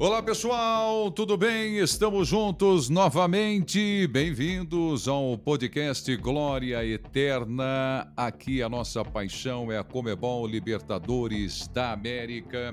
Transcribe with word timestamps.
Olá 0.00 0.22
pessoal, 0.22 1.10
tudo 1.10 1.36
bem? 1.36 1.78
Estamos 1.78 2.28
juntos 2.28 2.88
novamente. 2.88 4.06
Bem-vindos 4.06 5.08
ao 5.08 5.36
podcast 5.36 6.16
Glória 6.18 6.86
Eterna. 6.86 8.08
Aqui 8.16 8.62
a 8.62 8.68
nossa 8.68 9.04
paixão 9.04 9.72
é 9.72 9.76
a 9.78 9.82
Comebol 9.82 10.46
Libertadores 10.46 11.66
da 11.66 11.90
América. 11.90 12.72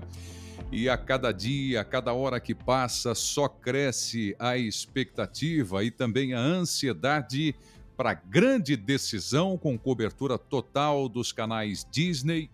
E 0.72 0.88
a 0.88 0.96
cada 0.96 1.32
dia, 1.32 1.82
a 1.82 1.84
cada 1.84 2.14
hora 2.14 2.40
que 2.40 2.54
passa, 2.54 3.16
só 3.16 3.50
cresce 3.50 4.36
a 4.38 4.56
expectativa 4.56 5.84
e 5.84 5.90
também 5.90 6.36
a 6.36 6.40
ansiedade 6.40 7.56
para 7.98 8.12
a 8.12 8.14
grande 8.14 8.78
decisão 8.78 9.58
com 9.58 9.76
cobertura 9.80 10.38
total 10.38 11.10
dos 11.10 11.32
canais 11.32 11.88
Disney 11.90 12.52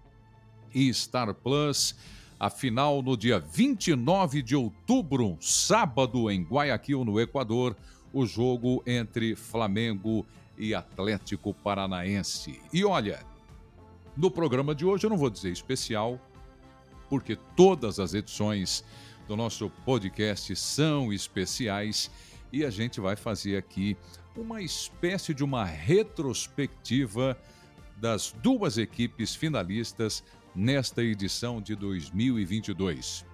e 0.73 0.93
Star 0.93 1.35
Plus 1.35 1.93
a 2.41 2.49
final 2.49 3.03
no 3.03 3.15
dia 3.15 3.39
29 3.39 4.41
de 4.41 4.55
outubro, 4.55 5.37
sábado, 5.39 6.27
em 6.31 6.41
Guayaquil, 6.41 7.05
no 7.05 7.21
Equador, 7.21 7.77
o 8.11 8.25
jogo 8.25 8.81
entre 8.87 9.35
Flamengo 9.35 10.25
e 10.57 10.73
Atlético 10.73 11.53
Paranaense. 11.53 12.59
E 12.73 12.83
olha, 12.83 13.23
no 14.17 14.31
programa 14.31 14.73
de 14.73 14.83
hoje 14.83 15.05
eu 15.05 15.09
não 15.11 15.19
vou 15.19 15.29
dizer 15.29 15.51
especial, 15.51 16.19
porque 17.07 17.37
todas 17.55 17.99
as 17.99 18.15
edições 18.15 18.83
do 19.27 19.35
nosso 19.35 19.69
podcast 19.85 20.55
são 20.55 21.13
especiais 21.13 22.09
e 22.51 22.65
a 22.65 22.71
gente 22.71 22.99
vai 22.99 23.15
fazer 23.15 23.55
aqui 23.55 23.95
uma 24.35 24.63
espécie 24.63 25.31
de 25.31 25.43
uma 25.43 25.63
retrospectiva 25.63 27.37
das 27.97 28.33
duas 28.41 28.79
equipes 28.79 29.35
finalistas 29.35 30.23
nesta 30.55 31.03
edição 31.03 31.61
de 31.61 31.75
2022. 31.75 33.25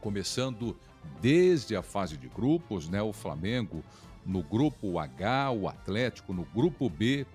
Começando 0.00 0.76
desde 1.20 1.76
a 1.76 1.82
fase 1.82 2.16
de 2.16 2.28
grupos, 2.28 2.88
né, 2.88 3.02
o 3.02 3.12
Flamengo 3.12 3.82
no 4.24 4.42
grupo 4.42 4.98
H, 4.98 5.50
o 5.50 5.68
Atlético 5.68 6.32
no 6.32 6.44
grupo 6.44 6.88
B. 6.88 7.26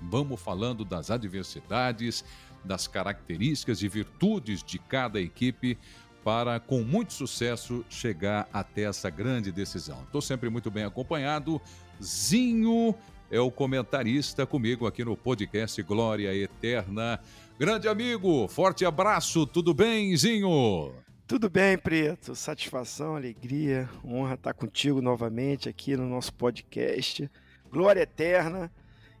Vamos 0.00 0.40
falando 0.40 0.84
das 0.84 1.10
adversidades, 1.10 2.24
das 2.64 2.86
características 2.86 3.82
e 3.82 3.88
virtudes 3.88 4.62
de 4.62 4.78
cada 4.78 5.20
equipe 5.20 5.78
para, 6.24 6.60
com 6.60 6.82
muito 6.82 7.12
sucesso, 7.12 7.84
chegar 7.88 8.48
até 8.52 8.82
essa 8.82 9.08
grande 9.08 9.50
decisão. 9.50 10.02
Estou 10.02 10.20
sempre 10.20 10.50
muito 10.50 10.70
bem 10.70 10.84
acompanhado. 10.84 11.60
Zinho 12.02 12.94
é 13.30 13.40
o 13.40 13.50
comentarista 13.50 14.46
comigo 14.46 14.86
aqui 14.86 15.04
no 15.04 15.16
podcast 15.16 15.80
Glória 15.82 16.34
Eterna. 16.34 17.20
Grande 17.58 17.88
amigo, 17.88 18.46
forte 18.46 18.84
abraço, 18.84 19.44
tudo 19.44 19.74
bem, 19.74 20.16
Zinho? 20.16 20.92
Tudo 21.26 21.50
bem, 21.50 21.76
Preto. 21.76 22.36
Satisfação, 22.36 23.16
alegria, 23.16 23.90
honra 24.04 24.34
estar 24.34 24.54
contigo 24.54 25.02
novamente 25.02 25.68
aqui 25.68 25.96
no 25.96 26.06
nosso 26.06 26.32
podcast. 26.34 27.28
Glória 27.68 28.02
eterna. 28.02 28.70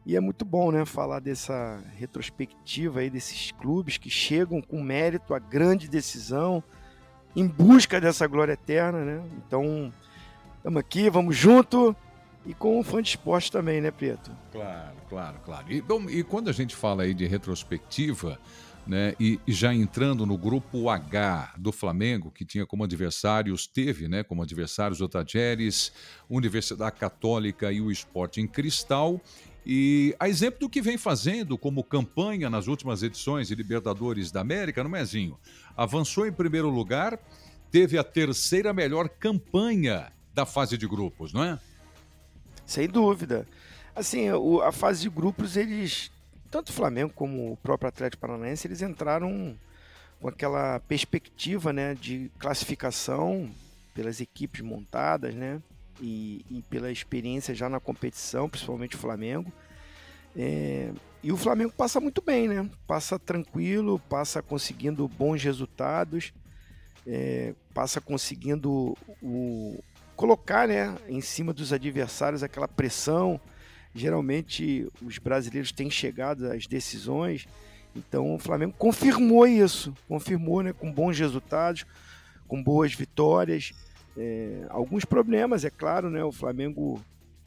E 0.06 0.14
é 0.14 0.20
muito 0.20 0.44
bom, 0.44 0.70
né, 0.70 0.84
falar 0.84 1.18
dessa 1.18 1.82
retrospectiva 1.96 3.00
aí 3.00 3.10
desses 3.10 3.50
clubes 3.50 3.98
que 3.98 4.08
chegam 4.08 4.62
com 4.62 4.80
mérito 4.80 5.34
à 5.34 5.40
grande 5.40 5.88
decisão 5.88 6.62
em 7.34 7.44
busca 7.44 8.00
dessa 8.00 8.24
glória 8.28 8.52
eterna, 8.52 9.04
né? 9.04 9.20
Então, 9.44 9.92
estamos 10.58 10.78
aqui, 10.78 11.10
vamos 11.10 11.36
junto 11.36 11.94
e 12.48 12.54
com 12.54 12.80
o 12.80 12.82
fã 12.82 13.02
de 13.02 13.10
esporte 13.10 13.52
também, 13.52 13.78
né, 13.78 13.90
Preto? 13.90 14.30
Claro, 14.50 14.96
claro, 15.06 15.38
claro. 15.44 15.70
E, 15.70 15.82
bom, 15.82 16.08
e 16.08 16.22
quando 16.22 16.48
a 16.48 16.52
gente 16.52 16.74
fala 16.74 17.02
aí 17.02 17.12
de 17.12 17.26
retrospectiva, 17.26 18.40
né, 18.86 19.14
e, 19.20 19.38
já 19.46 19.74
entrando 19.74 20.24
no 20.24 20.38
grupo 20.38 20.88
H 20.88 21.52
do 21.58 21.70
Flamengo, 21.70 22.30
que 22.30 22.46
tinha 22.46 22.64
como 22.64 22.84
adversários, 22.84 23.66
teve 23.66 24.08
né, 24.08 24.22
como 24.22 24.42
adversários 24.42 25.02
o 25.02 25.08
Tajeres, 25.10 25.92
Universidade 26.26 26.96
Católica 26.96 27.70
e 27.70 27.82
o 27.82 27.92
Esporte 27.92 28.40
em 28.40 28.46
Cristal. 28.46 29.20
E 29.66 30.16
a 30.18 30.26
exemplo 30.26 30.60
do 30.60 30.70
que 30.70 30.80
vem 30.80 30.96
fazendo 30.96 31.58
como 31.58 31.84
campanha 31.84 32.48
nas 32.48 32.66
últimas 32.66 33.02
edições 33.02 33.48
de 33.48 33.54
Libertadores 33.54 34.32
da 34.32 34.40
América, 34.40 34.82
não 34.82 34.96
é, 34.96 35.04
Zinho? 35.04 35.38
Avançou 35.76 36.26
em 36.26 36.32
primeiro 36.32 36.70
lugar, 36.70 37.20
teve 37.70 37.98
a 37.98 38.02
terceira 38.02 38.72
melhor 38.72 39.06
campanha 39.10 40.10
da 40.32 40.46
fase 40.46 40.78
de 40.78 40.88
grupos, 40.88 41.34
não 41.34 41.44
é? 41.44 41.60
Sem 42.68 42.86
dúvida. 42.86 43.46
Assim, 43.96 44.30
o, 44.30 44.60
a 44.60 44.70
fase 44.70 45.00
de 45.00 45.08
grupos, 45.08 45.56
eles, 45.56 46.12
tanto 46.50 46.68
o 46.68 46.72
Flamengo 46.74 47.10
como 47.14 47.52
o 47.52 47.56
próprio 47.56 47.88
Atlético 47.88 48.20
Paranaense, 48.20 48.66
eles 48.66 48.82
entraram 48.82 49.56
com 50.20 50.28
aquela 50.28 50.78
perspectiva 50.80 51.72
né, 51.72 51.94
de 51.94 52.30
classificação 52.38 53.50
pelas 53.94 54.20
equipes 54.20 54.60
montadas, 54.60 55.34
né? 55.34 55.62
E, 55.98 56.44
e 56.50 56.62
pela 56.68 56.92
experiência 56.92 57.54
já 57.54 57.70
na 57.70 57.80
competição, 57.80 58.50
principalmente 58.50 58.96
o 58.96 58.98
Flamengo. 58.98 59.50
É, 60.36 60.92
e 61.22 61.32
o 61.32 61.36
Flamengo 61.38 61.72
passa 61.72 61.98
muito 62.00 62.20
bem, 62.20 62.48
né? 62.48 62.68
Passa 62.86 63.18
tranquilo, 63.18 63.98
passa 64.10 64.42
conseguindo 64.42 65.08
bons 65.08 65.42
resultados, 65.42 66.34
é, 67.06 67.54
passa 67.72 67.98
conseguindo 67.98 68.94
o, 69.22 69.82
colocar 70.18 70.66
né, 70.66 70.98
em 71.08 71.20
cima 71.20 71.52
dos 71.52 71.72
adversários 71.72 72.42
aquela 72.42 72.66
pressão. 72.66 73.40
Geralmente 73.94 74.88
os 75.00 75.16
brasileiros 75.16 75.70
têm 75.70 75.88
chegado 75.88 76.50
às 76.50 76.66
decisões, 76.66 77.46
então 77.94 78.34
o 78.34 78.38
Flamengo 78.38 78.74
confirmou 78.76 79.46
isso, 79.46 79.94
confirmou 80.08 80.60
né, 80.60 80.72
com 80.72 80.92
bons 80.92 81.16
resultados, 81.16 81.86
com 82.48 82.60
boas 82.60 82.92
vitórias. 82.92 83.72
É, 84.16 84.66
alguns 84.70 85.04
problemas, 85.04 85.64
é 85.64 85.70
claro, 85.70 86.10
né? 86.10 86.24
O 86.24 86.32
Flamengo, 86.32 87.00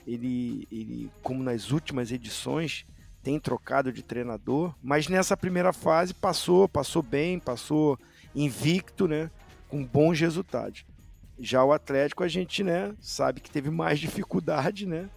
ele, 0.08 0.66
ele, 0.72 1.12
como 1.22 1.44
nas 1.44 1.72
últimas 1.72 2.10
edições, 2.10 2.86
tem 3.22 3.38
trocado 3.38 3.92
de 3.92 4.02
treinador, 4.02 4.74
mas 4.82 5.10
nessa 5.10 5.36
primeira 5.36 5.74
fase 5.74 6.14
passou, 6.14 6.70
passou 6.70 7.04
bem, 7.04 7.38
passou 7.38 8.00
invicto, 8.34 9.10
né? 9.10 9.30
Com 9.68 9.86
bons 9.86 10.18
resultados. 10.22 10.86
Já 11.42 11.64
o 11.64 11.74
Atlético, 11.74 12.24
a 12.24 12.28
gente 12.28 12.64
né, 12.64 12.94
sabe 13.00 13.42
que 13.42 13.50
teve 13.50 13.70
mais 13.70 14.00
dificuldade, 14.00 14.86
né? 14.86 15.10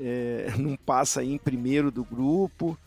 É, 0.00 0.46
não 0.58 0.76
passa 0.76 1.20
aí 1.20 1.32
em 1.32 1.38
primeiro 1.38 1.90
do 1.90 2.02
grupo, 2.02 2.78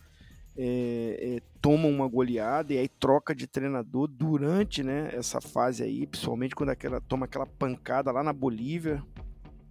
é, 0.58 1.38
é, 1.38 1.42
toma 1.62 1.88
uma 1.88 2.08
goleada 2.08 2.74
e 2.74 2.78
aí 2.78 2.88
troca 2.88 3.36
de 3.36 3.46
treinador 3.48 4.08
durante 4.08 4.84
né, 4.84 5.10
essa 5.14 5.40
fase 5.40 5.84
aí, 5.84 6.08
principalmente 6.08 6.56
quando 6.56 6.70
aquela, 6.70 7.00
toma 7.02 7.26
aquela 7.26 7.46
pancada 7.46 8.12
lá 8.12 8.24
na 8.24 8.34
Bolívia, 8.34 9.04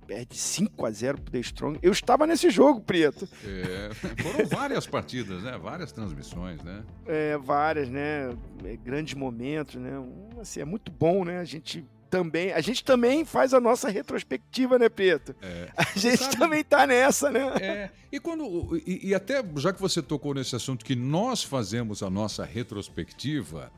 perde 0.07 0.37
5 0.37 0.87
a 0.87 0.91
0 0.91 1.21
pro 1.21 1.33
The 1.33 1.39
Strong. 1.41 1.79
Eu 1.83 1.93
estava 1.93 2.27
nesse 2.27 2.51
jogo, 2.51 2.81
Preto. 2.81 3.29
É, 3.45 3.91
foram 3.95 4.47
várias 4.47 4.87
partidas, 4.87 5.43
né? 5.43 5.59
Várias 5.59 5.91
transmissões, 5.93 6.63
né? 6.63 6.84
É, 7.07 7.37
várias, 7.39 7.89
né? 7.89 8.31
É, 8.65 8.77
grandes 8.77 9.15
momentos, 9.15 9.77
né? 9.77 9.93
Assim, 10.41 10.61
é 10.61 10.65
muito 10.65 10.93
bom, 10.93 11.25
né? 11.25 11.39
A 11.39 11.45
gente 11.45 11.84
também. 12.12 12.53
A 12.53 12.61
gente 12.61 12.84
também 12.84 13.25
faz 13.25 13.55
a 13.55 13.61
nossa 13.61 13.89
retrospectiva, 13.89 14.78
né, 14.78 14.91
Preto? 14.91 15.34
É. 15.41 15.71
A 15.75 15.99
gente 15.99 16.19
Sabe, 16.19 16.37
também 16.37 16.62
tá 16.62 16.87
nessa, 16.87 17.31
né? 17.31 17.41
É. 17.59 17.91
E 18.12 18.21
quando. 18.21 18.77
E, 18.87 19.09
e, 19.09 19.15
até, 19.15 19.43
já 19.56 19.73
que 19.73 19.81
você 19.81 20.03
tocou 20.03 20.34
nesse 20.34 20.55
assunto, 20.55 20.84
que 20.84 20.95
nós 20.95 21.43
fazemos 21.43 22.03
a 22.03 22.11
nossa 22.11 22.45
retrospectiva. 22.45 23.72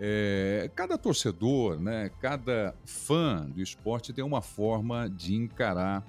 É, 0.00 0.70
cada 0.76 0.96
torcedor, 0.96 1.80
né, 1.80 2.08
cada 2.20 2.72
fã 2.84 3.44
do 3.46 3.60
esporte 3.60 4.12
tem 4.12 4.22
uma 4.22 4.40
forma 4.40 5.10
de 5.10 5.34
encarar 5.34 6.06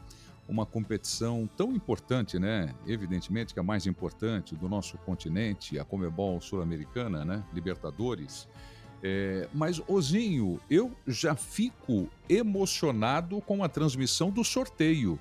uma 0.47 0.63
competição 0.63 1.49
tão 1.57 1.73
importante, 1.73 2.37
né? 2.37 2.75
Evidentemente 2.85 3.51
que 3.51 3.59
a 3.59 3.63
mais 3.63 3.87
importante 3.87 4.55
do 4.55 4.69
nosso 4.69 4.95
continente, 4.99 5.79
a 5.79 5.85
Comebol 5.85 6.39
Sul-Americana, 6.39 7.25
né? 7.25 7.43
Libertadores. 7.51 8.47
É, 9.01 9.47
mas, 9.53 9.81
Ozinho, 9.87 10.59
eu 10.69 10.91
já 11.07 11.35
fico 11.35 12.09
emocionado 12.27 13.39
com 13.41 13.63
a 13.63 13.69
transmissão 13.69 14.29
do 14.29 14.43
sorteio. 14.43 15.19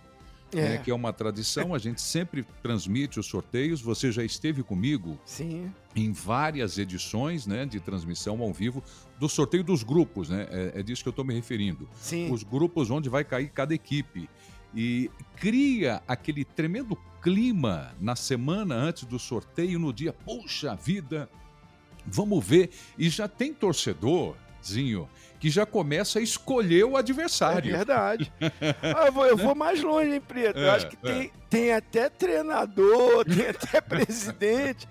É. 0.51 0.63
Né, 0.63 0.79
que 0.79 0.91
é 0.91 0.95
uma 0.95 1.13
tradição, 1.13 1.75
a 1.75 1.79
gente 1.79 2.01
sempre 2.01 2.43
transmite 2.63 3.21
os 3.21 3.27
sorteios. 3.27 3.83
Você 3.83 4.11
já 4.11 4.25
esteve 4.25 4.63
comigo 4.63 5.19
Sim. 5.23 5.71
em 5.95 6.11
várias 6.11 6.79
edições 6.79 7.47
né, 7.47 7.67
de 7.67 7.79
transmissão 7.79 8.41
ao 8.41 8.51
vivo 8.51 8.83
do 9.21 9.29
sorteio 9.29 9.63
dos 9.63 9.83
grupos, 9.83 10.31
né? 10.31 10.47
É, 10.51 10.81
é 10.81 10.83
disso 10.83 11.03
que 11.03 11.09
eu 11.09 11.11
estou 11.11 11.25
me 11.25 11.35
referindo. 11.35 11.87
Sim. 11.97 12.33
Os 12.33 12.43
grupos 12.43 12.91
onde 12.91 13.11
vai 13.11 13.25
cair 13.25 13.51
cada 13.51 13.75
equipe. 13.75 14.27
E 14.75 15.11
cria 15.37 16.03
aquele 16.09 16.45
tremendo 16.45 16.97
clima 17.21 17.95
na 18.01 18.17
semana 18.17 18.75
antes 18.75 19.05
do 19.05 19.19
sorteio, 19.19 19.79
no 19.79 19.93
dia, 19.93 20.13
puxa 20.13 20.75
vida, 20.75 21.29
Vamos 22.11 22.45
ver. 22.45 22.71
E 22.99 23.09
já 23.09 23.29
tem 23.29 23.53
torcedorzinho 23.53 25.09
que 25.39 25.51
já 25.51 25.65
começa 25.65 26.19
a 26.19 26.23
escolher 26.23 26.85
o 26.85 26.97
adversário. 26.97 27.73
É 27.73 27.77
verdade. 27.77 28.33
ah, 28.41 29.07
eu, 29.07 29.13
vou, 29.13 29.27
eu, 29.27 29.37
vou, 29.37 29.55
mais 29.55 29.81
longe, 29.83 30.11
hein, 30.11 30.21
Preto? 30.21 30.59
É, 30.59 30.67
eu 30.67 30.71
acho 30.73 30.89
que 30.89 30.97
é. 30.97 31.13
tem, 31.13 31.33
tem 31.49 31.73
até 31.73 32.09
treinador, 32.09 33.25
tem 33.25 33.47
até 33.49 33.81
presidente 33.81 34.89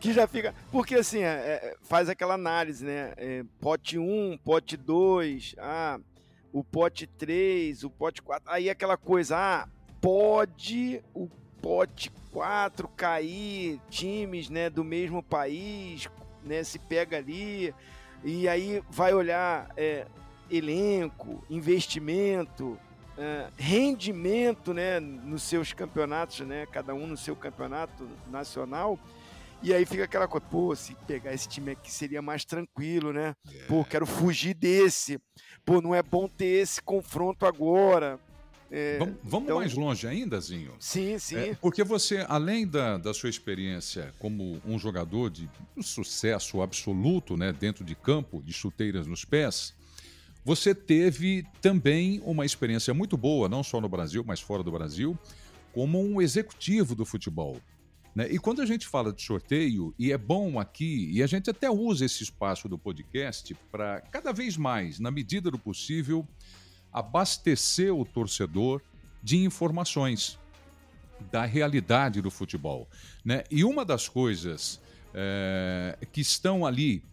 que 0.00 0.12
já 0.12 0.26
fica. 0.26 0.54
Porque 0.70 0.94
assim, 0.94 1.22
é, 1.22 1.26
é 1.26 1.76
faz 1.82 2.08
aquela 2.08 2.34
análise, 2.34 2.84
né? 2.84 3.12
É, 3.16 3.44
pote 3.60 3.98
1, 3.98 4.02
um, 4.02 4.38
pote 4.38 4.76
2. 4.76 5.56
Ah, 5.58 5.98
o 6.52 6.64
pote 6.64 7.06
3, 7.06 7.84
o 7.84 7.90
pote 7.90 8.22
4. 8.22 8.50
Aí 8.50 8.70
aquela 8.70 8.96
coisa, 8.96 9.36
ah, 9.36 9.68
pode 10.00 11.02
o 11.14 11.28
pote 11.60 12.10
4 12.32 12.88
cair 12.88 13.80
times 13.88 14.50
né, 14.50 14.68
do 14.68 14.82
mesmo 14.82 15.22
país, 15.22 16.08
né, 16.44 16.62
se 16.64 16.78
pega 16.78 17.16
ali, 17.16 17.74
e 18.24 18.48
aí 18.48 18.82
vai 18.90 19.12
olhar 19.14 19.68
é, 19.76 20.06
elenco, 20.50 21.42
investimento, 21.50 22.78
é, 23.16 23.48
rendimento 23.56 24.72
né, 24.72 25.00
nos 25.00 25.42
seus 25.42 25.72
campeonatos, 25.72 26.40
né, 26.40 26.66
cada 26.66 26.94
um 26.94 27.06
no 27.06 27.16
seu 27.16 27.36
campeonato 27.36 28.08
nacional. 28.30 28.98
E 29.62 29.72
aí 29.72 29.86
fica 29.86 30.04
aquela 30.04 30.26
coisa, 30.26 30.44
pô, 30.50 30.74
se 30.74 30.94
pegar 31.06 31.32
esse 31.32 31.48
time 31.48 31.70
aqui 31.70 31.90
seria 31.90 32.20
mais 32.20 32.44
tranquilo, 32.44 33.12
né? 33.12 33.32
Yeah. 33.46 33.68
Pô, 33.68 33.82
é. 33.82 33.84
quero 33.84 34.04
fugir 34.04 34.54
desse. 34.54 35.20
Pô, 35.64 35.80
não 35.80 35.94
é 35.94 36.02
bom 36.02 36.26
ter 36.26 36.46
esse 36.46 36.82
confronto 36.82 37.46
agora. 37.46 38.18
É, 38.74 38.98
vamos, 38.98 39.16
vamos 39.22 39.44
então... 39.44 39.58
mais 39.58 39.74
longe 39.74 40.06
ainda, 40.06 40.40
Zinho? 40.40 40.72
Sim, 40.80 41.18
sim. 41.18 41.36
É, 41.36 41.54
porque 41.54 41.84
você, 41.84 42.24
além 42.26 42.66
da, 42.66 42.96
da 42.96 43.12
sua 43.12 43.28
experiência 43.28 44.14
como 44.18 44.62
um 44.64 44.78
jogador 44.78 45.28
de 45.28 45.48
um 45.76 45.82
sucesso 45.82 46.62
absoluto 46.62 47.36
né, 47.36 47.52
dentro 47.52 47.84
de 47.84 47.94
campo, 47.94 48.42
de 48.42 48.50
chuteiras 48.50 49.06
nos 49.06 49.26
pés, 49.26 49.74
você 50.42 50.74
teve 50.74 51.44
também 51.60 52.22
uma 52.24 52.46
experiência 52.46 52.94
muito 52.94 53.14
boa, 53.14 53.46
não 53.46 53.62
só 53.62 53.78
no 53.78 53.90
Brasil, 53.90 54.24
mas 54.26 54.40
fora 54.40 54.62
do 54.62 54.72
Brasil, 54.72 55.18
como 55.74 56.02
um 56.02 56.22
executivo 56.22 56.94
do 56.94 57.04
futebol. 57.04 57.60
Né? 58.14 58.26
E 58.30 58.38
quando 58.38 58.62
a 58.62 58.66
gente 58.66 58.88
fala 58.88 59.12
de 59.12 59.22
sorteio, 59.22 59.94
e 59.98 60.12
é 60.12 60.18
bom 60.18 60.58
aqui, 60.58 61.10
e 61.12 61.22
a 61.22 61.26
gente 61.26 61.50
até 61.50 61.70
usa 61.70 62.06
esse 62.06 62.22
espaço 62.22 62.70
do 62.70 62.78
podcast 62.78 63.54
para 63.70 64.00
cada 64.00 64.32
vez 64.32 64.56
mais, 64.56 64.98
na 64.98 65.10
medida 65.10 65.50
do 65.50 65.58
possível, 65.58 66.26
abastecer 66.92 67.94
o 67.94 68.04
torcedor 68.04 68.82
de 69.22 69.38
informações 69.38 70.38
da 71.30 71.44
realidade 71.44 72.20
do 72.20 72.30
futebol. 72.30 72.88
Né? 73.24 73.44
E 73.50 73.64
uma 73.64 73.84
das 73.84 74.08
coisas 74.08 74.80
é, 75.14 75.96
que 76.12 76.20
estão 76.20 76.66
ali 76.66 77.04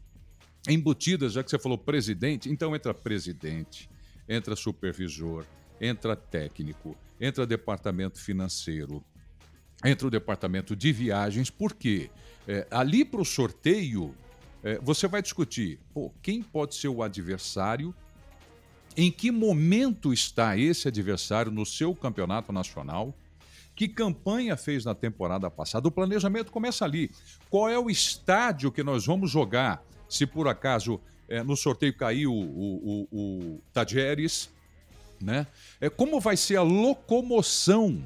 embutidas, 0.67 1.33
já 1.33 1.43
que 1.43 1.49
você 1.49 1.59
falou 1.59 1.77
presidente, 1.77 2.49
então 2.49 2.75
entra 2.75 2.93
presidente, 2.93 3.89
entra 4.27 4.55
supervisor, 4.55 5.45
entra 5.79 6.15
técnico, 6.15 6.97
entra 7.19 7.45
departamento 7.45 8.19
financeiro, 8.19 9.03
entre 9.83 10.07
o 10.07 10.09
departamento 10.09 10.75
de 10.75 10.91
viagens, 10.91 11.49
porque 11.49 12.09
é, 12.47 12.67
ali 12.69 13.05
para 13.05 13.21
o 13.21 13.25
sorteio 13.25 14.13
é, 14.61 14.77
você 14.79 15.07
vai 15.07 15.21
discutir 15.21 15.79
pô, 15.93 16.11
quem 16.21 16.43
pode 16.43 16.75
ser 16.75 16.89
o 16.89 17.01
adversário, 17.01 17.95
em 18.95 19.11
que 19.11 19.31
momento 19.31 20.13
está 20.13 20.57
esse 20.57 20.87
adversário 20.87 21.51
no 21.51 21.65
seu 21.65 21.95
campeonato 21.95 22.51
nacional, 22.51 23.13
que 23.75 23.87
campanha 23.87 24.57
fez 24.57 24.83
na 24.83 24.93
temporada 24.93 25.49
passada. 25.49 25.87
O 25.87 25.91
planejamento 25.91 26.51
começa 26.51 26.83
ali. 26.83 27.09
Qual 27.49 27.69
é 27.69 27.79
o 27.79 27.89
estádio 27.89 28.71
que 28.71 28.83
nós 28.83 29.05
vamos 29.05 29.31
jogar? 29.31 29.81
Se 30.09 30.25
por 30.25 30.47
acaso 30.47 30.99
é, 31.29 31.41
no 31.43 31.55
sorteio 31.55 31.95
caiu 31.95 32.33
o, 32.33 32.41
o, 32.41 33.07
o, 33.11 33.57
o 33.57 33.61
né? 35.21 35.47
É, 35.79 35.89
como 35.89 36.19
vai 36.19 36.35
ser 36.35 36.57
a 36.57 36.61
locomoção 36.61 38.05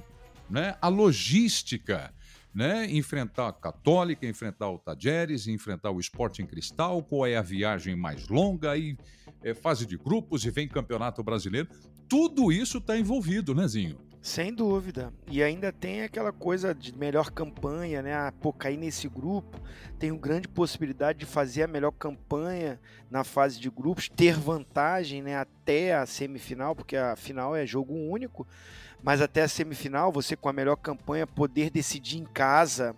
né? 0.50 0.75
a 0.81 0.88
logística, 0.88 2.13
né? 2.53 2.86
enfrentar 2.91 3.47
a 3.47 3.53
Católica, 3.53 4.27
enfrentar 4.27 4.69
o 4.69 4.77
Tajeres, 4.77 5.47
enfrentar 5.47 5.91
o 5.91 6.00
Sporting 6.00 6.45
Cristal, 6.45 7.01
qual 7.01 7.25
é 7.25 7.36
a 7.36 7.41
viagem 7.41 7.95
mais 7.95 8.27
longa, 8.27 8.77
e 8.77 8.95
é, 9.43 9.53
fase 9.53 9.85
de 9.85 9.97
grupos 9.97 10.45
e 10.45 10.49
vem 10.49 10.67
Campeonato 10.67 11.23
Brasileiro. 11.23 11.67
Tudo 12.07 12.51
isso 12.51 12.77
está 12.77 12.97
envolvido, 12.97 13.53
né, 13.53 13.67
Zinho? 13.67 13.97
Sem 14.21 14.53
dúvida. 14.53 15.11
E 15.27 15.43
ainda 15.43 15.71
tem 15.71 16.03
aquela 16.03 16.31
coisa 16.31 16.73
de 16.73 16.97
melhor 16.97 17.29
campanha, 17.29 18.01
né? 18.01 18.13
Ah, 18.13 18.33
pô, 18.39 18.53
cair 18.53 18.77
nesse 18.77 19.09
grupo, 19.09 19.59
tenho 19.99 20.17
grande 20.17 20.47
possibilidade 20.47 21.19
de 21.19 21.25
fazer 21.25 21.63
a 21.63 21.67
melhor 21.67 21.91
campanha 21.91 22.79
na 23.11 23.23
fase 23.23 23.59
de 23.59 23.69
grupos, 23.69 24.07
ter 24.07 24.37
vantagem 24.37 25.21
né, 25.21 25.35
até 25.35 25.93
a 25.93 26.05
semifinal, 26.05 26.73
porque 26.73 26.95
a 26.95 27.15
final 27.15 27.55
é 27.55 27.65
jogo 27.65 27.93
único 27.93 28.47
mas 29.03 29.19
até 29.19 29.43
a 29.43 29.49
semifinal, 29.49 30.13
você 30.13 30.33
com 30.33 30.47
a 30.47 30.53
melhor 30.53 30.77
campanha 30.77 31.27
poder 31.27 31.69
decidir 31.69 32.19
em 32.19 32.23
casa 32.23 32.95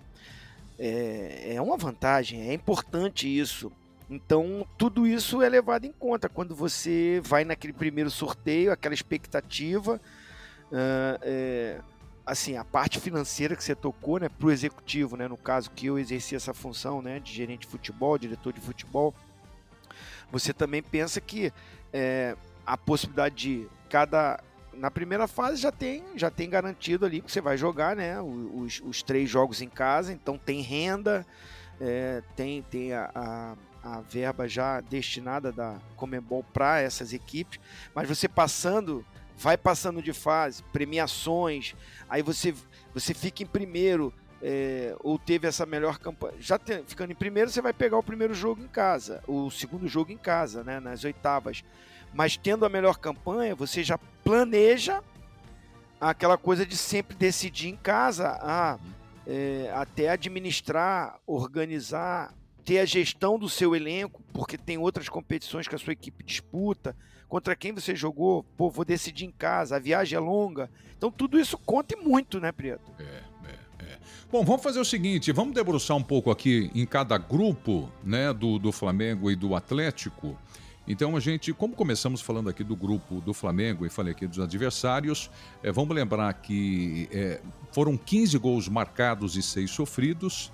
é, 0.77 1.55
é 1.55 1.61
uma 1.61 1.77
vantagem, 1.77 2.47
é 2.47 2.53
importante 2.53 3.27
isso. 3.27 3.71
Então, 4.09 4.67
tudo 4.77 5.07
isso 5.07 5.41
é 5.41 5.49
levado 5.49 5.85
em 5.85 5.91
conta 5.91 6.29
quando 6.29 6.55
você 6.55 7.21
vai 7.23 7.43
naquele 7.43 7.73
primeiro 7.73 8.11
sorteio, 8.11 8.71
aquela 8.71 8.93
expectativa. 8.93 9.99
Uh, 10.71 11.17
é, 11.21 11.81
assim, 12.25 12.57
a 12.57 12.63
parte 12.63 12.99
financeira 12.99 13.55
que 13.55 13.63
você 13.63 13.75
tocou 13.75 14.19
né, 14.19 14.29
para 14.29 14.47
o 14.47 14.51
executivo, 14.51 15.15
né, 15.15 15.27
no 15.27 15.37
caso 15.37 15.71
que 15.71 15.87
eu 15.87 15.97
exerci 15.97 16.35
essa 16.35 16.53
função 16.53 17.01
né, 17.01 17.19
de 17.19 17.31
gerente 17.31 17.61
de 17.61 17.67
futebol, 17.67 18.17
diretor 18.17 18.53
de 18.53 18.61
futebol, 18.61 19.13
você 20.31 20.53
também 20.53 20.81
pensa 20.81 21.21
que 21.21 21.51
é, 21.93 22.35
a 22.65 22.77
possibilidade 22.77 23.35
de 23.35 23.67
cada 23.89 24.39
na 24.73 24.91
primeira 24.91 25.27
fase 25.27 25.61
já 25.61 25.71
tem, 25.71 26.03
já 26.15 26.29
tem 26.29 26.49
garantido 26.49 27.05
ali 27.05 27.21
que 27.21 27.31
você 27.31 27.39
vai 27.39 27.57
jogar, 27.57 27.95
né? 27.95 28.19
Os, 28.21 28.81
os 28.81 29.01
três 29.01 29.29
jogos 29.29 29.61
em 29.61 29.69
casa, 29.69 30.11
então 30.11 30.37
tem 30.37 30.59
renda, 30.61 31.25
é, 31.79 32.21
tem, 32.35 32.61
tem 32.63 32.91
a, 32.91 33.09
a, 33.15 33.55
a, 33.85 34.01
verba 34.01 34.47
já 34.47 34.81
destinada 34.81 35.51
da 35.51 35.79
Comembol 35.95 36.43
para 36.43 36.81
essas 36.81 37.13
equipes, 37.13 37.59
mas 37.93 38.07
você 38.07 38.27
passando, 38.27 39.05
vai 39.37 39.57
passando 39.57 40.01
de 40.01 40.11
fase, 40.11 40.63
premiações, 40.73 41.75
aí 42.09 42.21
você, 42.21 42.53
você 42.93 43.13
fica 43.13 43.43
em 43.43 43.47
primeiro. 43.47 44.13
É, 44.47 44.95
ou 44.99 45.17
teve 45.17 45.47
essa 45.47 45.65
melhor 45.65 45.97
campanha. 45.97 46.35
Já 46.39 46.59
ficando 46.85 47.11
em 47.11 47.15
primeiro, 47.15 47.49
você 47.49 47.61
vai 47.61 47.73
pegar 47.73 47.97
o 47.97 48.03
primeiro 48.03 48.33
jogo 48.33 48.61
em 48.61 48.67
casa, 48.67 49.23
o 49.25 49.49
segundo 49.49 49.87
jogo 49.87 50.11
em 50.11 50.17
casa, 50.17 50.63
né, 50.63 50.79
nas 50.79 51.03
oitavas 51.03 51.63
mas 52.15 52.37
tendo 52.37 52.65
a 52.65 52.69
melhor 52.69 52.97
campanha, 52.97 53.53
você 53.53 53.83
já 53.83 53.97
planeja 54.23 55.03
aquela 55.99 56.37
coisa 56.37 56.65
de 56.65 56.77
sempre 56.77 57.13
decidir 57.13 57.67
em 57.67 57.75
casa, 57.75 58.39
ah, 58.41 58.79
é, 59.27 59.69
até 59.75 60.07
administrar, 60.09 61.19
organizar, 61.27 62.33
ter 62.65 62.79
a 62.79 62.85
gestão 62.85 63.37
do 63.37 63.47
seu 63.47 63.75
elenco, 63.75 64.23
porque 64.33 64.57
tem 64.57 64.77
outras 64.77 65.07
competições 65.07 65.67
que 65.67 65.75
a 65.75 65.77
sua 65.77 65.93
equipe 65.93 66.23
disputa, 66.23 66.95
contra 67.29 67.55
quem 67.55 67.71
você 67.71 67.95
jogou, 67.95 68.43
pô, 68.57 68.69
vou 68.71 68.83
decidir 68.83 69.25
em 69.25 69.31
casa, 69.31 69.75
a 69.75 69.79
viagem 69.79 70.17
é 70.17 70.19
longa. 70.19 70.69
Então 70.97 71.11
tudo 71.11 71.39
isso 71.39 71.57
conta 71.59 71.95
muito, 71.95 72.39
né, 72.39 72.51
Preto? 72.51 72.91
É, 72.99 73.03
é, 73.03 73.85
é. 73.85 73.99
Bom, 74.31 74.43
vamos 74.43 74.63
fazer 74.63 74.79
o 74.79 74.85
seguinte, 74.85 75.31
vamos 75.31 75.53
debruçar 75.53 75.95
um 75.95 76.03
pouco 76.03 76.31
aqui 76.31 76.71
em 76.73 76.85
cada 76.85 77.17
grupo, 77.17 77.89
né, 78.03 78.33
do, 78.33 78.57
do 78.57 78.71
Flamengo 78.71 79.29
e 79.29 79.35
do 79.35 79.55
Atlético. 79.55 80.37
Então 80.87 81.15
a 81.15 81.19
gente, 81.19 81.51
como 81.51 81.75
começamos 81.75 82.21
falando 82.21 82.49
aqui 82.49 82.63
do 82.63 82.75
grupo 82.75 83.21
do 83.21 83.33
Flamengo 83.33 83.85
e 83.85 83.89
falei 83.89 84.13
aqui 84.13 84.27
dos 84.27 84.39
adversários, 84.39 85.31
é, 85.63 85.71
vamos 85.71 85.95
lembrar 85.95 86.31
que 86.33 87.09
é, 87.11 87.41
foram 87.71 87.97
15 87.97 88.37
gols 88.37 88.67
marcados 88.67 89.35
e 89.35 89.41
6 89.41 89.69
sofridos, 89.69 90.51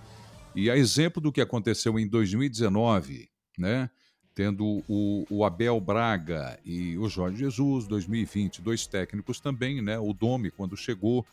e 0.56 0.70
a 0.70 0.78
exemplo 0.78 1.22
do 1.22 1.32
que 1.32 1.42
aconteceu 1.42 1.98
em 2.00 2.08
2019, 2.08 3.30
né? 3.58 3.90
Tendo 4.34 4.84
o, 4.88 5.26
o 5.30 5.46
Abel 5.46 5.80
Braga 5.80 6.58
e 6.66 6.98
o 6.98 7.08
Jorge 7.10 7.40
Jesus, 7.40 7.86
2020, 7.88 8.62
dois 8.62 8.88
técnicos 8.88 9.40
também, 9.40 9.82
né? 9.82 10.00
O 10.00 10.14
Domi 10.14 10.52
quando 10.52 10.78
chegou 10.78 11.26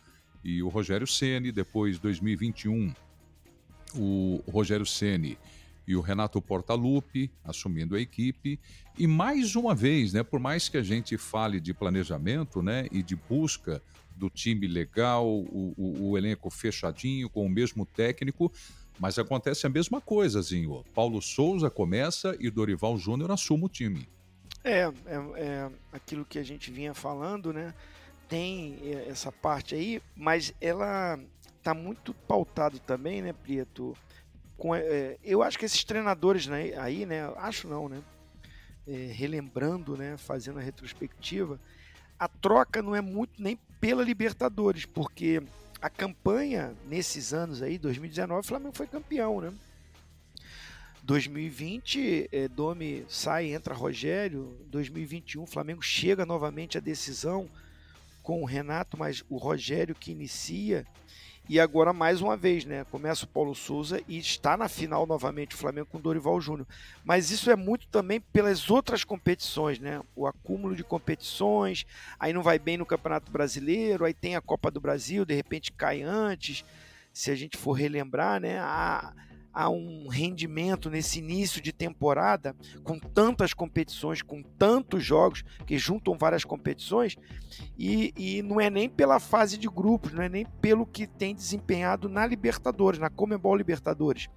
e 0.43 0.61
o 0.63 0.69
Rogério 0.69 1.07
Ceni, 1.07 1.51
depois 1.51 1.99
2021, 1.99 2.93
o 3.95 4.41
Rogério 4.47 4.85
Ceni 4.85 5.37
e 5.87 5.95
o 5.95 6.01
Renato 6.01 6.41
Portaluppi 6.41 7.31
assumindo 7.43 7.95
a 7.95 7.99
equipe. 7.99 8.59
E 8.97 9.07
mais 9.07 9.55
uma 9.55 9.73
vez, 9.73 10.13
né, 10.13 10.21
por 10.21 10.39
mais 10.39 10.69
que 10.69 10.77
a 10.77 10.83
gente 10.83 11.17
fale 11.17 11.59
de 11.59 11.73
planejamento 11.73 12.61
né, 12.61 12.87
e 12.91 13.01
de 13.01 13.15
busca 13.15 13.81
do 14.15 14.29
time 14.29 14.67
legal, 14.67 15.25
o, 15.27 15.73
o, 15.77 16.09
o 16.11 16.17
elenco 16.17 16.49
fechadinho, 16.49 17.29
com 17.29 17.45
o 17.45 17.49
mesmo 17.49 17.85
técnico, 17.85 18.51
mas 18.99 19.17
acontece 19.17 19.65
a 19.65 19.69
mesma 19.69 20.01
coisa, 20.01 20.41
Zinho. 20.41 20.83
Paulo 20.93 21.21
Souza 21.21 21.69
começa 21.69 22.35
e 22.39 22.49
Dorival 22.49 22.97
Júnior 22.97 23.31
assume 23.31 23.65
o 23.65 23.69
time. 23.69 24.07
É, 24.63 24.81
é, 24.81 24.91
é, 25.37 25.71
aquilo 25.93 26.25
que 26.25 26.37
a 26.37 26.43
gente 26.43 26.69
vinha 26.71 26.93
falando, 26.93 27.53
né? 27.53 27.73
Tem 28.27 28.77
essa 29.07 29.31
parte 29.31 29.73
aí, 29.73 30.01
mas 30.15 30.53
ela 30.61 31.19
tá 31.63 31.73
muito 31.73 32.13
pautado 32.13 32.77
também, 32.79 33.21
né, 33.21 33.33
Prieto? 33.33 33.97
com, 34.59 34.75
é, 34.75 35.17
eu 35.23 35.41
acho 35.41 35.57
que 35.57 35.65
esses 35.65 35.83
treinadores 35.83 36.45
né, 36.45 36.73
aí, 36.77 37.05
né, 37.05 37.31
acho 37.37 37.67
não, 37.67 37.87
né, 37.87 38.03
é, 38.85 39.11
relembrando, 39.11 39.97
né, 39.97 40.17
fazendo 40.17 40.59
a 40.59 40.61
retrospectiva, 40.61 41.59
a 42.19 42.27
troca 42.27 42.81
não 42.81 42.93
é 42.95 43.01
muito 43.01 43.41
nem 43.41 43.57
pela 43.79 44.03
Libertadores, 44.03 44.85
porque 44.85 45.41
a 45.81 45.89
campanha 45.89 46.75
nesses 46.87 47.33
anos 47.33 47.61
aí, 47.61 47.77
2019, 47.77 48.41
o 48.41 48.43
Flamengo 48.43 48.75
foi 48.75 48.87
campeão, 48.87 49.39
né? 49.39 49.53
2020, 51.03 52.29
é, 52.31 52.47
Domi 52.47 53.05
sai, 53.09 53.53
entra 53.53 53.73
Rogério. 53.73 54.55
2021, 54.67 55.45
Flamengo 55.47 55.81
chega 55.81 56.25
novamente 56.25 56.77
à 56.77 56.81
decisão 56.81 57.49
com 58.21 58.43
o 58.43 58.45
Renato, 58.45 58.97
mas 58.97 59.23
o 59.29 59.37
Rogério 59.37 59.95
que 59.95 60.11
inicia. 60.11 60.85
E 61.49 61.59
agora, 61.59 61.91
mais 61.91 62.21
uma 62.21 62.37
vez, 62.37 62.63
né? 62.63 62.85
Começa 62.91 63.25
o 63.25 63.27
Paulo 63.27 63.55
Souza 63.55 63.99
e 64.07 64.19
está 64.19 64.55
na 64.55 64.69
final 64.69 65.07
novamente 65.07 65.55
o 65.55 65.57
Flamengo 65.57 65.87
com 65.91 65.99
Dorival 65.99 66.39
Júnior. 66.39 66.67
Mas 67.03 67.31
isso 67.31 67.49
é 67.49 67.55
muito 67.55 67.87
também 67.87 68.21
pelas 68.21 68.69
outras 68.69 69.03
competições, 69.03 69.79
né? 69.79 69.99
O 70.15 70.27
acúmulo 70.27 70.75
de 70.75 70.83
competições, 70.83 71.87
aí 72.19 72.31
não 72.31 72.43
vai 72.43 72.59
bem 72.59 72.77
no 72.77 72.85
Campeonato 72.85 73.31
Brasileiro, 73.31 74.05
aí 74.05 74.13
tem 74.13 74.35
a 74.35 74.41
Copa 74.41 74.69
do 74.69 74.79
Brasil, 74.79 75.25
de 75.25 75.33
repente 75.33 75.71
cai 75.71 76.03
antes. 76.03 76.63
Se 77.11 77.31
a 77.31 77.35
gente 77.35 77.57
for 77.57 77.71
relembrar, 77.71 78.39
né? 78.39 78.59
A, 78.59 79.11
a 79.53 79.69
um 79.69 80.07
rendimento 80.07 80.89
nesse 80.89 81.19
início 81.19 81.61
de 81.61 81.73
temporada, 81.73 82.55
com 82.83 82.99
tantas 82.99 83.53
competições, 83.53 84.21
com 84.21 84.41
tantos 84.41 85.03
jogos, 85.03 85.43
que 85.65 85.77
juntam 85.77 86.17
várias 86.17 86.45
competições, 86.45 87.15
e, 87.77 88.13
e 88.15 88.41
não 88.41 88.61
é 88.61 88.69
nem 88.69 88.87
pela 88.87 89.19
fase 89.19 89.57
de 89.57 89.67
grupos, 89.67 90.13
não 90.13 90.23
é 90.23 90.29
nem 90.29 90.45
pelo 90.61 90.85
que 90.85 91.07
tem 91.07 91.33
desempenhado 91.33 92.07
na 92.07 92.25
Libertadores, 92.25 92.99
na 92.99 93.09
Comebol 93.09 93.55
Libertadores. 93.55 94.27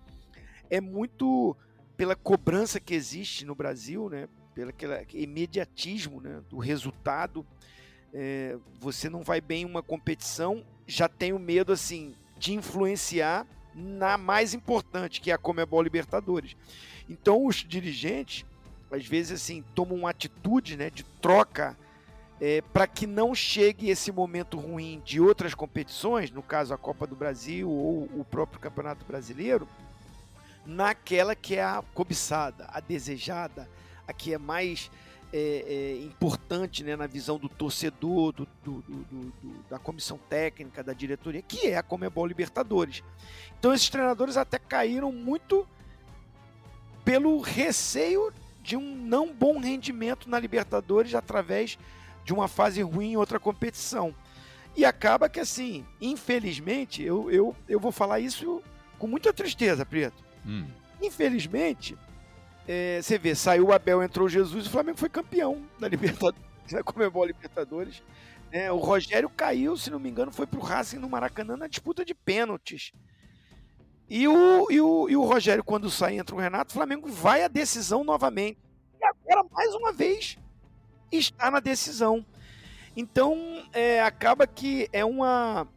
É 0.71 0.81
muito 0.81 1.57
pela 1.97 2.17
cobrança 2.17 2.81
que 2.81 2.95
existe 2.95 3.45
no 3.45 3.55
Brasil, 3.55 4.09
né? 4.09 4.29
pelo 4.55 4.71
aquele 4.71 5.25
imediatismo 5.25 6.21
né? 6.21 6.43
do 6.49 6.59
resultado. 6.59 7.47
É, 8.13 8.59
você 8.79 9.09
não 9.09 9.23
vai 9.23 9.41
bem 9.41 9.63
em 9.63 9.67
uma 9.67 9.83
competição, 9.83 10.65
já 10.87 11.09
tem 11.09 11.33
o 11.33 11.39
medo 11.39 11.73
assim 11.73 12.15
de 12.37 12.55
influenciar 12.55 13.47
na 13.75 14.17
mais 14.17 14.55
importante, 14.55 15.21
que 15.21 15.31
é 15.31 15.35
a 15.35 15.39
Comebol 15.39 15.83
Libertadores. 15.83 16.57
Então 17.09 17.47
os 17.47 17.57
dirigentes, 17.57 18.45
às 18.91 19.07
vezes 19.07 19.43
assim, 19.43 19.65
tomam 19.75 19.97
uma 19.97 20.11
atitude 20.11 20.77
né, 20.77 20.91
de 20.91 21.03
troca 21.03 21.77
é, 22.41 22.61
para 22.73 22.87
que 22.87 23.07
não 23.07 23.35
chegue 23.35 23.89
esse 23.89 24.11
momento 24.11 24.59
ruim 24.59 25.01
de 25.05 25.21
outras 25.21 25.55
competições, 25.55 26.31
no 26.31 26.43
caso 26.43 26.75
a 26.75 26.79
Copa 26.79 27.07
do 27.07 27.15
Brasil 27.15 27.71
ou 27.71 28.11
o 28.15 28.27
próprio 28.29 28.61
Campeonato 28.61 29.05
Brasileiro, 29.05 29.69
naquela 30.67 31.35
que 31.35 31.57
é 31.57 31.63
a 31.63 31.85
cobiçada, 31.95 32.69
a 32.73 32.81
desejada, 32.81 33.69
a 34.07 34.13
que 34.13 34.35
é 34.35 34.39
mais 34.39 34.91
é, 35.33 35.65
é, 35.67 35.97
importante 36.05 36.85
né, 36.85 36.95
na 36.95 37.07
visão 37.07 37.39
do 37.39 37.49
torcedor, 37.49 38.33
do, 38.33 38.47
do, 38.63 38.83
do, 38.83 39.33
da 39.71 39.79
comissão 39.79 40.19
técnica, 40.29 40.83
da 40.83 40.93
diretoria, 40.93 41.41
que 41.41 41.69
é 41.69 41.79
a 41.79 41.83
Comebol 41.83 42.27
Libertadores. 42.27 43.03
Então 43.59 43.73
esses 43.73 43.89
treinadores 43.89 44.37
até 44.37 44.59
caíram 44.59 45.11
muito 45.11 45.67
pelo 47.05 47.41
receio 47.41 48.33
de 48.63 48.77
um 48.77 48.95
não 48.97 49.33
bom 49.33 49.59
rendimento 49.59 50.29
na 50.29 50.39
Libertadores 50.39 51.15
através 51.15 51.79
de 52.25 52.33
uma 52.33 52.47
fase 52.47 52.83
ruim 52.83 53.13
em 53.13 53.17
outra 53.17 53.41
competição. 53.41 54.15
E 54.77 54.85
acaba 54.85 55.29
que 55.29 55.41
assim, 55.41 55.85
infelizmente, 56.01 57.03
eu, 57.03 57.31
eu, 57.31 57.57
eu 57.69 57.81
vou 57.81 57.93
falar 57.93 58.21
isso 58.21 58.63
com 58.99 59.07
muita 59.07 59.33
tristeza, 59.33 59.85
Preto. 59.85 60.23
Hum. 60.47 60.67
Infelizmente, 61.01 61.97
é, 62.75 63.03
você 63.03 63.19
vê, 63.19 63.35
saiu 63.35 63.67
o 63.67 63.73
Abel, 63.73 64.03
entrou 64.03 64.27
Jesus, 64.31 64.67
o 64.67 64.71
Flamengo 64.71 64.97
foi 64.97 65.11
campeão 65.11 65.63
da 65.79 65.87
Libertadores, 65.87 66.41
da 66.73 66.83
Comebol 66.83 67.27
Libertadores. 67.27 68.03
É, 68.51 68.73
o 68.73 68.79
Rogério 68.79 69.29
caiu, 69.29 69.77
se 69.77 69.91
não 69.91 69.99
me 69.99 70.09
engano, 70.09 70.33
foi 70.33 70.47
pro 70.47 70.59
Racing 70.59 70.97
no 70.97 71.09
Maracanã 71.09 71.55
na 71.55 71.67
disputa 71.67 72.03
de 72.03 72.15
pênaltis. 72.15 72.93
E 74.09 74.27
o, 74.27 74.71
e 74.71 74.81
o, 74.81 75.09
e 75.11 75.17
o 75.17 75.23
Rogério, 75.23 75.63
quando 75.63 75.91
sai, 75.91 76.19
entra 76.19 76.35
o 76.35 76.39
Renato, 76.39 76.71
o 76.71 76.75
Flamengo 76.75 77.09
vai 77.09 77.45
à 77.45 77.49
decisão 77.49 78.03
novamente. 78.03 78.59
E 78.99 79.05
agora, 79.05 79.47
mais 79.53 79.75
uma 79.75 79.93
vez, 79.93 80.39
está 81.11 81.51
na 81.51 81.61
decisão. 81.61 82.25
Então, 82.97 83.37
é, 83.75 84.01
acaba 84.01 84.47
que 84.47 84.89
é 84.95 85.05
um 85.05 85.21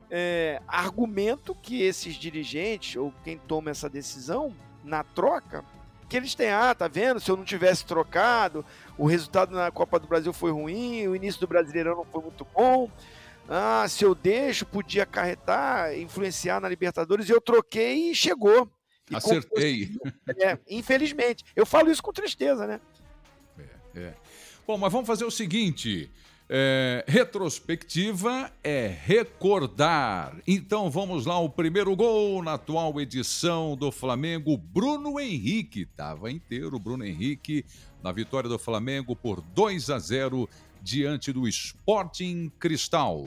é, 0.10 0.62
argumento 0.66 1.54
que 1.56 1.82
esses 1.82 2.16
dirigentes, 2.16 2.96
ou 2.96 3.14
quem 3.22 3.38
toma 3.38 3.70
essa 3.70 3.90
decisão, 3.90 4.56
na 4.82 5.04
troca, 5.04 5.66
que 6.08 6.18
eles 6.18 6.36
têm, 6.36 6.50
ah, 6.50 6.74
tá 6.74 6.88
vendo? 6.88 7.20
Se 7.20 7.30
eu 7.30 7.38
não 7.38 7.44
tivesse 7.44 7.86
trocado, 7.86 8.66
o 8.98 9.06
resultado 9.06 9.56
na 9.56 9.72
Copa 9.72 10.00
do 10.00 10.08
Brasil 10.08 10.32
foi 10.32 10.52
ruim, 10.52 11.08
o 11.08 11.16
início 11.16 11.42
do 11.42 11.48
Brasileirão 11.48 11.96
não 11.96 12.06
foi 12.06 12.22
muito 12.22 12.46
bom. 12.54 12.90
Ah, 13.48 13.86
se 13.88 14.04
eu 14.04 14.16
deixo, 14.16 14.66
podia 14.66 15.04
acarretar, 15.04 15.98
influenciar 15.98 16.60
na 16.60 16.70
Libertadores, 16.70 17.30
e 17.30 17.32
eu 17.32 17.42
troquei 17.42 18.12
e 18.12 18.16
chegou. 18.16 18.70
E 19.10 19.16
Acertei. 19.16 19.92
É, 20.40 20.58
infelizmente. 20.68 21.44
Eu 21.56 21.66
falo 21.66 21.92
isso 21.92 22.02
com 22.02 22.12
tristeza, 22.12 22.66
né? 22.66 22.82
É, 23.96 24.00
é. 24.00 24.14
Bom, 24.66 24.78
mas 24.78 24.92
vamos 24.92 25.06
fazer 25.06 25.26
o 25.26 25.32
seguinte. 25.32 26.12
É, 26.48 27.04
retrospectiva 27.08 28.52
é 28.64 28.88
recordar. 29.04 30.38
Então 30.46 30.92
vamos 30.92 31.26
lá, 31.26 31.40
o 31.40 31.50
primeiro 31.50 31.96
gol 31.96 32.44
na 32.44 32.54
atual 32.54 33.02
edição 33.02 33.76
do 33.76 33.92
Flamengo, 33.92 34.56
Bruno 34.56 35.20
Henrique. 35.20 35.82
Estava 35.82 36.30
inteiro, 36.32 36.78
Bruno 36.78 37.04
Henrique, 37.04 37.66
na 38.04 38.12
vitória 38.12 38.48
do 38.48 38.60
Flamengo 38.60 39.16
por 39.16 39.42
2 39.42 39.90
a 39.90 39.98
0 39.98 40.48
diante 40.84 41.34
do 41.34 41.48
Sporting 41.48 42.52
Cristal. 42.60 43.26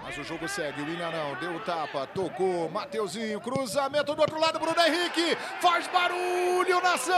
Mas 0.00 0.16
o 0.16 0.22
jogo 0.22 0.48
segue, 0.48 0.80
o 0.80 0.88
Ilharão 0.88 1.36
deu 1.40 1.56
o 1.56 1.60
tapa, 1.60 2.06
tocou, 2.06 2.70
Mateuzinho, 2.70 3.40
cruzamento 3.40 4.14
do 4.14 4.20
outro 4.20 4.40
lado, 4.40 4.58
Bruno 4.58 4.80
Henrique, 4.80 5.36
faz 5.60 5.86
barulho, 5.88 6.80
nação! 6.80 7.14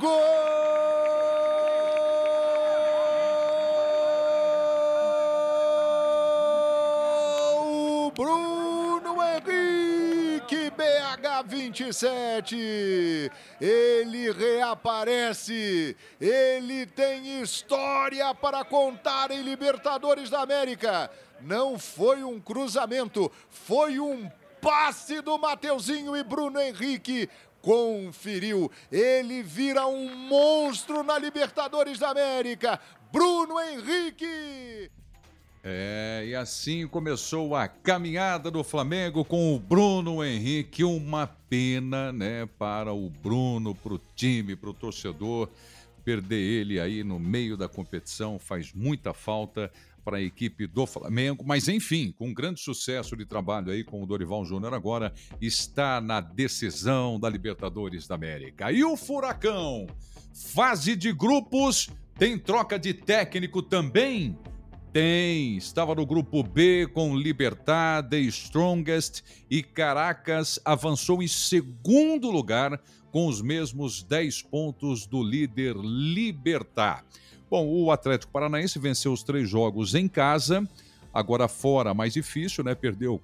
Gol! 0.00 0.49
27. 11.70 13.30
Ele 13.60 14.32
reaparece. 14.32 15.96
Ele 16.20 16.84
tem 16.86 17.40
história 17.40 18.34
para 18.34 18.64
contar 18.64 19.30
em 19.30 19.42
Libertadores 19.42 20.28
da 20.28 20.40
América. 20.40 21.10
Não 21.40 21.78
foi 21.78 22.22
um 22.22 22.40
cruzamento, 22.40 23.30
foi 23.48 23.98
um 23.98 24.30
passe 24.60 25.22
do 25.22 25.38
Mateuzinho 25.38 26.14
e 26.16 26.22
Bruno 26.22 26.60
Henrique 26.60 27.30
conferiu. 27.62 28.70
Ele 28.90 29.42
vira 29.42 29.86
um 29.86 30.14
monstro 30.14 31.02
na 31.02 31.18
Libertadores 31.18 31.98
da 31.98 32.10
América. 32.10 32.80
Bruno 33.12 33.60
Henrique. 33.60 34.90
É, 35.62 36.24
e 36.26 36.34
assim 36.34 36.86
começou 36.86 37.54
a 37.54 37.68
caminhada 37.68 38.50
do 38.50 38.64
Flamengo 38.64 39.24
com 39.24 39.54
o 39.54 39.58
Bruno 39.58 40.24
Henrique. 40.24 40.82
Uma 40.82 41.26
pena, 41.26 42.10
né, 42.10 42.48
para 42.58 42.92
o 42.92 43.10
Bruno, 43.10 43.74
para 43.74 43.94
o 43.94 44.00
time, 44.16 44.56
para 44.56 44.70
o 44.70 44.74
torcedor. 44.74 45.50
Perder 46.02 46.40
ele 46.40 46.80
aí 46.80 47.04
no 47.04 47.18
meio 47.18 47.58
da 47.58 47.68
competição 47.68 48.38
faz 48.38 48.72
muita 48.72 49.12
falta 49.12 49.70
para 50.02 50.16
a 50.16 50.22
equipe 50.22 50.66
do 50.66 50.86
Flamengo, 50.86 51.44
mas 51.46 51.68
enfim, 51.68 52.10
com 52.16 52.28
um 52.28 52.34
grande 52.34 52.58
sucesso 52.58 53.14
de 53.14 53.26
trabalho 53.26 53.70
aí 53.70 53.84
com 53.84 54.02
o 54.02 54.06
Dorival 54.06 54.44
Júnior 54.46 54.72
agora 54.72 55.12
está 55.42 56.00
na 56.00 56.22
decisão 56.22 57.20
da 57.20 57.28
Libertadores 57.28 58.08
da 58.08 58.14
América. 58.14 58.72
E 58.72 58.82
o 58.82 58.96
Furacão, 58.96 59.86
fase 60.32 60.96
de 60.96 61.12
grupos, 61.12 61.90
tem 62.18 62.38
troca 62.38 62.78
de 62.78 62.94
técnico 62.94 63.62
também? 63.62 64.38
Tem, 64.92 65.56
estava 65.56 65.94
no 65.94 66.04
grupo 66.04 66.42
B 66.42 66.88
com 66.92 67.16
Libertar, 67.16 68.02
The 68.08 68.18
Strongest 68.22 69.22
e 69.48 69.62
Caracas 69.62 70.58
avançou 70.64 71.22
em 71.22 71.28
segundo 71.28 72.28
lugar 72.28 72.80
com 73.12 73.28
os 73.28 73.40
mesmos 73.40 74.02
10 74.02 74.42
pontos 74.42 75.06
do 75.06 75.22
líder 75.22 75.76
Libertar. 75.76 77.04
Bom, 77.48 77.68
o 77.68 77.92
Atlético 77.92 78.32
Paranaense 78.32 78.80
venceu 78.80 79.12
os 79.12 79.22
três 79.22 79.48
jogos 79.48 79.94
em 79.94 80.08
casa, 80.08 80.68
agora 81.14 81.46
fora 81.46 81.94
mais 81.94 82.14
difícil, 82.14 82.64
né? 82.64 82.74
Perdeu 82.74 83.22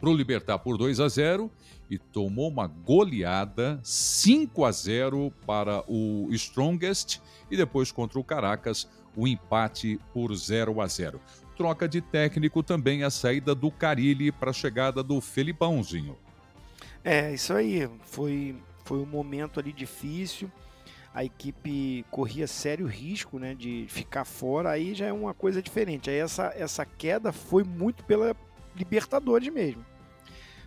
para 0.00 0.08
o 0.08 0.14
Libertar 0.14 0.60
por 0.60 0.78
2 0.78 1.00
a 1.00 1.08
0 1.08 1.50
e 1.90 1.98
tomou 1.98 2.48
uma 2.48 2.68
goleada 2.68 3.80
5 3.82 4.64
a 4.64 4.70
0 4.70 5.32
para 5.44 5.82
o 5.88 6.28
Strongest 6.30 7.18
e 7.50 7.56
depois 7.56 7.90
contra 7.90 8.20
o 8.20 8.24
Caracas 8.24 8.88
o 9.16 9.26
empate 9.26 9.98
por 10.12 10.34
0 10.34 10.80
a 10.80 10.86
0. 10.86 11.20
Troca 11.56 11.88
de 11.88 12.00
técnico 12.00 12.62
também 12.62 13.04
a 13.04 13.10
saída 13.10 13.54
do 13.54 13.70
Carilli 13.70 14.32
para 14.32 14.50
a 14.50 14.54
chegada 14.54 15.02
do 15.02 15.20
Felipãozinho. 15.20 16.16
É, 17.04 17.32
isso 17.32 17.52
aí. 17.52 17.88
Foi, 18.02 18.56
foi 18.84 18.98
um 18.98 19.06
momento 19.06 19.60
ali 19.60 19.72
difícil. 19.72 20.50
A 21.14 21.24
equipe 21.24 22.06
corria 22.10 22.46
sério 22.46 22.86
risco 22.86 23.38
né, 23.38 23.54
de 23.54 23.84
ficar 23.88 24.24
fora, 24.24 24.70
aí 24.70 24.94
já 24.94 25.06
é 25.06 25.12
uma 25.12 25.34
coisa 25.34 25.60
diferente. 25.60 26.08
Aí 26.08 26.16
essa, 26.16 26.52
essa 26.56 26.86
queda 26.86 27.32
foi 27.32 27.64
muito 27.64 28.02
pela 28.04 28.34
Libertadores 28.74 29.52
mesmo. 29.52 29.84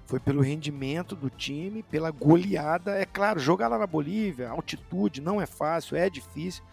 foi 0.05 0.19
pelo 0.19 0.41
rendimento 0.41 1.15
do 1.15 1.31
time, 1.31 1.81
pela 1.81 2.11
goleada. 2.11 2.91
É 2.95 3.05
claro, 3.05 3.39
jogar 3.39 3.67
lá 3.67 3.79
na 3.79 3.87
Bolívia, 3.87 4.49
altitude, 4.49 5.19
não 5.19 5.41
é 5.41 5.47
fácil, 5.47 5.97
é 5.97 6.07
difícil. 6.07 6.63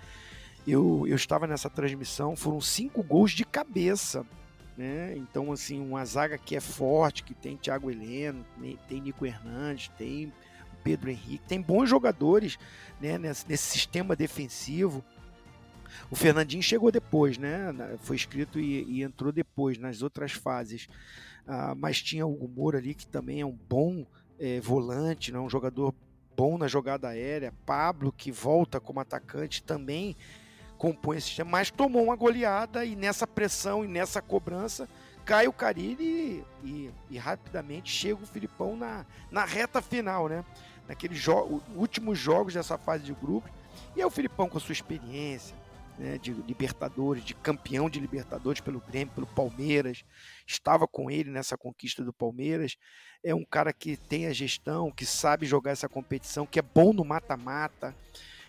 Eu, 0.66 1.04
eu 1.06 1.16
estava 1.16 1.46
nessa 1.46 1.68
transmissão, 1.68 2.36
foram 2.36 2.60
cinco 2.60 3.02
gols 3.02 3.32
de 3.32 3.44
cabeça. 3.44 4.24
Né? 4.76 5.16
Então, 5.16 5.52
assim, 5.52 5.80
uma 5.80 6.04
zaga 6.04 6.38
que 6.38 6.56
é 6.56 6.60
forte, 6.60 7.22
que 7.22 7.34
tem 7.34 7.56
Thiago 7.56 7.90
Heleno, 7.90 8.44
tem 8.88 9.00
Nico 9.00 9.26
Hernandes, 9.26 9.88
tem 9.98 10.32
Pedro 10.82 11.10
Henrique, 11.10 11.46
tem 11.46 11.60
bons 11.60 11.88
jogadores 11.88 12.58
né, 13.00 13.18
nesse, 13.18 13.48
nesse 13.48 13.64
sistema 13.64 14.16
defensivo. 14.16 15.04
O 16.10 16.16
Fernandinho 16.16 16.62
chegou 16.62 16.90
depois, 16.90 17.36
né? 17.36 17.72
Foi 18.00 18.16
escrito 18.16 18.58
e, 18.58 18.82
e 18.84 19.02
entrou 19.02 19.30
depois, 19.30 19.78
nas 19.78 20.02
outras 20.02 20.32
fases. 20.32 20.88
Ah, 21.46 21.74
mas 21.76 22.00
tinha 22.00 22.26
o 22.26 22.48
Moura 22.48 22.78
ali, 22.78 22.94
que 22.94 23.06
também 23.06 23.40
é 23.40 23.46
um 23.46 23.58
bom 23.68 24.06
é, 24.38 24.60
volante, 24.60 25.32
né? 25.32 25.38
um 25.38 25.48
jogador 25.48 25.94
bom 26.36 26.56
na 26.56 26.66
jogada 26.66 27.08
aérea. 27.08 27.52
Pablo, 27.66 28.12
que 28.12 28.32
volta 28.32 28.80
como 28.80 29.00
atacante, 29.00 29.62
também 29.62 30.16
compõe 30.82 31.18
esse 31.18 31.28
sistema, 31.28 31.48
mas 31.48 31.70
tomou 31.70 32.02
uma 32.02 32.16
goleada 32.16 32.84
e 32.84 32.96
nessa 32.96 33.24
pressão 33.24 33.84
e 33.84 33.86
nessa 33.86 34.20
cobrança 34.20 34.88
cai 35.24 35.46
o 35.46 35.52
Carilli 35.52 36.04
e, 36.04 36.44
e, 36.64 36.90
e, 37.08 37.18
rapidamente 37.18 37.88
chega 37.88 38.20
o 38.20 38.26
Filipão 38.26 38.76
na, 38.76 39.06
na 39.30 39.44
reta 39.44 39.80
final, 39.80 40.28
né? 40.28 40.44
Naqueles 40.88 41.16
jo 41.16 41.62
últimos 41.76 42.18
jogos 42.18 42.54
dessa 42.54 42.76
fase 42.76 43.04
de 43.04 43.14
grupo. 43.14 43.48
E 43.94 44.00
é 44.00 44.06
o 44.06 44.10
Filipão 44.10 44.48
com 44.48 44.58
a 44.58 44.60
sua 44.60 44.72
experiência, 44.72 45.54
né, 45.96 46.18
de 46.18 46.32
Libertadores, 46.32 47.24
de 47.24 47.34
campeão 47.34 47.88
de 47.88 48.00
Libertadores 48.00 48.60
pelo 48.60 48.80
Grêmio, 48.80 49.14
pelo 49.14 49.26
Palmeiras, 49.28 50.04
estava 50.44 50.88
com 50.88 51.08
ele 51.08 51.30
nessa 51.30 51.56
conquista 51.56 52.02
do 52.02 52.12
Palmeiras. 52.12 52.76
É 53.22 53.32
um 53.32 53.44
cara 53.44 53.72
que 53.72 53.96
tem 53.96 54.26
a 54.26 54.32
gestão, 54.32 54.90
que 54.90 55.06
sabe 55.06 55.46
jogar 55.46 55.70
essa 55.70 55.88
competição, 55.88 56.44
que 56.44 56.58
é 56.58 56.62
bom 56.62 56.92
no 56.92 57.04
mata-mata. 57.04 57.94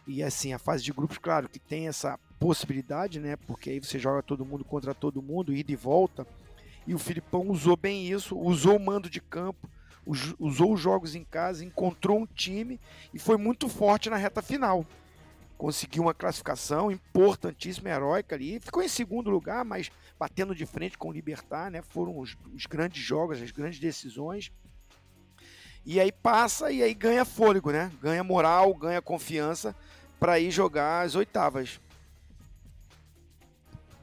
E 0.06 0.22
assim, 0.22 0.54
a 0.54 0.60
fase 0.60 0.84
de 0.84 0.92
grupos, 0.92 1.18
claro, 1.18 1.48
que 1.48 1.60
tem 1.60 1.88
essa 1.88 2.20
possibilidade, 2.40 3.20
né? 3.20 3.36
Porque 3.36 3.70
aí 3.70 3.80
você 3.80 3.98
joga 3.98 4.22
todo 4.22 4.46
mundo 4.46 4.64
contra 4.66 4.94
todo 4.94 5.22
mundo, 5.22 5.54
ida 5.54 5.72
e 5.72 5.76
volta. 5.76 6.28
E 6.86 6.94
o 6.94 7.00
Filipão 7.00 7.48
usou 7.50 7.78
bem 7.78 8.08
isso, 8.08 8.38
usou 8.38 8.76
o 8.76 8.80
mando 8.80 9.10
de 9.10 9.22
campo, 9.22 9.70
usou 10.06 10.74
os 10.74 10.82
jogos 10.82 11.16
em 11.16 11.24
casa, 11.24 11.64
encontrou 11.64 12.20
um 12.20 12.26
time 12.26 12.80
e 13.14 13.20
foi 13.20 13.38
muito 13.38 13.70
forte 13.70 14.10
na 14.10 14.18
reta 14.18 14.42
final 14.42 14.86
conseguiu 15.64 16.04
uma 16.04 16.14
classificação 16.14 16.92
importantíssima, 16.92 17.90
heróica 17.90 18.36
ali. 18.36 18.60
Ficou 18.60 18.84
em 18.84 18.90
segundo 18.90 19.30
lugar, 19.30 19.64
mas 19.64 19.90
batendo 20.20 20.54
de 20.54 20.66
frente 20.66 20.98
com 20.98 21.08
o 21.08 21.12
Libertar, 21.14 21.72
né? 21.72 21.82
Foram 21.82 22.20
os, 22.20 22.36
os 22.54 22.66
grandes 22.66 23.02
jogos, 23.02 23.42
as 23.42 23.50
grandes 23.50 23.80
decisões. 23.80 24.52
E 25.86 26.00
aí 26.00 26.12
passa 26.12 26.72
e 26.72 26.82
aí 26.82 26.94
ganha 26.94 27.26
fôlego, 27.26 27.72
né? 27.72 27.92
Ganha 28.02 28.24
moral, 28.24 28.74
ganha 28.74 29.02
confiança 29.02 29.76
para 30.20 30.40
ir 30.40 30.52
jogar 30.52 31.06
as 31.06 31.16
oitavas. 31.16 31.80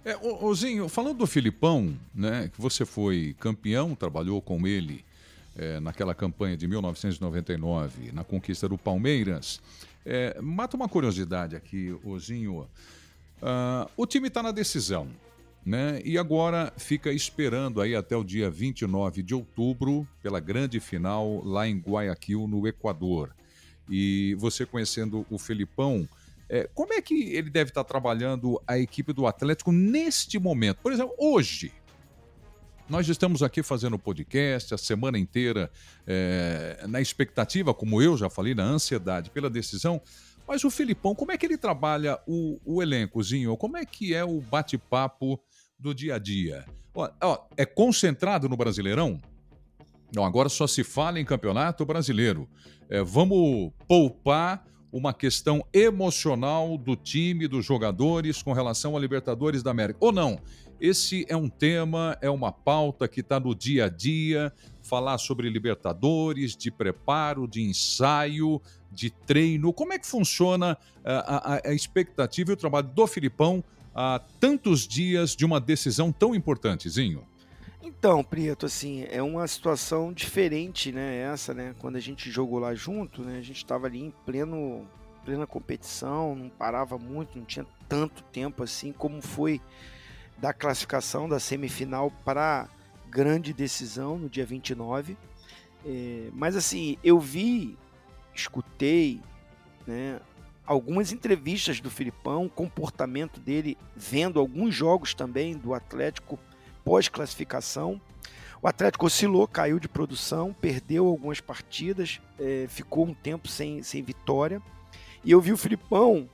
É, 0.05 0.17
Ozinho, 0.17 0.89
falando 0.89 1.19
do 1.19 1.27
Filipão, 1.27 1.95
né, 2.15 2.51
que 2.53 2.61
você 2.61 2.87
foi 2.87 3.37
campeão, 3.39 3.95
trabalhou 3.95 4.41
com 4.41 4.67
ele 4.67 5.05
é, 5.57 5.79
naquela 5.79 6.15
campanha 6.15 6.57
de 6.57 6.67
1999, 6.67 8.11
na 8.13 8.25
conquista 8.25 8.67
do 8.67 8.79
Palmeiras. 8.79 9.61
É, 10.05 10.41
mata 10.41 10.77
uma 10.77 10.89
curiosidade 10.89 11.55
aqui, 11.55 11.95
Ozinho. 12.03 12.67
Uh, 13.43 13.91
o 13.97 14.07
time 14.07 14.29
está 14.29 14.43
na 14.43 14.53
decisão, 14.53 15.09
né? 15.71 16.03
E 16.05 16.19
agora 16.19 16.73
fica 16.77 17.13
esperando 17.13 17.81
aí 17.81 17.95
até 17.95 18.17
o 18.17 18.25
dia 18.25 18.51
29 18.51 19.23
de 19.23 19.37
outubro 19.37 20.07
pela 20.21 20.41
grande 20.41 20.81
final 20.81 21.41
lá 21.45 21.69
em 21.69 21.79
Guayaquil, 21.79 22.49
no 22.49 22.67
Equador. 22.67 23.33
E 23.89 24.35
você 24.35 24.67
conhecendo 24.67 25.25
o 25.31 25.39
Felipão, 25.39 26.09
é, 26.49 26.69
como 26.75 26.93
é 26.93 27.01
que 27.01 27.33
ele 27.35 27.49
deve 27.49 27.71
estar 27.71 27.85
trabalhando 27.85 28.61
a 28.67 28.81
equipe 28.81 29.13
do 29.13 29.29
Atlético 29.29 29.71
neste 29.71 30.41
momento? 30.41 30.79
Por 30.79 30.93
exemplo, 30.93 31.15
hoje, 31.17 31.73
nós 32.89 33.09
estamos 33.09 33.41
aqui 33.41 33.63
fazendo 33.63 33.97
podcast 33.97 34.75
a 34.75 34.79
semana 34.79 35.21
inteira 35.21 35.71
é, 36.05 36.85
na 36.89 37.01
expectativa, 37.01 37.73
como 37.73 38.03
eu 38.03 38.17
já 38.17 38.29
falei, 38.29 38.57
na 38.57 38.65
ansiedade 38.65 39.31
pela 39.31 39.49
decisão. 39.49 40.03
Mas 40.49 40.65
o 40.65 40.71
Filipão, 40.71 41.15
como 41.15 41.31
é 41.31 41.39
que 41.39 41.47
ele 41.47 41.57
trabalha 41.57 42.19
o, 42.27 42.59
o 42.65 42.83
elencozinho? 42.83 43.57
Como 43.57 43.77
é 43.77 43.87
que 43.87 44.13
é 44.13 44.25
o 44.25 44.41
bate-papo 44.41 45.41
do 45.81 45.95
dia 45.95 46.17
a 46.17 46.19
dia? 46.19 46.65
Ó, 46.95 47.09
ó, 47.23 47.39
é 47.57 47.65
concentrado 47.65 48.49
no 48.49 48.57
Brasileirão? 48.57 49.21
Não, 50.15 50.25
agora 50.25 50.49
só 50.49 50.67
se 50.67 50.83
fala 50.83 51.21
em 51.21 51.25
campeonato 51.25 51.85
brasileiro. 51.85 52.49
É, 52.89 53.03
vamos 53.03 53.73
poupar 53.87 54.67
uma 54.93 55.15
questão 55.15 55.65
emocional 55.73 56.77
do 56.77 56.97
time, 56.97 57.47
dos 57.47 57.65
jogadores 57.65 58.43
com 58.43 58.53
relação 58.53 58.97
a 58.97 59.01
Libertadores 59.01 59.63
da 59.63 59.71
América. 59.71 59.99
Ou 60.01 60.11
não? 60.11 60.41
Esse 60.81 61.25
é 61.29 61.37
um 61.37 61.49
tema, 61.49 62.19
é 62.21 62.29
uma 62.29 62.51
pauta 62.51 63.07
que 63.07 63.21
está 63.21 63.39
no 63.39 63.55
dia 63.55 63.85
a 63.85 63.89
dia. 63.89 64.53
Falar 64.83 65.19
sobre 65.19 65.49
Libertadores, 65.49 66.57
de 66.57 66.71
preparo, 66.71 67.47
de 67.47 67.63
ensaio, 67.63 68.61
de 68.91 69.11
treino. 69.11 69.73
Como 69.73 69.93
é 69.93 69.99
que 69.99 70.07
funciona 70.07 70.77
a, 71.05 71.55
a, 71.55 71.69
a 71.69 71.73
expectativa 71.73 72.51
e 72.51 72.55
o 72.55 72.57
trabalho 72.57 72.89
do 72.89 73.07
Filipão 73.07 73.63
há 73.95 74.21
tantos 74.39 74.87
dias 74.87 75.35
de 75.35 75.45
uma 75.45 75.61
decisão 75.61 76.13
tão 76.13 76.35
importantezinho? 76.35 77.27
Então, 77.83 78.23
Prieto, 78.23 78.67
assim, 78.67 79.07
é 79.11 79.23
uma 79.23 79.47
situação 79.47 80.13
diferente, 80.13 80.93
né? 80.93 81.19
Essa, 81.19 81.55
né? 81.55 81.75
Quando 81.79 81.97
a 81.97 82.01
gente 82.01 82.31
jogou 82.31 82.59
lá 82.59 82.75
junto, 82.75 83.23
né? 83.23 83.39
A 83.39 83.43
gente 83.43 83.57
estava 83.57 83.87
ali 83.87 84.01
em 84.01 84.11
pleno, 84.25 84.87
plena 85.25 85.47
competição, 85.47 86.35
não 86.35 86.49
parava 86.49 86.99
muito, 86.99 87.39
não 87.39 87.45
tinha 87.45 87.67
tanto 87.89 88.23
tempo 88.25 88.63
assim 88.63 88.93
como 88.93 89.21
foi 89.21 89.61
da 90.39 90.53
classificação 90.53 91.29
da 91.29 91.41
semifinal 91.41 92.11
para 92.25 92.69
grande 93.11 93.53
decisão 93.53 94.19
no 94.19 94.29
dia 94.29 94.47
29. 94.47 95.17
É, 95.85 96.29
mas 96.33 96.57
assim, 96.57 96.97
eu 97.03 97.19
vi, 97.19 97.77
escutei, 98.35 99.21
né, 99.87 100.21
algumas 100.67 101.13
entrevistas 101.13 101.81
do 101.81 101.91
Filipão, 101.91 102.47
o 102.47 102.51
comportamento 102.51 103.41
dele, 103.41 103.77
vendo 103.97 104.39
alguns 104.39 104.75
jogos 104.75 105.15
também 105.15 105.57
do 105.57 105.75
Atlético 105.75 106.39
pós-classificação. 106.85 108.01
O 108.63 108.69
Atlético 108.69 109.07
oscilou, 109.07 109.49
caiu 109.49 109.81
de 109.81 109.89
produção, 109.89 110.55
perdeu 110.61 111.07
algumas 111.07 111.41
partidas, 111.41 112.21
é, 112.39 112.67
ficou 112.69 113.07
um 113.07 113.15
tempo 113.15 113.49
sem, 113.49 113.83
sem 113.83 114.03
vitória. 114.03 114.61
E 115.25 115.31
eu 115.31 115.41
vi 115.41 115.53
o 115.53 115.57
Filipão 115.57 116.29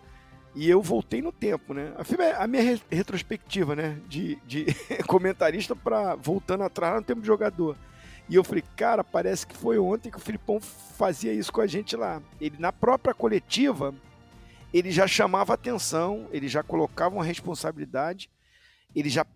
e 0.55 0.69
eu 0.69 0.83
voltei 0.83 1.21
no 1.21 1.31
tempo, 1.31 1.75
né? 1.75 1.93
A, 1.97 2.45
a 2.45 2.47
minha 2.47 2.81
retrospectiva, 2.91 3.77
né? 3.77 4.01
De, 4.09 4.37
de 4.47 4.67
comentarista 5.07 5.77
para 5.77 6.17
voltando 6.17 6.65
atrás 6.65 6.97
no 6.97 7.03
tempo 7.03 7.21
de 7.21 7.27
jogador. 7.27 7.77
E 8.29 8.35
eu 8.35 8.43
falei, 8.43 8.65
cara, 8.75 9.05
parece 9.05 9.47
que 9.47 9.57
foi 9.57 9.79
ontem 9.79 10.11
que 10.11 10.17
o 10.17 10.21
Filipão 10.21 10.59
fazia 10.61 11.33
isso 11.33 11.53
com 11.53 11.61
a 11.61 11.67
gente 11.67 11.95
lá. 11.95 12.21
Ele, 12.41 12.57
na 12.59 12.73
própria 12.73 13.15
coletiva, 13.15 13.95
ele 14.73 14.91
já 14.91 15.07
chamava 15.07 15.55
atenção, 15.55 16.29
ele 16.33 16.49
já 16.49 16.63
colocava 16.63 17.15
uma 17.15 17.25
responsabilidade, 17.25 18.31
ele 18.95 19.09
já 19.09 19.27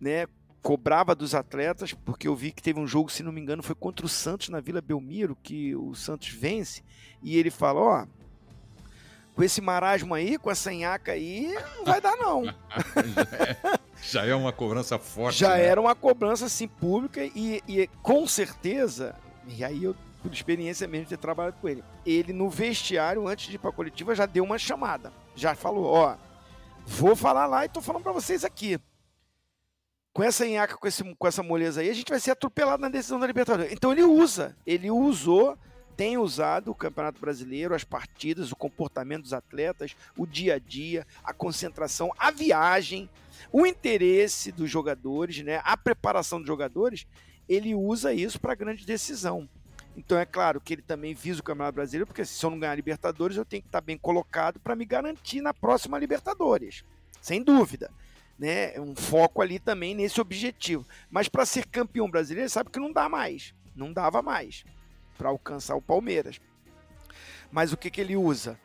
né, 0.00 0.26
cobrava 0.62 1.14
dos 1.14 1.34
atletas, 1.34 1.92
porque 1.92 2.26
eu 2.26 2.34
vi 2.34 2.52
que 2.52 2.62
teve 2.62 2.80
um 2.80 2.86
jogo, 2.86 3.10
se 3.10 3.22
não 3.22 3.32
me 3.32 3.40
engano, 3.40 3.62
foi 3.62 3.74
contra 3.74 4.06
o 4.06 4.08
Santos 4.08 4.48
na 4.48 4.60
Vila 4.60 4.80
Belmiro, 4.80 5.36
que 5.42 5.74
o 5.76 5.94
Santos 5.94 6.28
vence, 6.28 6.82
e 7.22 7.36
ele 7.36 7.50
fala, 7.50 7.80
ó, 7.80 8.06
com 9.34 9.42
esse 9.42 9.60
marasmo 9.60 10.14
aí, 10.14 10.38
com 10.38 10.50
essa 10.50 10.72
nhaca 10.72 11.12
aí, 11.12 11.52
não 11.76 11.84
vai 11.84 12.00
dar 12.00 12.16
não. 12.16 12.44
já, 14.02 14.24
é, 14.24 14.34
uma 14.34 14.52
cobrança 14.52 14.98
forte. 14.98 15.40
Já 15.40 15.56
né? 15.56 15.64
era 15.64 15.80
uma 15.80 15.94
cobrança 15.94 16.46
assim 16.46 16.68
pública 16.68 17.22
e, 17.22 17.62
e 17.68 17.86
com 18.02 18.26
certeza, 18.26 19.14
e 19.46 19.64
aí 19.64 19.84
eu 19.84 19.94
por 20.24 20.32
experiência 20.32 20.88
mesmo 20.88 21.04
de 21.04 21.10
ter 21.10 21.18
trabalhado 21.18 21.58
com 21.60 21.68
ele. 21.68 21.84
Ele 22.06 22.32
no 22.32 22.48
vestiário 22.48 23.28
antes 23.28 23.46
de 23.46 23.56
ir 23.56 23.58
para 23.58 23.68
a 23.68 23.72
coletiva 23.72 24.14
já 24.14 24.24
deu 24.24 24.42
uma 24.42 24.56
chamada. 24.56 25.12
Já 25.36 25.54
falou, 25.54 25.84
ó, 25.84 26.16
vou 26.86 27.14
falar 27.14 27.46
lá 27.46 27.66
e 27.66 27.68
tô 27.68 27.82
falando 27.82 28.02
para 28.02 28.12
vocês 28.12 28.42
aqui 28.42 28.80
com 30.14 30.22
essa 30.22 30.46
enhaca, 30.46 30.76
com, 30.76 30.86
esse, 30.86 31.02
com 31.16 31.26
essa 31.26 31.42
moleza 31.42 31.80
aí, 31.80 31.90
a 31.90 31.94
gente 31.94 32.08
vai 32.08 32.20
ser 32.20 32.30
atropelado 32.30 32.80
na 32.80 32.88
decisão 32.88 33.18
da 33.18 33.26
Libertadores. 33.26 33.72
Então 33.72 33.90
ele 33.90 34.04
usa, 34.04 34.56
ele 34.64 34.88
usou, 34.88 35.58
tem 35.96 36.16
usado 36.16 36.70
o 36.70 36.74
Campeonato 36.74 37.20
Brasileiro, 37.20 37.74
as 37.74 37.82
partidas, 37.82 38.52
o 38.52 38.56
comportamento 38.56 39.22
dos 39.22 39.32
atletas, 39.32 39.96
o 40.16 40.24
dia 40.24 40.54
a 40.54 40.58
dia, 40.60 41.04
a 41.24 41.34
concentração, 41.34 42.12
a 42.16 42.30
viagem, 42.30 43.10
o 43.52 43.66
interesse 43.66 44.52
dos 44.52 44.70
jogadores, 44.70 45.42
né, 45.42 45.60
a 45.64 45.76
preparação 45.76 46.38
dos 46.38 46.46
jogadores, 46.46 47.08
ele 47.48 47.74
usa 47.74 48.14
isso 48.14 48.40
para 48.40 48.54
grande 48.54 48.86
decisão. 48.86 49.48
Então 49.96 50.18
é 50.18 50.26
claro 50.26 50.60
que 50.60 50.74
ele 50.74 50.82
também 50.82 51.14
visa 51.14 51.40
o 51.40 51.44
Campeonato 51.44 51.76
Brasileiro, 51.76 52.06
porque 52.06 52.24
se 52.24 52.44
eu 52.44 52.50
não 52.50 52.58
ganhar 52.58 52.72
a 52.72 52.76
Libertadores, 52.76 53.36
eu 53.36 53.44
tenho 53.44 53.62
que 53.62 53.68
estar 53.68 53.80
bem 53.80 53.96
colocado 53.96 54.58
para 54.58 54.74
me 54.74 54.84
garantir 54.84 55.40
na 55.40 55.54
próxima 55.54 55.98
Libertadores. 55.98 56.84
Sem 57.20 57.42
dúvida 57.42 57.90
né, 58.38 58.78
um 58.80 58.94
foco 58.94 59.40
ali 59.40 59.58
também 59.58 59.94
nesse 59.94 60.20
objetivo. 60.20 60.86
Mas 61.10 61.28
para 61.28 61.46
ser 61.46 61.66
campeão 61.66 62.10
brasileiro, 62.10 62.50
sabe 62.50 62.70
que 62.70 62.80
não 62.80 62.92
dá 62.92 63.08
mais. 63.08 63.54
Não 63.74 63.92
dava 63.92 64.22
mais 64.22 64.64
para 65.16 65.28
alcançar 65.28 65.76
o 65.76 65.82
Palmeiras. 65.82 66.40
Mas 67.50 67.72
o 67.72 67.76
que, 67.76 67.90
que 67.90 68.00
ele 68.00 68.16
usa? 68.16 68.58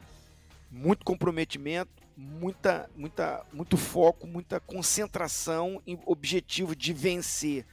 Muito 0.72 1.06
comprometimento, 1.06 1.92
muita, 2.16 2.90
muita, 2.96 3.46
muito 3.54 3.78
foco, 3.78 4.28
muita 4.28 4.60
concentração 4.60 5.82
em 5.86 6.00
objetivo 6.06 6.76
de 6.76 6.94
vencer 6.94 7.66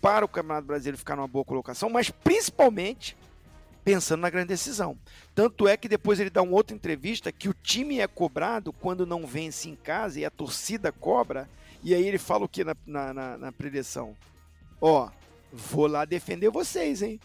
para 0.00 0.24
o 0.24 0.28
Campeonato 0.28 0.66
Brasileiro 0.66 0.98
ficar 0.98 1.16
numa 1.16 1.28
boa 1.28 1.44
colocação, 1.44 1.90
mas 1.90 2.10
principalmente 2.10 3.16
pensando 3.84 4.20
na 4.20 4.30
grande 4.30 4.48
decisão. 4.48 4.96
Tanto 5.34 5.66
é 5.66 5.76
que 5.76 5.88
depois 5.88 6.20
ele 6.20 6.30
dá 6.30 6.42
uma 6.42 6.54
outra 6.54 6.74
entrevista 6.74 7.32
que 7.32 7.48
o 7.48 7.54
time 7.54 8.00
é 8.00 8.06
cobrado 8.06 8.72
quando 8.72 9.06
não 9.06 9.26
vence 9.26 9.68
em 9.68 9.76
casa 9.76 10.20
e 10.20 10.24
a 10.24 10.30
torcida 10.30 10.92
cobra. 10.92 11.48
E 11.82 11.94
aí 11.94 12.06
ele 12.06 12.18
fala 12.18 12.44
o 12.44 12.48
que 12.48 12.62
na, 12.62 12.76
na, 12.86 13.14
na, 13.14 13.38
na 13.38 13.52
preleção? 13.52 14.16
Ó, 14.80 15.08
vou 15.52 15.86
lá 15.86 16.04
defender 16.04 16.50
vocês, 16.50 17.02
hein? 17.02 17.20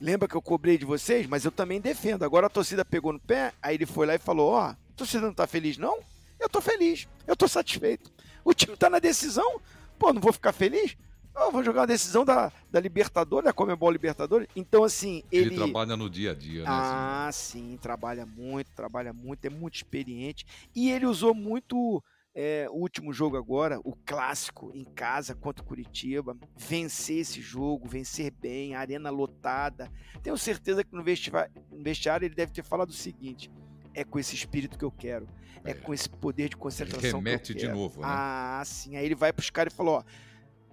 Lembra 0.00 0.28
que 0.28 0.34
eu 0.34 0.42
cobrei 0.42 0.78
de 0.78 0.84
vocês? 0.84 1.26
Mas 1.26 1.44
eu 1.44 1.50
também 1.50 1.80
defendo. 1.80 2.24
Agora 2.24 2.46
a 2.46 2.50
torcida 2.50 2.84
pegou 2.84 3.12
no 3.12 3.20
pé, 3.20 3.52
aí 3.60 3.74
ele 3.74 3.86
foi 3.86 4.06
lá 4.06 4.14
e 4.14 4.18
falou: 4.18 4.52
Ó, 4.52 4.60
a 4.60 4.76
torcida 4.96 5.26
não 5.26 5.34
tá 5.34 5.46
feliz, 5.46 5.76
não? 5.76 5.98
Eu 6.38 6.48
tô 6.48 6.60
feliz, 6.60 7.08
eu 7.26 7.36
tô 7.36 7.48
satisfeito. 7.48 8.12
O 8.44 8.54
time 8.54 8.76
tá 8.76 8.88
na 8.88 9.00
decisão, 9.00 9.60
pô, 9.98 10.12
não 10.12 10.20
vou 10.20 10.32
ficar 10.32 10.52
feliz? 10.52 10.96
Eu 11.40 11.52
vou 11.52 11.62
jogar 11.62 11.82
a 11.82 11.86
decisão 11.86 12.24
da, 12.24 12.52
da 12.70 12.80
Libertadores, 12.80 13.44
da 13.44 13.52
Comebol 13.52 13.90
Libertadores. 13.90 14.48
Então, 14.54 14.84
assim, 14.84 15.22
ele... 15.30 15.46
Ele 15.46 15.56
trabalha 15.56 15.96
no 15.96 16.10
dia 16.10 16.32
a 16.32 16.34
dia, 16.34 16.62
né? 16.62 16.68
Ah, 16.68 17.30
sim, 17.32 17.78
trabalha 17.80 18.26
muito, 18.26 18.70
trabalha 18.72 19.12
muito, 19.12 19.44
é 19.44 19.50
muito 19.50 19.76
experiente. 19.76 20.44
E 20.74 20.90
ele 20.90 21.06
usou 21.06 21.34
muito 21.34 22.02
é, 22.34 22.66
o 22.70 22.76
último 22.76 23.12
jogo 23.12 23.36
agora, 23.36 23.80
o 23.84 23.96
clássico, 24.04 24.70
em 24.74 24.84
casa 24.84 25.34
contra 25.34 25.62
o 25.62 25.66
Curitiba. 25.66 26.36
Vencer 26.56 27.18
esse 27.18 27.40
jogo, 27.40 27.88
vencer 27.88 28.30
bem, 28.30 28.74
arena 28.74 29.10
lotada. 29.10 29.90
Tenho 30.22 30.36
certeza 30.36 30.84
que 30.84 30.94
no 30.94 31.02
vestiário 31.02 32.26
ele 32.26 32.34
deve 32.34 32.52
ter 32.52 32.62
falado 32.62 32.90
o 32.90 32.94
seguinte 32.94 33.50
é 33.94 34.04
com 34.04 34.18
esse 34.18 34.34
espírito 34.34 34.78
que 34.78 34.84
eu 34.84 34.92
quero. 34.92 35.26
É, 35.64 35.72
é 35.72 35.74
com 35.74 35.92
esse 35.92 36.08
poder 36.08 36.48
de 36.48 36.56
concentração. 36.56 37.08
Ele 37.08 37.16
remete 37.16 37.52
que 37.52 37.64
eu 37.64 37.68
de 37.68 37.74
novo, 37.74 38.00
né? 38.00 38.06
Ah, 38.08 38.62
sim. 38.64 38.96
Aí 38.96 39.04
ele 39.04 39.16
vai 39.16 39.32
pros 39.32 39.50
caras 39.50 39.72
e 39.72 39.76
falou: 39.76 39.96
ó, 39.96 40.04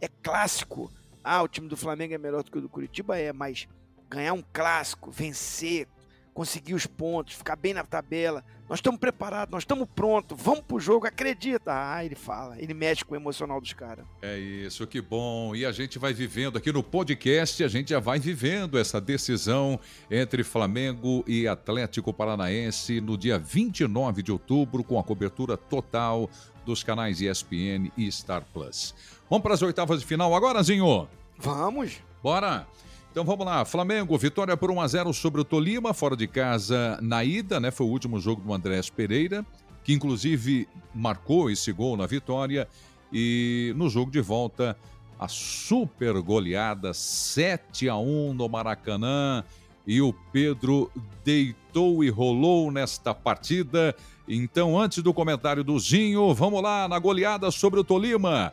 é 0.02 0.08
clássico. 0.08 0.92
Ah, 1.24 1.42
o 1.42 1.48
time 1.48 1.68
do 1.68 1.78
Flamengo 1.78 2.14
é 2.14 2.18
melhor 2.18 2.44
do 2.44 2.52
que 2.52 2.58
o 2.58 2.62
do 2.62 2.70
Curitiba, 2.70 3.18
é, 3.18 3.34
mas 3.34 3.68
ganhar 4.10 4.34
um 4.34 4.44
clássico, 4.54 5.10
vencer, 5.10 5.88
conseguir 6.36 6.74
os 6.74 6.86
pontos, 6.86 7.34
ficar 7.34 7.56
bem 7.56 7.74
na 7.74 7.84
tabela. 7.84 8.44
Nós 8.68 8.80
estamos 8.80 9.00
preparados, 9.00 9.52
nós 9.52 9.62
estamos 9.62 9.88
prontos, 9.96 10.38
vamos 10.42 10.62
pro 10.62 10.80
jogo, 10.80 11.08
acredita. 11.08 11.72
Ah, 11.72 12.04
ele 12.04 12.16
fala, 12.16 12.60
ele 12.60 12.74
mexe 12.74 13.06
com 13.06 13.14
o 13.14 13.18
emocional 13.18 13.62
dos 13.62 13.72
caras. 13.74 14.06
É 14.22 14.38
isso, 14.38 14.86
que 14.86 15.00
bom. 15.00 15.56
E 15.56 15.66
a 15.66 15.72
gente 15.72 15.98
vai 15.98 16.14
vivendo 16.14 16.58
aqui 16.58 16.74
no 16.74 16.84
podcast, 16.84 17.64
a 17.64 17.68
gente 17.68 17.92
já 17.92 18.00
vai 18.00 18.20
vivendo 18.20 18.78
essa 18.78 19.00
decisão 19.00 19.80
entre 20.12 20.44
Flamengo 20.44 21.24
e 21.26 21.48
Atlético 21.48 22.12
Paranaense 22.12 23.00
no 23.00 23.18
dia 23.18 23.40
29 23.40 24.22
de 24.22 24.32
outubro, 24.32 24.84
com 24.84 25.00
a 25.00 25.04
cobertura 25.04 25.56
total 25.56 26.30
dos 26.66 26.84
canais 26.84 27.22
ESPN 27.22 27.92
e 27.96 28.12
Star 28.12 28.44
Plus. 28.52 28.94
Vamos 29.30 29.44
para 29.44 29.56
as 29.56 29.62
oitavas 29.62 30.00
de 30.00 30.06
final 30.06 30.36
agora, 30.36 30.62
Zinho? 30.62 31.08
Vamos. 31.38 31.98
Bora. 32.22 32.68
Então 33.12 33.24
vamos 33.24 33.46
lá, 33.46 33.64
Flamengo, 33.64 34.18
vitória 34.18 34.58
por 34.58 34.70
1 34.70 34.82
a 34.82 34.88
0 34.88 35.14
sobre 35.14 35.40
o 35.40 35.46
Tolima, 35.46 35.94
fora 35.94 36.18
de 36.18 36.28
casa 36.28 37.00
na 37.02 37.24
ida, 37.24 37.62
né? 37.62 37.72
Foi 37.72 37.86
o 37.86 37.90
último 37.90 38.20
jogo 38.20 38.42
do 38.42 38.54
Andrés 38.54 38.90
Pereira, 38.90 39.46
que 39.86 39.94
inclusive 39.94 40.68
marcou 40.94 41.50
esse 41.50 41.72
gol 41.72 41.96
na 41.96 42.06
vitória. 42.06 42.68
E 43.14 43.74
no 43.78 43.90
jogo 43.90 44.12
de 44.12 44.20
volta, 44.20 44.78
a 45.18 45.30
super 45.30 46.22
goleada 46.22 46.94
7 46.94 47.88
a 47.88 47.96
1 47.96 48.34
no 48.34 48.50
Maracanã. 48.50 49.44
E 49.88 50.02
o 50.02 50.12
Pedro 50.34 50.92
deitou 51.24 52.04
e 52.04 52.10
rolou 52.10 52.70
nesta 52.70 53.16
partida. 53.16 53.96
Então, 54.28 54.78
antes 54.78 55.02
do 55.02 55.14
comentário 55.14 55.64
do 55.64 55.80
Zinho, 55.80 56.34
vamos 56.34 56.62
lá 56.62 56.88
na 56.88 57.00
goleada 57.00 57.50
sobre 57.50 57.80
o 57.80 57.84
Tolima. 57.84 58.52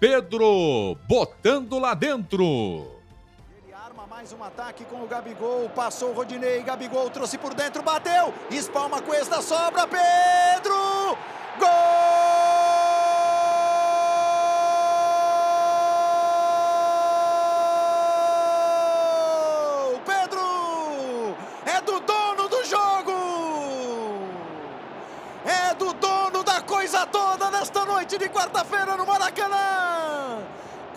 Pedro 0.00 0.96
botando 1.08 1.76
lá 1.78 1.92
dentro. 1.92 2.44
Ele 3.64 3.74
arma 3.74 4.06
mais 4.06 4.32
um 4.32 4.44
ataque 4.44 4.84
com 4.84 5.02
o 5.02 5.08
Gabigol. 5.08 5.68
Passou 5.70 6.10
o 6.10 6.14
Rodinei. 6.14 6.62
Gabigol 6.62 7.10
trouxe 7.10 7.36
por 7.36 7.52
dentro, 7.52 7.82
bateu. 7.82 8.32
Espalma 8.48 9.02
esta 9.12 9.42
sobra. 9.42 9.88
Pedro! 9.88 11.18
Gol! 11.58 12.77
Noite 28.08 28.16
de 28.16 28.28
quarta-feira 28.28 28.96
no 28.96 29.04
Maracanã. 29.04 30.38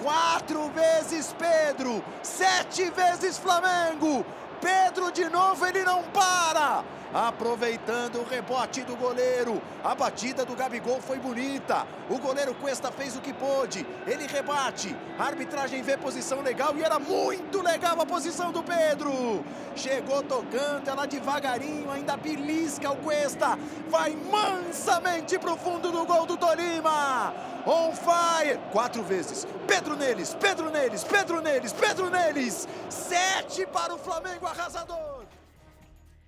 Quatro 0.02 0.70
vezes 0.70 1.36
Pedro, 1.38 2.04
sete 2.24 2.90
vezes 2.90 3.38
Flamengo. 3.38 4.26
Pedro 4.62 5.12
de 5.12 5.28
novo, 5.30 5.66
ele 5.66 5.84
não 5.84 6.04
para 6.04 6.84
aproveitando 7.14 8.20
o 8.20 8.24
rebote 8.24 8.84
do 8.84 8.96
goleiro. 8.96 9.62
A 9.84 9.94
batida 9.94 10.46
do 10.46 10.56
Gabigol 10.56 11.02
foi 11.02 11.20
bonita. 11.20 11.86
O 12.10 12.18
goleiro 12.18 12.54
Cuesta 12.56 12.92
fez 12.92 13.16
o 13.16 13.22
que 13.22 13.34
pôde. 13.34 13.86
Ele 14.08 14.28
rebate. 14.28 14.96
A 15.18 15.26
arbitragem 15.26 15.82
vê 15.82 15.98
posição 15.98 16.42
legal 16.42 16.76
e 16.78 16.84
era 16.84 17.00
muito 17.00 17.62
legal 17.62 18.00
a 18.00 18.06
posição 18.06 18.52
do 18.52 18.64
Pedro. 18.64 19.44
Chegou 19.76 20.24
tocando, 20.24 20.88
ela 20.88 21.06
devagarinho, 21.06 21.92
ainda 21.92 22.18
belisca 22.18 22.92
o 22.92 22.98
Cuesta. 22.98 23.58
Vai 23.90 24.16
mansamente 24.32 25.38
pro 25.40 25.58
fundo 25.58 25.92
do 25.92 26.06
gol 26.06 26.26
do 26.26 26.38
Tolima. 26.38 27.34
On 27.66 27.94
fire. 27.94 28.60
Quatro 28.72 29.04
vezes. 29.04 29.46
Pedro 29.68 29.96
neles, 29.96 30.36
Pedro 30.40 30.70
neles, 30.70 31.04
Pedro 31.04 31.42
neles, 31.42 31.74
Pedro 31.74 32.10
neles. 32.10 32.68
Sete 32.90 33.66
para 33.68 33.94
o 33.94 33.98
Flamengo 33.98 34.46
arrasador. 34.46 35.11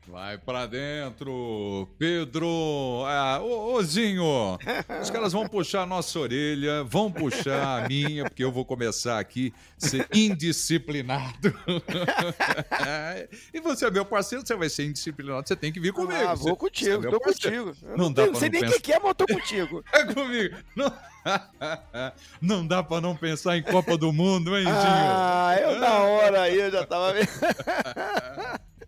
Vai 0.07 0.37
pra 0.37 0.65
dentro, 0.65 1.87
Pedro. 1.97 3.03
Ah, 3.05 3.39
ô, 3.41 3.75
ô 3.75 3.77
os 3.77 5.09
caras 5.09 5.31
vão 5.31 5.47
puxar 5.47 5.83
a 5.83 5.85
nossa 5.85 6.19
orelha, 6.19 6.83
vão 6.83 7.11
puxar 7.11 7.83
a 7.83 7.87
minha, 7.87 8.25
porque 8.25 8.43
eu 8.43 8.51
vou 8.51 8.65
começar 8.65 9.17
aqui 9.17 9.53
a 9.81 9.87
ser 9.87 10.07
indisciplinado. 10.13 11.53
e 13.53 13.59
você 13.61 13.85
é 13.85 13.91
meu 13.91 14.05
parceiro, 14.05 14.45
você 14.45 14.55
vai 14.55 14.69
ser 14.69 14.85
indisciplinado, 14.85 15.47
você 15.47 15.55
tem 15.55 15.71
que 15.71 15.79
vir 15.79 15.93
comigo. 15.93 16.27
Ah, 16.27 16.35
vou 16.35 16.57
contigo, 16.57 17.01
você 17.01 17.07
é 17.07 17.11
tô 17.11 17.19
contigo. 17.19 17.75
não, 17.81 17.97
não 17.97 18.13
dá 18.13 18.23
pra 18.23 18.31
não 18.31 18.39
sei 18.39 18.49
nem 18.49 18.65
o 18.65 18.81
que 18.81 18.93
é, 18.93 18.99
mas 18.99 19.07
eu 19.07 19.15
tô 19.15 19.25
contigo. 19.27 19.83
é 19.93 20.05
comigo. 20.13 20.57
Não... 20.75 20.93
não 22.41 22.67
dá 22.67 22.83
pra 22.83 22.99
não 22.99 23.15
pensar 23.15 23.57
em 23.57 23.63
Copa 23.63 23.97
do 23.97 24.11
Mundo, 24.11 24.57
hein, 24.57 24.65
Dinho? 24.65 24.75
Ah, 24.75 25.55
eu 25.61 25.79
na 25.79 25.99
hora 25.99 26.41
aí, 26.41 26.59
eu 26.59 26.69
já 26.69 26.85
tava 26.85 27.13
vendo. 27.13 27.29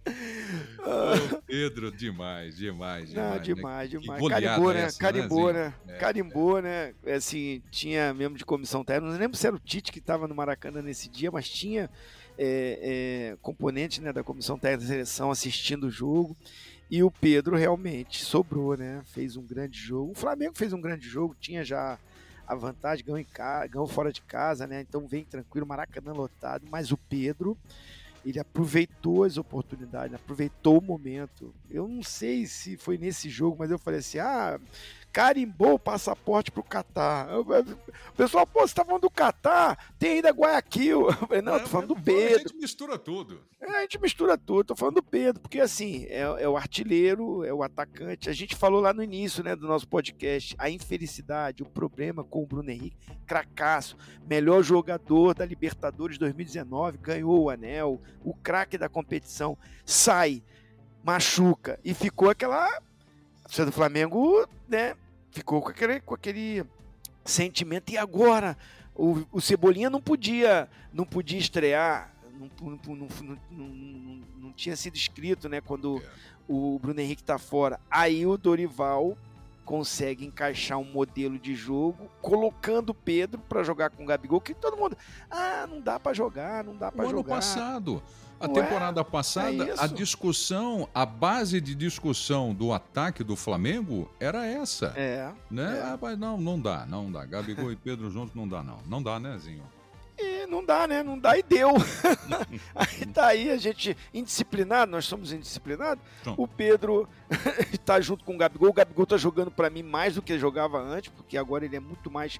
Ô, 0.08 1.41
Pedro, 1.48 1.91
demais, 1.91 2.56
demais, 2.56 3.10
demais. 3.10 3.13
Não, 3.13 3.36
né? 3.36 3.39
demais, 3.39 3.91
né? 3.91 4.00
demais. 4.00 4.28
Carimbou, 4.28 4.74
né? 4.74 4.82
Essa, 4.82 5.00
Carimbou, 5.00 5.54
né? 5.54 5.74
né? 5.86 5.96
É, 5.96 5.98
Carimbou, 5.98 6.58
é. 6.60 6.62
né? 6.62 6.94
Assim, 7.15 7.62
tinha 7.72 8.13
mesmo 8.13 8.38
de 8.38 8.46
comissão 8.46 8.84
técnica. 8.84 9.12
Não 9.12 9.20
lembro 9.20 9.38
se 9.38 9.48
era 9.48 9.56
o 9.56 9.60
Tite 9.60 9.91
que 9.91 10.00
estava 10.00 10.28
no 10.28 10.36
Maracanã 10.36 10.82
nesse 10.82 11.10
dia, 11.10 11.32
mas 11.32 11.50
tinha 11.50 11.89
é, 12.38 13.32
é, 13.34 13.38
componente 13.41 14.00
né, 14.00 14.13
da 14.13 14.24
comissão 14.24 14.60
técnica 14.60 14.84
da 14.84 14.94
seleção 14.94 15.32
assistindo 15.32 15.86
o 15.86 15.91
jogo. 15.91 16.36
E 16.89 17.02
o 17.02 17.10
Pedro 17.10 17.56
realmente 17.56 18.24
sobrou, 18.24 18.78
né? 18.78 19.02
Fez 19.06 19.36
um 19.36 19.44
grande 19.44 19.80
jogo. 19.80 20.12
O 20.12 20.15
Flamengo 20.15 20.54
fez 20.56 20.72
um 20.72 20.80
grande 20.80 21.08
jogo, 21.08 21.36
tinha 21.39 21.63
já 21.63 21.98
a 22.48 22.54
vantagem, 22.54 23.04
ganhou, 23.04 23.18
em 23.18 23.26
casa, 23.26 23.68
ganhou 23.68 23.88
fora 23.88 24.13
de 24.13 24.22
casa, 24.22 24.68
né? 24.68 24.82
Então 24.82 25.08
vem 25.08 25.24
tranquilo, 25.24 25.65
Maracanã 25.65 26.13
lotado. 26.13 26.68
Mas 26.70 26.91
o 26.91 26.98
Pedro 26.98 27.58
ele 28.26 28.40
aproveitou 28.40 29.24
as 29.24 29.38
oportunidades, 29.38 30.16
aproveitou 30.16 30.80
o 30.80 30.82
momento. 30.82 31.54
Eu 31.70 31.88
não 31.88 32.02
sei 32.02 32.48
se 32.48 32.76
foi 32.76 32.98
nesse 32.98 33.30
jogo, 33.30 33.58
mas 33.60 33.70
eu 33.70 33.78
falei 33.78 34.00
assim: 34.00 34.18
ah, 34.18 34.60
carimbou 35.15 35.75
o 35.75 35.80
passaporte 35.80 36.51
pro 36.51 36.62
Catar. 36.62 37.39
O 37.39 37.45
pessoal, 38.17 38.45
pô, 38.45 38.67
você 38.67 38.75
tá 38.75 38.84
falando 38.84 39.04
do 39.04 39.10
Catar? 39.10 39.93
Tem 39.97 40.15
ainda 40.15 40.30
Guayaquil. 40.30 41.08
Eu 41.08 41.13
falei, 41.13 41.41
não, 41.41 41.56
é, 41.56 41.60
tô 41.60 41.67
falando 41.67 41.95
do 41.95 41.95
Pedro. 41.95 42.36
A 42.36 42.39
gente 42.39 42.58
mistura 42.58 42.99
tudo. 42.99 43.41
É, 43.62 43.78
a 43.78 43.82
gente 43.84 43.97
mistura 44.01 44.38
tudo, 44.38 44.65
tô 44.65 44.75
falando 44.75 44.95
do 44.95 45.04
Pedro, 45.04 45.41
porque 45.41 45.62
assim, 45.62 46.06
é, 46.10 46.19
é, 46.19 46.49
o 46.49 46.58
artilheiro, 46.58 47.45
é 47.45 47.54
o 47.54 47.63
atacante. 47.63 48.30
A 48.30 48.34
gente 48.34 48.58
falou 48.58 48.82
lá 48.82 48.91
no 48.91 49.01
início, 49.01 49.41
né, 49.41 49.56
do 49.56 49.65
nosso 49.65 49.88
podcast, 49.88 50.54
a 50.58 50.69
infelicidade, 50.69 51.63
o 51.63 51.65
problema 51.65 52.21
com 52.21 52.43
o 52.43 52.45
Bruno 52.45 52.69
Henrique, 52.69 52.97
cracaço, 53.25 53.95
melhor 54.28 54.63
jogador 54.63 55.34
da 55.34 55.45
Libertadores 55.45 56.17
2019, 56.17 56.97
ganhou 56.97 57.43
o 57.43 57.49
anel, 57.49 58.01
o 58.21 58.34
craque 58.34 58.78
da 58.78 58.89
competição, 58.89 59.58
sai, 59.86 60.43
machuca, 61.01 61.80
e 61.86 61.93
ficou 61.93 62.30
aquela. 62.30 62.67
A 62.67 63.63
do 63.63 63.71
Flamengo, 63.71 64.47
né, 64.67 64.95
ficou 65.36 65.62
com 65.62 65.69
aquele, 65.69 66.00
com 66.00 66.15
aquele 66.15 66.65
sentimento. 67.24 67.91
E 67.91 67.98
agora? 67.98 68.58
O, 68.95 69.26
o 69.30 69.41
Cebolinha 69.41 69.89
não 69.89 70.00
podia, 70.00 70.69
não 70.93 71.04
podia 71.04 71.38
estrear 71.38 72.15
não, 72.62 72.80
não, 72.86 73.08
não, 73.52 74.21
não, 74.38 74.52
tinha 74.54 74.76
sido 74.76 74.95
escrito, 74.95 75.50
né? 75.50 75.62
Quando 75.62 75.98
é. 75.98 76.10
o 76.48 76.80
Bruno 76.80 77.00
Henrique 77.00 77.24
tá 77.24 77.38
fora. 77.38 77.80
Aí 77.89 78.26
o 78.26 78.38
Dorival 78.38 79.17
consegue 79.63 80.26
encaixar 80.26 80.78
um 80.78 80.84
modelo 80.84 81.39
de 81.39 81.56
jogo, 81.56 82.10
colocando 82.21 82.91
o 82.91 82.93
Pedro 82.93 83.41
para 83.50 83.63
jogar 83.63 83.89
com 83.89 84.04
o 84.04 84.06
Gabigol, 84.06 84.39
que 84.39 84.54
todo 84.54 84.78
mundo, 84.78 84.95
ah, 85.30 85.65
não 85.67 85.82
dá 85.82 86.00
para 86.00 86.13
jogar, 86.13 86.63
não 86.63 86.76
dá 86.76 86.91
para 86.91 87.06
jogar. 87.06 87.19
ano 87.19 87.24
passado, 87.24 88.04
a 88.39 88.48
temporada 88.48 89.04
passada, 89.04 89.69
é 89.69 89.76
a 89.78 89.88
discussão, 89.88 90.88
a 90.93 91.06
base 91.06 91.62
de 91.62 91.74
discussão 91.74 92.54
do 92.54 92.74
ataque 92.74 93.24
do 93.24 93.36
Flamengo 93.36 94.10
era 94.19 94.45
essa. 94.45 94.93
É. 94.95 95.32
Né? 95.50 95.78
É. 95.78 95.82
Ah, 95.82 96.00
mas 96.00 96.17
não, 96.17 96.38
não 96.38 96.60
dá, 96.60 96.86
não 96.86 97.12
dá. 97.12 97.26
Gabigol 97.26 97.71
e 97.71 97.76
Pedro 97.76 98.10
juntos 98.10 98.36
não 98.36 98.48
dá, 98.48 98.62
não. 98.63 98.80
Não 98.88 99.02
dá, 99.02 99.19
né, 99.19 99.38
Zinho? 99.38 99.63
E 100.17 100.45
não 100.48 100.63
dá, 100.63 100.88
né? 100.88 101.04
Não 101.04 101.19
dá 101.19 101.38
e 101.38 101.43
deu. 101.43 101.71
aí 102.74 103.06
tá 103.08 103.28
aí 103.28 103.52
a 103.52 103.58
gente 103.58 103.98
indisciplinado, 104.13 104.91
nós 104.91 105.06
somos 105.06 105.34
indisciplinados. 105.34 106.04
O 106.38 106.48
Pedro 106.48 107.08
está 107.74 108.00
junto 108.02 108.24
com 108.24 108.36
o 108.36 108.38
Gabigol. 108.38 108.69
O 108.69 108.74
Gabigol 108.74 109.06
tá 109.06 109.17
jogando 109.17 109.52
para 109.52 109.69
mim 109.69 109.84
mais 109.84 110.15
do 110.15 110.21
que 110.21 110.39
jogava 110.39 110.80
antes, 110.80 111.12
porque 111.12 111.38
agora 111.38 111.65
ele 111.65 111.76
é 111.76 111.82
muito 111.82 112.10
mais 112.10 112.39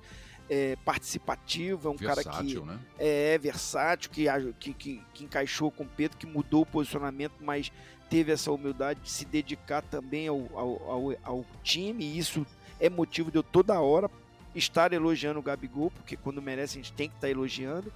é, 0.49 0.75
participativo, 0.84 1.88
é 1.88 1.91
um 1.91 1.95
versátil, 1.95 2.31
cara 2.31 2.43
que 2.43 2.60
né? 2.62 2.79
é, 2.99 3.34
é 3.34 3.38
versátil, 3.38 4.12
que, 4.12 4.25
que, 4.73 5.01
que, 5.13 5.23
encaixou 5.23 5.71
com 5.71 5.84
o 5.84 5.88
Pedro, 5.88 6.17
que 6.17 6.25
mudou 6.25 6.62
o 6.62 6.65
posicionamento, 6.65 7.34
mas 7.41 7.71
teve 8.10 8.31
essa 8.31 8.51
humildade 8.51 8.99
de 9.01 9.10
se 9.10 9.25
dedicar 9.25 9.81
também 9.81 10.27
ao, 10.27 10.47
ao, 10.53 10.89
ao, 10.89 11.15
ao 11.23 11.45
time, 11.63 12.05
e 12.05 12.17
isso 12.17 12.45
é 12.79 12.89
motivo 12.89 13.31
de 13.31 13.38
eu 13.38 13.43
toda 13.43 13.79
hora 13.79 14.10
estar 14.53 14.93
elogiando 14.93 15.39
o 15.39 15.43
Gabigol, 15.43 15.91
porque 15.91 16.15
quando 16.15 16.41
merece 16.41 16.77
a 16.77 16.81
gente 16.81 16.93
tem 16.93 17.10
que 17.10 17.15
estar 17.15 17.29
elogiando. 17.29 17.91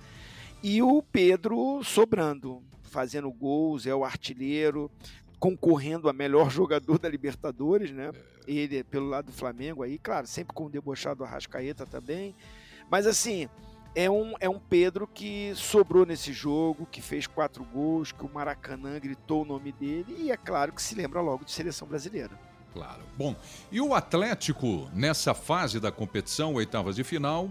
E 0.62 0.82
o 0.82 1.02
Pedro 1.02 1.82
sobrando, 1.84 2.62
fazendo 2.84 3.32
gols, 3.32 3.86
é 3.86 3.96
o 3.96 4.04
artilheiro, 4.04 4.92
concorrendo 5.40 6.10
a 6.10 6.14
melhor 6.14 6.50
jogador 6.52 7.00
da 7.00 7.08
Libertadores, 7.08 7.92
né? 7.92 8.12
Ele 8.50 8.84
pelo 8.84 9.08
lado 9.08 9.28
do 9.28 9.32
Flamengo 9.32 9.84
aí, 9.84 9.98
claro, 9.98 10.26
sempre 10.28 10.54
com 10.54 10.66
o 10.66 10.70
debochado 10.70 11.24
Arrascaeta 11.24 11.86
também. 11.86 12.36
Mas 12.90 13.06
assim, 13.06 13.48
é 13.96 14.10
um, 14.10 14.34
é 14.40 14.50
um 14.50 14.60
Pedro 14.60 15.08
que 15.08 15.54
sobrou 15.56 16.06
nesse 16.06 16.32
jogo, 16.34 16.88
que 16.92 17.02
fez 17.02 17.28
quatro 17.28 17.64
gols, 17.64 18.12
que 18.12 18.26
o 18.26 18.30
Maracanã 18.30 19.00
gritou 19.00 19.44
o 19.44 19.46
nome 19.46 19.72
dele 19.72 20.16
e 20.20 20.32
é 20.32 20.38
claro 20.38 20.74
que 20.74 20.82
se 20.82 20.96
lembra 20.96 21.22
logo 21.22 21.46
de 21.46 21.52
seleção 21.52 21.88
brasileira. 21.88 22.32
Claro. 22.74 23.04
Bom, 23.18 23.36
e 23.72 23.82
o 23.82 23.94
Atlético, 23.94 24.90
nessa 24.94 25.34
fase 25.34 25.80
da 25.80 25.92
competição, 25.92 26.54
oitavas 26.54 26.96
de 26.96 27.04
final, 27.04 27.50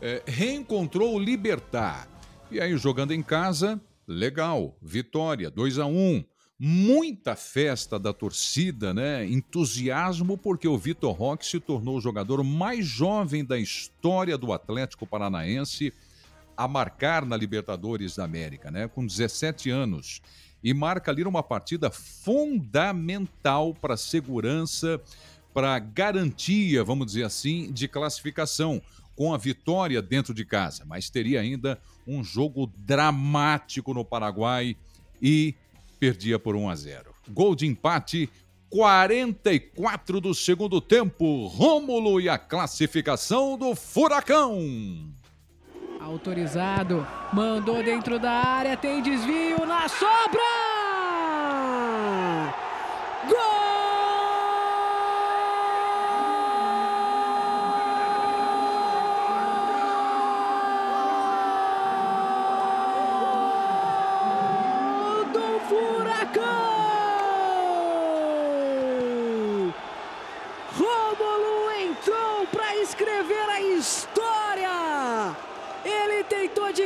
é, 0.00 0.22
reencontrou 0.26 1.14
o 1.14 1.18
Libertar. 1.18 2.08
E 2.50 2.60
aí, 2.60 2.76
jogando 2.76 3.12
em 3.12 3.22
casa, 3.22 3.80
legal, 4.06 4.76
vitória, 4.80 5.50
2 5.50 5.78
a 5.78 5.86
1 5.86 5.90
um. 5.90 6.24
Muita 6.62 7.34
festa 7.34 7.98
da 7.98 8.12
torcida, 8.12 8.92
né? 8.92 9.26
Entusiasmo 9.26 10.36
porque 10.36 10.68
o 10.68 10.76
Vitor 10.76 11.16
Roque 11.16 11.46
se 11.46 11.58
tornou 11.58 11.96
o 11.96 12.00
jogador 12.02 12.44
mais 12.44 12.84
jovem 12.84 13.42
da 13.42 13.58
história 13.58 14.36
do 14.36 14.52
Atlético 14.52 15.06
Paranaense 15.06 15.90
a 16.54 16.68
marcar 16.68 17.24
na 17.24 17.34
Libertadores 17.34 18.16
da 18.16 18.24
América, 18.24 18.70
né? 18.70 18.86
Com 18.86 19.06
17 19.06 19.70
anos 19.70 20.20
e 20.62 20.74
marca 20.74 21.10
ali 21.10 21.22
uma 21.24 21.42
partida 21.42 21.90
fundamental 21.90 23.72
para 23.72 23.96
segurança, 23.96 25.00
para 25.54 25.78
garantia, 25.78 26.84
vamos 26.84 27.06
dizer 27.06 27.24
assim, 27.24 27.72
de 27.72 27.88
classificação, 27.88 28.82
com 29.16 29.32
a 29.34 29.38
vitória 29.38 30.00
dentro 30.00 30.32
de 30.32 30.44
casa. 30.44 30.84
Mas 30.86 31.08
teria 31.10 31.40
ainda 31.40 31.80
um 32.06 32.22
jogo 32.22 32.70
dramático 32.76 33.92
no 33.94 34.04
Paraguai 34.04 34.76
e 35.20 35.54
perdia 36.00 36.38
por 36.38 36.56
1 36.56 36.70
a 36.70 36.74
0. 36.74 37.14
Gol 37.28 37.54
de 37.54 37.66
empate 37.66 38.28
44 38.70 40.20
do 40.20 40.34
segundo 40.34 40.80
tempo. 40.80 41.46
Rômulo 41.46 42.20
e 42.20 42.28
a 42.28 42.38
classificação 42.38 43.58
do 43.58 43.74
Furacão. 43.74 44.58
Autorizado. 46.00 47.06
Mandou 47.32 47.82
dentro 47.82 48.18
da 48.18 48.30
área. 48.30 48.76
Tem 48.76 49.02
desvio 49.02 49.66
na 49.66 49.86
sobra! 49.88 50.69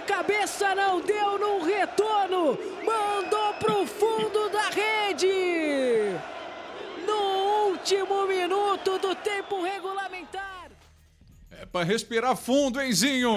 Cabeça 0.03 0.75
não 0.75 1.01
deu 1.01 1.39
num 1.39 1.63
retorno, 1.63 2.59
mandou 2.85 3.55
pro 3.55 3.87
fundo 3.87 4.49
da 4.51 4.69
rede. 4.71 6.19
No 7.07 7.71
último 7.71 8.27
minuto 8.27 8.99
do 8.99 9.15
tempo 9.15 9.63
regulamentar. 9.63 10.71
É 11.51 11.67
para 11.67 11.85
respirar 11.85 12.37
fundo, 12.37 12.83
Enzinho. 12.83 13.33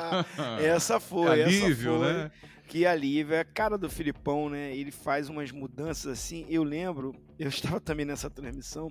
essa 0.60 0.98
foi, 0.98 1.42
alívio, 1.42 1.96
essa 1.96 2.04
foi. 2.04 2.12
né? 2.12 2.30
Que 2.66 2.86
alívio, 2.86 3.34
é 3.34 3.40
a 3.40 3.44
cara 3.44 3.76
do 3.76 3.90
Filipão, 3.90 4.48
né? 4.48 4.74
Ele 4.74 4.90
faz 4.90 5.28
umas 5.28 5.50
mudanças 5.50 6.10
assim. 6.10 6.46
Eu 6.48 6.64
lembro, 6.64 7.14
eu 7.38 7.48
estava 7.48 7.78
também 7.78 8.06
nessa 8.06 8.30
transmissão. 8.30 8.90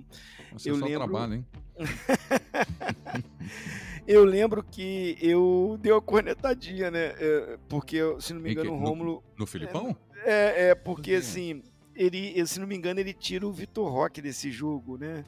Você 0.52 0.70
eu 0.70 0.76
só 0.76 0.84
lembro... 0.84 1.00
trabalha, 1.00 1.34
hein? 1.34 1.46
eu 4.06 4.24
lembro 4.24 4.62
que 4.62 5.16
eu 5.20 5.78
dei 5.80 5.92
uma 5.92 6.00
cornetadinha, 6.00 6.90
né? 6.90 7.14
É, 7.18 7.58
porque, 7.68 7.98
se 8.20 8.32
não 8.34 8.40
me 8.40 8.52
engano, 8.52 8.72
o 8.72 8.78
Rômulo. 8.78 9.22
No, 9.32 9.40
no 9.40 9.46
Filipão? 9.46 9.96
É, 10.24 10.70
é 10.70 10.74
porque 10.74 11.14
assim, 11.14 11.62
ele, 11.94 12.44
se 12.46 12.58
não 12.58 12.66
me 12.66 12.76
engano, 12.76 13.00
ele 13.00 13.12
tira 13.12 13.46
o 13.46 13.52
Vitor 13.52 13.90
Roque 13.90 14.20
desse 14.20 14.50
jogo, 14.50 14.96
né? 14.96 15.24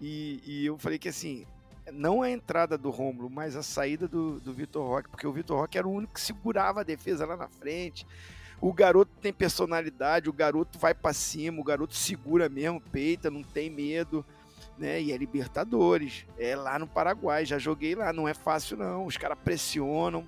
E, 0.00 0.40
e, 0.46 0.66
eu 0.66 0.78
falei 0.78 0.98
que 0.98 1.08
assim, 1.08 1.46
não 1.92 2.22
a 2.22 2.30
entrada 2.30 2.76
do 2.78 2.90
Rômulo, 2.90 3.28
mas 3.28 3.56
a 3.56 3.62
saída 3.62 4.08
do, 4.08 4.40
do 4.40 4.52
Vitor 4.52 4.86
Roque, 4.86 5.10
porque 5.10 5.26
o 5.26 5.32
Vitor 5.32 5.58
Roque 5.58 5.78
era 5.78 5.86
o 5.86 5.92
único 5.92 6.14
que 6.14 6.20
segurava 6.20 6.80
a 6.80 6.84
defesa 6.84 7.26
lá 7.26 7.36
na 7.36 7.48
frente. 7.48 8.06
O 8.60 8.72
garoto 8.72 9.10
tem 9.20 9.32
personalidade, 9.32 10.28
o 10.28 10.32
garoto 10.32 10.78
vai 10.78 10.92
para 10.92 11.14
cima, 11.14 11.60
o 11.60 11.64
garoto 11.64 11.94
segura 11.94 12.48
mesmo, 12.48 12.80
peita, 12.80 13.30
não 13.30 13.42
tem 13.42 13.70
medo 13.70 14.24
né? 14.80 15.00
E 15.00 15.12
é 15.12 15.16
Libertadores, 15.16 16.24
é 16.38 16.56
lá 16.56 16.78
no 16.78 16.86
Paraguai, 16.86 17.44
já 17.44 17.58
joguei 17.58 17.94
lá, 17.94 18.12
não 18.12 18.26
é 18.26 18.32
fácil 18.32 18.78
não, 18.78 19.04
os 19.04 19.16
caras 19.16 19.38
pressionam. 19.44 20.24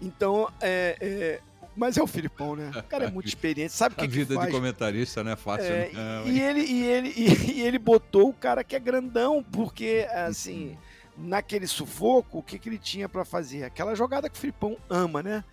Então, 0.00 0.50
é, 0.60 0.96
é, 1.00 1.40
mas 1.76 1.98
é 1.98 2.02
o 2.02 2.06
Filipão, 2.06 2.56
né? 2.56 2.70
O 2.74 2.82
cara 2.84 3.04
é 3.04 3.10
muito 3.10 3.28
experiente, 3.28 3.72
sabe 3.72 3.94
o 3.94 3.98
que 3.98 4.04
A 4.04 4.08
vida 4.08 4.36
que 4.36 4.46
de 4.46 4.50
comentarista 4.50 5.22
não 5.22 5.32
é 5.32 5.36
fácil, 5.36 5.70
é, 5.70 5.90
não. 5.92 6.26
E, 6.26 6.40
ele, 6.40 6.60
e, 6.60 6.84
ele, 6.84 7.14
e, 7.16 7.52
e, 7.52 7.60
ele 7.60 7.78
botou 7.78 8.30
o 8.30 8.34
cara 8.34 8.64
que 8.64 8.74
é 8.74 8.80
grandão, 8.80 9.44
porque, 9.52 10.08
assim, 10.12 10.76
naquele 11.16 11.66
sufoco, 11.66 12.38
o 12.38 12.42
que, 12.42 12.58
que 12.58 12.68
ele 12.68 12.78
tinha 12.78 13.08
para 13.08 13.24
fazer? 13.24 13.64
Aquela 13.64 13.94
jogada 13.94 14.28
que 14.30 14.36
o 14.36 14.40
Filipão 14.40 14.76
ama, 14.88 15.22
né? 15.22 15.44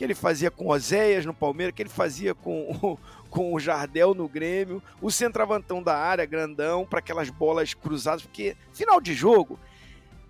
Que 0.00 0.04
ele 0.04 0.14
fazia 0.14 0.50
com 0.50 0.70
Oséias 0.70 1.26
no 1.26 1.34
Palmeiras, 1.34 1.74
que 1.74 1.82
ele 1.82 1.90
fazia 1.90 2.34
com 2.34 2.96
com 3.28 3.52
o 3.52 3.60
Jardel 3.60 4.14
no 4.14 4.26
Grêmio, 4.26 4.82
o 4.98 5.10
centroavantão 5.10 5.82
da 5.82 5.94
área, 5.94 6.24
grandão, 6.24 6.86
para 6.86 7.00
aquelas 7.00 7.28
bolas 7.28 7.74
cruzadas, 7.74 8.22
porque 8.22 8.56
final 8.72 8.98
de 8.98 9.12
jogo 9.12 9.60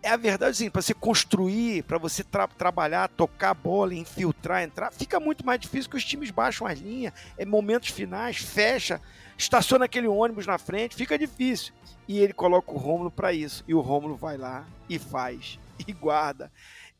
é 0.02 0.08
a 0.08 0.16
verdade 0.16 0.50
assim, 0.50 0.68
para 0.68 0.82
você 0.82 0.92
construir, 0.92 1.84
para 1.84 1.98
você 1.98 2.24
tra 2.24 2.48
trabalhar, 2.48 3.06
tocar 3.10 3.50
a 3.50 3.54
bola, 3.54 3.94
infiltrar, 3.94 4.64
entrar, 4.64 4.92
fica 4.92 5.20
muito 5.20 5.46
mais 5.46 5.60
difícil 5.60 5.88
que 5.88 5.96
os 5.96 6.04
times 6.04 6.32
baixam 6.32 6.66
as 6.66 6.80
linhas, 6.80 7.14
é 7.38 7.46
momentos 7.46 7.90
finais, 7.90 8.38
fecha, 8.38 9.00
estaciona 9.38 9.84
aquele 9.84 10.08
ônibus 10.08 10.48
na 10.48 10.58
frente, 10.58 10.96
fica 10.96 11.16
difícil. 11.16 11.72
E 12.08 12.18
ele 12.18 12.32
coloca 12.32 12.72
o 12.72 12.76
Rômulo 12.76 13.08
para 13.12 13.32
isso, 13.32 13.62
e 13.68 13.72
o 13.72 13.80
Rômulo 13.80 14.16
vai 14.16 14.36
lá 14.36 14.66
e 14.88 14.98
faz 14.98 15.60
e 15.86 15.92
guarda 15.92 16.50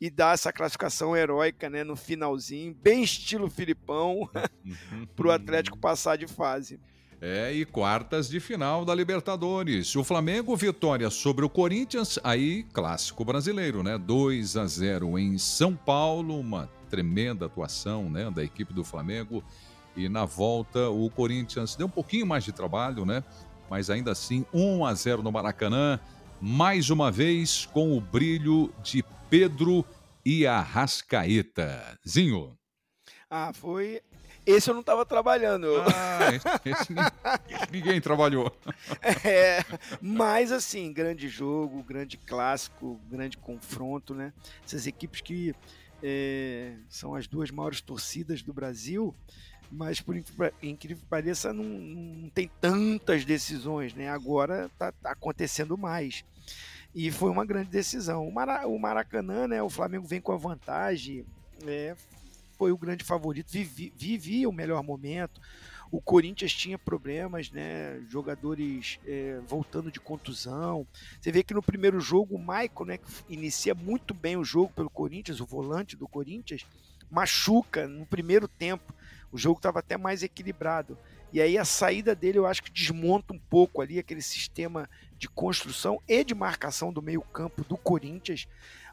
e 0.01 0.09
dá 0.09 0.31
essa 0.31 0.51
classificação 0.51 1.15
heróica 1.15 1.69
né, 1.69 1.83
no 1.83 1.95
finalzinho, 1.95 2.75
bem 2.81 3.03
estilo 3.03 3.47
Filipão, 3.47 4.27
para 5.15 5.27
o 5.27 5.31
Atlético 5.31 5.77
passar 5.77 6.17
de 6.17 6.25
fase. 6.25 6.79
É, 7.21 7.53
e 7.53 7.63
quartas 7.65 8.27
de 8.27 8.39
final 8.39 8.83
da 8.83 8.95
Libertadores. 8.95 9.95
O 9.95 10.03
Flamengo, 10.03 10.55
vitória 10.55 11.07
sobre 11.11 11.45
o 11.45 11.49
Corinthians, 11.49 12.17
aí 12.23 12.63
clássico 12.73 13.23
brasileiro, 13.23 13.83
né? 13.83 13.95
2 13.95 14.57
a 14.57 14.65
0 14.65 15.19
em 15.19 15.37
São 15.37 15.75
Paulo, 15.75 16.39
uma 16.39 16.67
tremenda 16.89 17.45
atuação, 17.45 18.09
né, 18.09 18.31
da 18.31 18.43
equipe 18.43 18.73
do 18.73 18.83
Flamengo. 18.83 19.43
E 19.95 20.09
na 20.09 20.25
volta 20.25 20.89
o 20.89 21.11
Corinthians 21.11 21.75
deu 21.75 21.85
um 21.85 21.91
pouquinho 21.91 22.25
mais 22.25 22.43
de 22.43 22.51
trabalho, 22.51 23.05
né? 23.05 23.23
Mas 23.69 23.91
ainda 23.91 24.11
assim, 24.11 24.43
1 24.51 24.83
a 24.83 24.93
0 24.95 25.21
no 25.21 25.31
Maracanã, 25.31 25.99
mais 26.41 26.89
uma 26.89 27.11
vez 27.11 27.67
com 27.67 27.95
o 27.95 28.01
brilho 28.01 28.73
de 28.81 29.05
Pedro 29.31 29.85
e 30.25 30.45
Arrascaeta. 30.45 31.97
Zinho. 32.05 32.59
Ah, 33.29 33.53
foi. 33.53 34.01
Esse 34.45 34.69
eu 34.69 34.73
não 34.73 34.81
estava 34.81 35.05
trabalhando. 35.05 35.67
Ah, 35.83 36.35
esse, 36.35 36.47
esse, 36.65 36.93
ninguém 37.71 38.01
trabalhou. 38.01 38.53
É, 39.23 39.63
mas 40.01 40.51
assim, 40.51 40.91
grande 40.91 41.29
jogo, 41.29 41.81
grande 41.81 42.17
clássico, 42.17 42.99
grande 43.09 43.37
confronto, 43.37 44.13
né? 44.13 44.33
Essas 44.65 44.85
equipes 44.85 45.21
que 45.21 45.55
é, 46.03 46.73
são 46.89 47.15
as 47.15 47.25
duas 47.25 47.51
maiores 47.51 47.79
torcidas 47.79 48.41
do 48.41 48.51
Brasil, 48.51 49.15
mas 49.71 50.01
por 50.01 50.17
incrível 50.61 51.03
que 51.03 51.09
pareça, 51.09 51.53
não, 51.53 51.63
não 51.63 52.29
tem 52.29 52.51
tantas 52.59 53.23
decisões, 53.23 53.93
né? 53.93 54.09
Agora 54.09 54.65
está 54.65 54.91
tá 54.91 55.11
acontecendo 55.11 55.77
mais. 55.77 56.25
E 56.93 57.09
foi 57.09 57.29
uma 57.29 57.45
grande 57.45 57.69
decisão. 57.69 58.27
O, 58.27 58.31
Mara, 58.33 58.67
o 58.67 58.77
Maracanã, 58.77 59.47
né? 59.47 59.63
O 59.63 59.69
Flamengo 59.69 60.05
vem 60.05 60.19
com 60.19 60.33
a 60.33 60.37
vantagem. 60.37 61.25
É, 61.65 61.95
foi 62.57 62.71
o 62.71 62.77
grande 62.77 63.03
favorito, 63.03 63.51
vivia, 63.51 63.91
vivia 63.95 64.49
o 64.49 64.53
melhor 64.53 64.83
momento. 64.83 65.41
O 65.89 65.99
Corinthians 66.01 66.53
tinha 66.53 66.77
problemas, 66.77 67.51
né? 67.51 67.99
Jogadores 68.07 68.99
é, 69.05 69.39
voltando 69.47 69.91
de 69.91 69.99
contusão. 69.99 70.85
Você 71.19 71.31
vê 71.31 71.43
que 71.43 71.53
no 71.53 71.61
primeiro 71.61 71.99
jogo 71.99 72.35
o 72.35 72.39
Michael, 72.39 72.85
né, 72.85 72.97
que 72.97 73.11
inicia 73.27 73.75
muito 73.75 74.13
bem 74.13 74.37
o 74.37 74.43
jogo 74.43 74.71
pelo 74.73 74.89
Corinthians, 74.89 75.41
o 75.41 75.45
volante 75.45 75.97
do 75.97 76.07
Corinthians, 76.07 76.65
machuca 77.09 77.87
no 77.87 78.05
primeiro 78.05 78.47
tempo. 78.47 78.93
O 79.31 79.37
jogo 79.37 79.59
estava 79.59 79.79
até 79.79 79.97
mais 79.97 80.23
equilibrado. 80.23 80.97
E 81.33 81.41
aí 81.41 81.57
a 81.57 81.65
saída 81.65 82.13
dele 82.13 82.37
eu 82.37 82.45
acho 82.45 82.63
que 82.63 82.71
desmonta 82.71 83.33
um 83.33 83.39
pouco 83.39 83.81
ali 83.81 83.99
aquele 83.99 84.21
sistema 84.21 84.89
de 85.21 85.29
construção 85.29 86.01
e 86.07 86.23
de 86.23 86.33
marcação 86.33 86.91
do 86.91 86.99
meio-campo 86.99 87.63
do 87.63 87.77
Corinthians, 87.77 88.47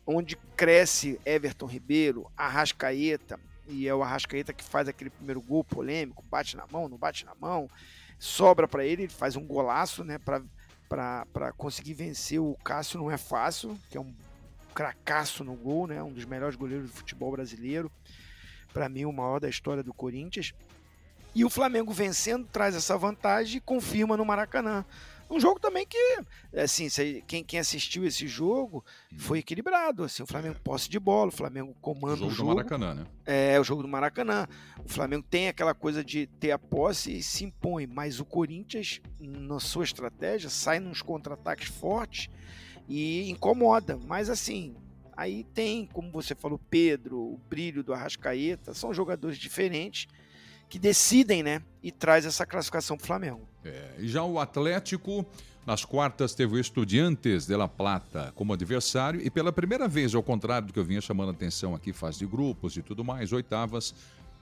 onde 0.06 0.36
cresce 0.54 1.18
Everton 1.24 1.64
Ribeiro, 1.64 2.30
Arrascaeta, 2.36 3.40
e 3.66 3.88
é 3.88 3.94
o 3.94 4.02
Arrascaeta 4.02 4.52
que 4.52 4.62
faz 4.62 4.86
aquele 4.88 5.08
primeiro 5.08 5.40
gol 5.40 5.64
polêmico, 5.64 6.22
bate 6.30 6.54
na 6.54 6.66
mão, 6.70 6.86
não 6.86 6.98
bate 6.98 7.24
na 7.24 7.34
mão, 7.34 7.70
sobra 8.18 8.68
para 8.68 8.84
ele, 8.84 9.04
ele 9.04 9.12
faz 9.12 9.36
um 9.36 9.46
golaço, 9.46 10.04
né, 10.04 10.18
para 10.18 11.52
conseguir 11.56 11.94
vencer 11.94 12.38
o 12.38 12.54
Cássio 12.62 13.00
não 13.00 13.10
é 13.10 13.16
fácil, 13.16 13.78
que 13.88 13.96
é 13.96 14.00
um 14.00 14.14
cracaço 14.74 15.42
no 15.42 15.54
gol, 15.54 15.86
né, 15.86 16.02
um 16.02 16.12
dos 16.12 16.26
melhores 16.26 16.56
goleiros 16.56 16.90
do 16.90 16.94
futebol 16.94 17.32
brasileiro, 17.32 17.90
para 18.70 18.86
mim 18.86 19.06
o 19.06 19.12
maior 19.12 19.40
da 19.40 19.48
história 19.48 19.82
do 19.82 19.94
Corinthians. 19.94 20.52
E 21.34 21.42
o 21.42 21.48
Flamengo 21.48 21.90
vencendo 21.90 22.46
traz 22.52 22.74
essa 22.74 22.98
vantagem 22.98 23.56
e 23.56 23.60
confirma 23.60 24.14
no 24.14 24.26
Maracanã. 24.26 24.84
Um 25.30 25.38
jogo 25.38 25.60
também 25.60 25.86
que, 25.86 26.18
assim, 26.54 26.88
quem, 27.26 27.44
quem 27.44 27.60
assistiu 27.60 28.06
esse 28.06 28.26
jogo 28.26 28.84
uhum. 29.12 29.18
foi 29.18 29.38
equilibrado. 29.40 30.04
Assim, 30.04 30.22
o 30.22 30.26
Flamengo 30.26 30.56
é. 30.56 30.60
posse 30.60 30.88
de 30.88 30.98
bola, 30.98 31.28
o 31.28 31.32
Flamengo 31.32 31.76
comanda 31.80 32.24
o 32.24 32.30
jogo. 32.30 32.30
O 32.30 32.34
jogo 32.34 32.50
do 32.50 32.56
Maracanã, 32.56 32.94
né? 32.94 33.06
É, 33.26 33.60
o 33.60 33.64
jogo 33.64 33.82
do 33.82 33.88
Maracanã. 33.88 34.46
O 34.84 34.88
Flamengo 34.88 35.24
tem 35.28 35.48
aquela 35.48 35.74
coisa 35.74 36.02
de 36.02 36.26
ter 36.26 36.50
a 36.50 36.58
posse 36.58 37.18
e 37.18 37.22
se 37.22 37.44
impõe, 37.44 37.86
mas 37.86 38.20
o 38.20 38.24
Corinthians, 38.24 39.00
na 39.20 39.60
sua 39.60 39.84
estratégia, 39.84 40.48
sai 40.48 40.80
nos 40.80 41.02
contra-ataques 41.02 41.68
fortes 41.68 42.30
e 42.88 43.30
incomoda. 43.30 43.98
Mas 43.98 44.30
assim, 44.30 44.74
aí 45.14 45.44
tem, 45.44 45.86
como 45.86 46.10
você 46.10 46.34
falou, 46.34 46.58
Pedro, 46.70 47.18
o 47.18 47.40
brilho 47.48 47.82
do 47.82 47.92
Arrascaeta, 47.92 48.72
são 48.72 48.94
jogadores 48.94 49.36
diferentes 49.36 50.08
que 50.68 50.78
decidem, 50.78 51.42
né? 51.42 51.62
E 51.82 51.90
traz 51.90 52.26
essa 52.26 52.44
classificação 52.44 52.96
para 52.96 53.04
o 53.04 53.06
Flamengo. 53.06 53.48
É, 53.64 53.94
e 53.98 54.08
já 54.08 54.22
o 54.22 54.38
Atlético, 54.38 55.24
nas 55.66 55.84
quartas, 55.84 56.34
teve 56.34 56.56
o 56.56 56.58
Estudiantes 56.58 57.46
de 57.46 57.56
La 57.56 57.68
Plata 57.68 58.32
como 58.34 58.52
adversário. 58.52 59.20
E 59.20 59.30
pela 59.30 59.52
primeira 59.52 59.88
vez, 59.88 60.14
ao 60.14 60.22
contrário 60.22 60.68
do 60.68 60.72
que 60.72 60.78
eu 60.78 60.84
vinha 60.84 61.00
chamando 61.00 61.30
a 61.30 61.32
atenção 61.32 61.74
aqui, 61.74 61.92
fase 61.92 62.18
de 62.18 62.26
grupos 62.26 62.76
e 62.76 62.82
tudo 62.82 63.04
mais, 63.04 63.32
oitavas, 63.32 63.94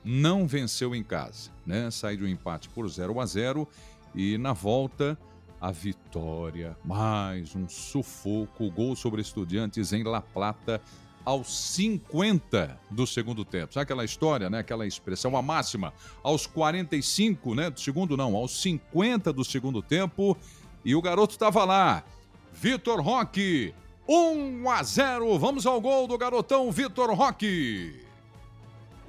não 0.05 0.47
venceu 0.47 0.95
em 0.95 1.03
casa. 1.03 1.51
Né? 1.65 1.91
Saiu 1.91 2.19
de 2.19 2.25
um 2.25 2.29
empate 2.29 2.69
por 2.69 2.89
0 2.89 3.21
a 3.21 3.27
0 3.27 3.69
e 4.15 4.39
na 4.39 4.53
volta 4.53 5.19
a 5.61 5.71
vitória, 5.71 6.77
mais 6.85 7.57
um 7.57 7.69
sufoco, 7.69 8.71
gol 8.71 8.95
sobre 8.95 9.23
Estudiantes 9.23 9.93
em 9.93 10.03
La 10.03 10.21
Plata 10.21 10.81
aos 11.27 11.49
50 11.75 12.79
do 12.89 13.05
segundo 13.05 13.45
tempo. 13.45 13.75
Sabe 13.75 13.83
aquela 13.83 14.05
história, 14.05 14.49
né? 14.49 14.61
Aquela 14.61 14.87
expressão, 14.87 15.37
a 15.37 15.43
máxima. 15.43 15.93
Aos 16.23 16.47
45, 16.47 17.53
né? 17.53 17.69
Do 17.69 17.81
segundo 17.81 18.17
não, 18.17 18.37
aos 18.37 18.62
50 18.62 19.33
do 19.33 19.45
segundo 19.45 19.83
tempo. 19.83 20.37
E 20.85 20.95
o 20.95 21.03
garoto 21.03 21.33
estava 21.33 21.65
lá. 21.65 22.05
Vitor 22.53 23.01
Roque. 23.01 23.75
1 24.09 24.71
a 24.71 24.83
0. 24.85 25.37
Vamos 25.37 25.67
ao 25.67 25.81
gol 25.81 26.07
do 26.07 26.17
garotão 26.17 26.71
Vitor 26.71 27.12
Roque. 27.12 28.07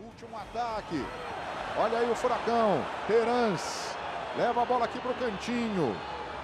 Último 0.04 0.36
ataque. 0.36 1.00
Olha 1.78 2.00
aí 2.00 2.10
o 2.10 2.16
furacão. 2.16 2.84
Terans 3.06 3.96
leva 4.36 4.64
a 4.64 4.66
bola 4.66 4.86
aqui 4.86 5.00
pro 5.00 5.14
cantinho. 5.14 5.96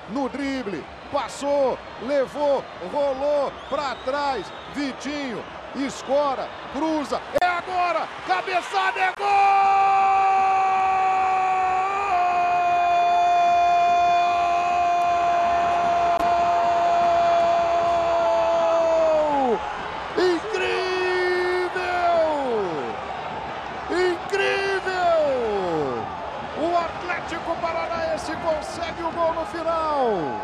No 0.10 0.30
drible, 0.30 0.84
passou, 1.12 1.80
levou, 2.06 2.64
rolou 2.92 3.52
para 3.70 3.96
trás. 3.96 4.46
Vitinho 4.76 5.44
escora, 5.76 6.48
cruza, 6.72 7.22
é 7.42 7.46
agora, 7.46 8.08
cabeçada 8.28 9.00
é 9.00 9.14
gol! 9.18 9.74
Atlético 27.34 27.56
Paranaense 27.62 28.32
consegue 28.38 29.04
o 29.04 29.12
gol 29.12 29.34
no 29.34 29.46
final 29.46 30.42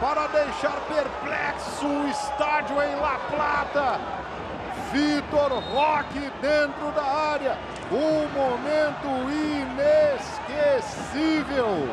para 0.00 0.26
deixar 0.26 0.80
perplexo 0.88 1.86
o 1.86 2.08
estádio 2.08 2.82
em 2.82 2.94
La 2.96 3.18
Plata. 3.30 4.00
Vitor 4.92 5.52
Roque 5.72 6.30
dentro 6.40 6.90
da 6.92 7.02
área. 7.02 7.56
Um 7.90 8.28
momento 8.28 9.08
inesquecível. 10.52 11.88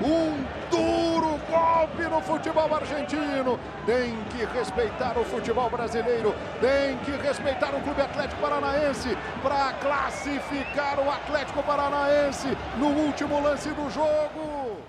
Um 0.00 0.44
duro 0.70 1.38
golpe 1.50 2.02
no 2.02 2.20
futebol 2.22 2.74
argentino. 2.74 3.58
Tem 3.84 4.16
que 4.30 4.44
respeitar 4.46 5.18
o 5.18 5.24
futebol 5.42 5.68
brasileiro. 5.68 6.32
Tem 6.60 6.96
que 6.98 7.10
respeitar 7.10 7.74
o 7.74 7.80
Clube 7.82 8.00
Atlético 8.00 8.40
Paranaense 8.40 9.08
para 9.42 9.72
classificar 9.74 11.00
o 11.00 11.10
Atlético 11.10 11.62
Paranaense 11.64 12.46
no 12.78 12.86
último 12.86 13.42
lance 13.42 13.68
do 13.70 13.90
jogo. 13.90 14.80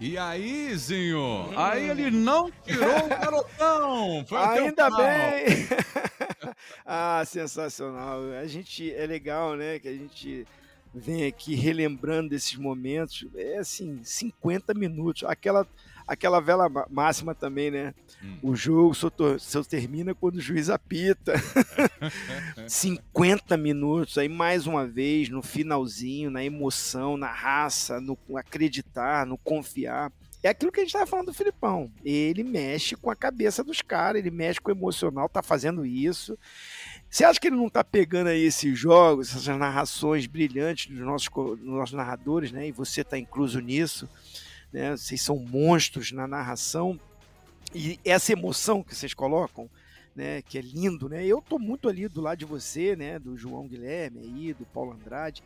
E 0.00 0.16
aí, 0.16 0.74
Zinho? 0.74 1.50
Hum. 1.50 1.52
Aí 1.54 1.90
ele 1.90 2.10
não 2.10 2.50
tirou 2.64 3.04
o 3.04 3.08
garotão. 3.08 4.24
Foi 4.26 4.38
Ainda 4.38 4.90
bem. 4.90 5.68
ah, 6.84 7.22
sensacional. 7.26 8.20
A 8.40 8.46
gente 8.46 8.92
é 8.94 9.06
legal, 9.06 9.54
né? 9.54 9.78
Que 9.78 9.88
a 9.88 9.92
gente 9.92 10.46
vem 10.94 11.26
aqui 11.26 11.54
relembrando 11.54 12.30
desses 12.30 12.56
momentos. 12.56 13.26
É 13.34 13.58
assim, 13.58 14.00
50 14.02 14.72
minutos. 14.72 15.24
Aquela 15.24 15.66
aquela 16.06 16.40
vela 16.40 16.70
máxima 16.88 17.34
também, 17.34 17.70
né? 17.70 17.94
Hum. 18.22 18.38
O 18.42 18.56
jogo 18.56 18.94
só, 18.94 19.10
só, 19.38 19.62
termina 19.64 20.14
quando 20.14 20.36
o 20.36 20.40
juiz 20.40 20.70
apita. 20.70 21.34
50 22.68 23.56
minutos, 23.56 24.16
aí 24.16 24.28
mais 24.28 24.66
uma 24.66 24.86
vez, 24.86 25.28
no 25.28 25.42
finalzinho, 25.42 26.30
na 26.30 26.44
emoção, 26.44 27.16
na 27.16 27.30
raça, 27.30 28.00
no 28.00 28.16
acreditar, 28.36 29.26
no 29.26 29.36
confiar. 29.36 30.12
É 30.42 30.50
aquilo 30.50 30.70
que 30.70 30.78
a 30.78 30.82
gente 30.84 30.90
estava 30.90 31.06
falando 31.06 31.26
do 31.26 31.34
Filipão. 31.34 31.90
Ele 32.04 32.44
mexe 32.44 32.94
com 32.94 33.10
a 33.10 33.16
cabeça 33.16 33.64
dos 33.64 33.82
caras, 33.82 34.20
ele 34.20 34.30
mexe 34.30 34.60
com 34.60 34.70
o 34.70 34.74
emocional, 34.74 35.28
tá 35.28 35.42
fazendo 35.42 35.84
isso. 35.84 36.38
Você 37.10 37.24
acha 37.24 37.40
que 37.40 37.48
ele 37.48 37.56
não 37.56 37.68
tá 37.68 37.82
pegando 37.82 38.28
aí 38.28 38.44
esses 38.44 38.78
jogos, 38.78 39.30
essas 39.30 39.46
narrações 39.58 40.26
brilhantes 40.26 40.86
dos 40.86 41.04
nossos, 41.04 41.28
dos 41.28 41.66
nossos 41.66 41.96
narradores, 41.96 42.52
né? 42.52 42.68
E 42.68 42.72
você 42.72 43.02
tá 43.02 43.18
incluso 43.18 43.58
nisso 43.58 44.08
né? 44.76 44.94
Vocês 44.94 45.22
são 45.22 45.38
monstros 45.38 46.12
na 46.12 46.26
narração 46.26 47.00
e 47.74 47.98
essa 48.04 48.32
emoção 48.32 48.82
que 48.82 48.94
vocês 48.94 49.14
colocam, 49.14 49.70
né? 50.14 50.42
Que 50.42 50.58
é 50.58 50.60
lindo, 50.60 51.08
né? 51.08 51.24
Eu 51.24 51.40
tô 51.40 51.58
muito 51.58 51.88
ali 51.88 52.06
do 52.08 52.20
lado 52.20 52.36
de 52.36 52.44
você, 52.44 52.94
né? 52.94 53.18
Do 53.18 53.38
João 53.38 53.66
Guilherme 53.66 54.20
aí, 54.20 54.52
do 54.52 54.66
Paulo 54.66 54.92
Andrade. 54.92 55.42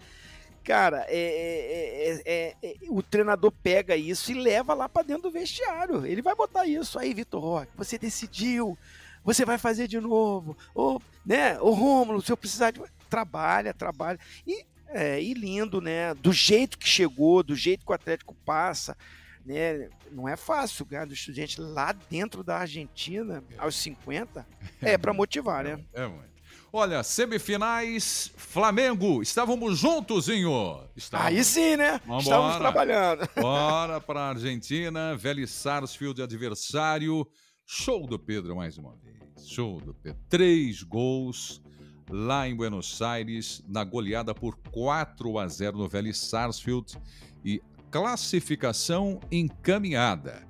Cara, 0.64 1.06
é, 1.08 2.20
é, 2.26 2.56
é, 2.60 2.76
o 2.88 3.04
treinador 3.04 3.52
pega 3.62 3.94
isso 3.94 4.32
e 4.32 4.34
leva 4.34 4.74
lá 4.74 4.88
para 4.88 5.06
dentro 5.06 5.22
do 5.22 5.30
vestiário. 5.30 6.04
Ele 6.04 6.22
vai 6.22 6.34
botar 6.34 6.66
isso 6.66 6.98
aí, 6.98 7.14
Vitor 7.14 7.40
Roque. 7.40 7.70
Você 7.76 7.96
decidiu, 7.96 8.76
você 9.24 9.44
vai 9.44 9.58
fazer 9.58 9.86
de 9.86 10.00
novo. 10.00 10.56
Ou, 10.74 11.00
né? 11.24 11.56
O 11.60 11.70
Rômulo, 11.70 12.20
se 12.20 12.32
eu 12.32 12.36
precisar 12.36 12.72
de 12.72 12.82
trabalha, 13.08 13.72
trabalha. 13.72 14.18
E 14.44 14.66
é, 14.92 15.22
e 15.22 15.34
lindo, 15.34 15.80
né? 15.80 16.14
Do 16.14 16.32
jeito 16.32 16.76
que 16.76 16.88
chegou, 16.88 17.44
do 17.44 17.54
jeito 17.54 17.86
que 17.86 17.92
o 17.92 17.94
Atlético 17.94 18.34
passa, 18.44 18.96
né? 19.44 19.88
Não 20.10 20.28
é 20.28 20.36
fácil 20.36 20.84
ganhar 20.84 21.06
do 21.06 21.14
estudante 21.14 21.60
lá 21.60 21.92
dentro 21.92 22.42
da 22.42 22.58
Argentina, 22.58 23.42
é. 23.50 23.54
aos 23.58 23.76
50, 23.76 24.46
é, 24.82 24.92
é 24.92 24.98
para 24.98 25.12
motivar, 25.12 25.64
né? 25.64 25.84
É, 25.92 26.06
muito. 26.06 26.30
Olha, 26.72 27.02
semifinais, 27.02 28.32
Flamengo. 28.36 29.20
Estávamos 29.20 29.76
juntos, 29.76 30.26
Zinho. 30.26 30.80
Estávamos. 30.94 31.32
Aí 31.32 31.42
sim, 31.42 31.76
né? 31.76 32.00
Vambora. 32.06 32.22
Estávamos 32.22 32.56
trabalhando. 32.58 33.28
Bora 33.40 34.00
para 34.00 34.20
a 34.20 34.28
Argentina. 34.28 35.16
Vélez 35.16 35.50
Sarsfield, 35.50 36.22
adversário. 36.22 37.26
Show 37.66 38.06
do 38.06 38.18
Pedro 38.20 38.54
mais 38.54 38.78
uma 38.78 38.94
vez. 38.96 39.48
Show 39.48 39.80
do 39.80 39.92
Pedro. 39.94 40.20
Três 40.28 40.84
gols 40.84 41.60
lá 42.08 42.48
em 42.48 42.54
Buenos 42.54 43.02
Aires, 43.02 43.62
na 43.68 43.82
goleada 43.82 44.32
por 44.32 44.56
4 44.70 45.38
a 45.38 45.48
0 45.48 45.78
no 45.78 45.88
Vélez 45.88 46.18
Sarsfield. 46.18 46.96
E 47.44 47.60
classificação 47.90 49.20
encaminhada. 49.30 50.48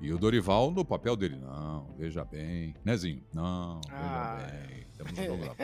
E 0.00 0.12
o 0.12 0.18
Dorival 0.18 0.70
no 0.70 0.84
papel 0.84 1.16
dele, 1.16 1.36
não, 1.36 1.88
veja 1.98 2.24
bem, 2.24 2.74
Nezinho, 2.84 3.22
não, 3.32 3.80
ah. 3.90 4.36
veja 4.38 4.66
bem, 4.66 4.86
temos 4.96 5.18
um 5.18 5.24
jogo 5.24 5.56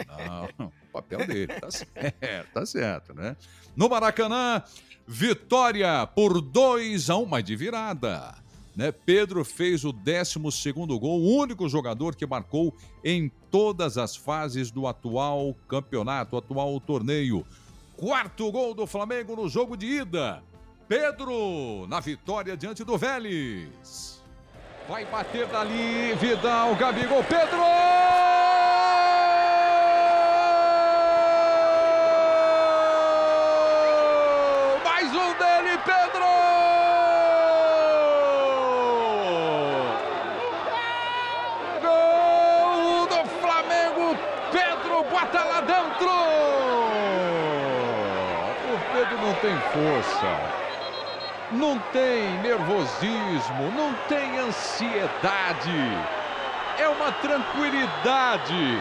não, 0.58 0.72
papel 0.92 1.26
dele, 1.26 1.46
tá 1.48 1.70
certo, 1.70 2.52
tá 2.52 2.66
certo, 2.66 3.14
né? 3.14 3.36
No 3.76 3.88
Maracanã, 3.90 4.62
vitória 5.06 6.06
por 6.06 6.40
2 6.40 7.10
a 7.10 7.16
1, 7.18 7.26
mas 7.26 7.44
de 7.44 7.54
virada. 7.54 8.34
Né? 8.74 8.90
Pedro 8.90 9.44
fez 9.44 9.84
o 9.84 9.92
12 9.92 10.72
gol, 10.72 11.20
o 11.20 11.36
único 11.36 11.68
jogador 11.68 12.16
que 12.16 12.26
marcou 12.26 12.74
em 13.04 13.30
todas 13.50 13.98
as 13.98 14.16
fases 14.16 14.70
do 14.70 14.86
atual 14.86 15.54
campeonato, 15.68 16.38
atual 16.38 16.80
torneio. 16.80 17.46
Quarto 17.98 18.50
gol 18.50 18.74
do 18.74 18.86
Flamengo 18.86 19.36
no 19.36 19.46
jogo 19.46 19.76
de 19.76 19.86
ida. 19.86 20.42
Pedro 20.88 21.86
na 21.88 22.00
vitória 22.00 22.56
diante 22.56 22.84
do 22.84 22.98
Vélez. 22.98 24.22
Vai 24.88 25.04
bater 25.06 25.46
dali, 25.46 26.14
Vidal, 26.14 26.74
Gabigol, 26.74 27.22
Pedro! 27.24 27.62
Mais 34.84 35.08
um 35.08 35.32
dele, 35.38 35.78
Pedro! 35.84 36.24
Gol 41.80 43.06
do 43.06 43.24
Flamengo, 43.40 44.18
Pedro 44.50 45.04
bota 45.04 45.44
lá 45.44 45.60
dentro! 45.60 46.10
O 48.68 48.78
Pedro 48.92 49.16
não 49.22 49.34
tem 49.36 49.56
força 49.72 50.51
não 51.52 51.78
tem 51.92 52.38
nervosismo, 52.42 53.70
não 53.76 53.94
tem 54.08 54.38
ansiedade. 54.38 55.98
É 56.78 56.88
uma 56.88 57.12
tranquilidade. 57.12 58.78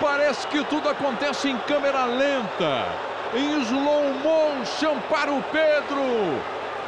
Parece 0.00 0.46
que 0.48 0.62
tudo 0.64 0.88
acontece 0.88 1.48
em 1.48 1.58
câmera 1.60 2.04
lenta, 2.04 2.86
em 3.34 3.60
slow 3.62 4.12
motion 4.22 4.98
para 5.08 5.32
o 5.32 5.42
Pedro. 5.44 6.42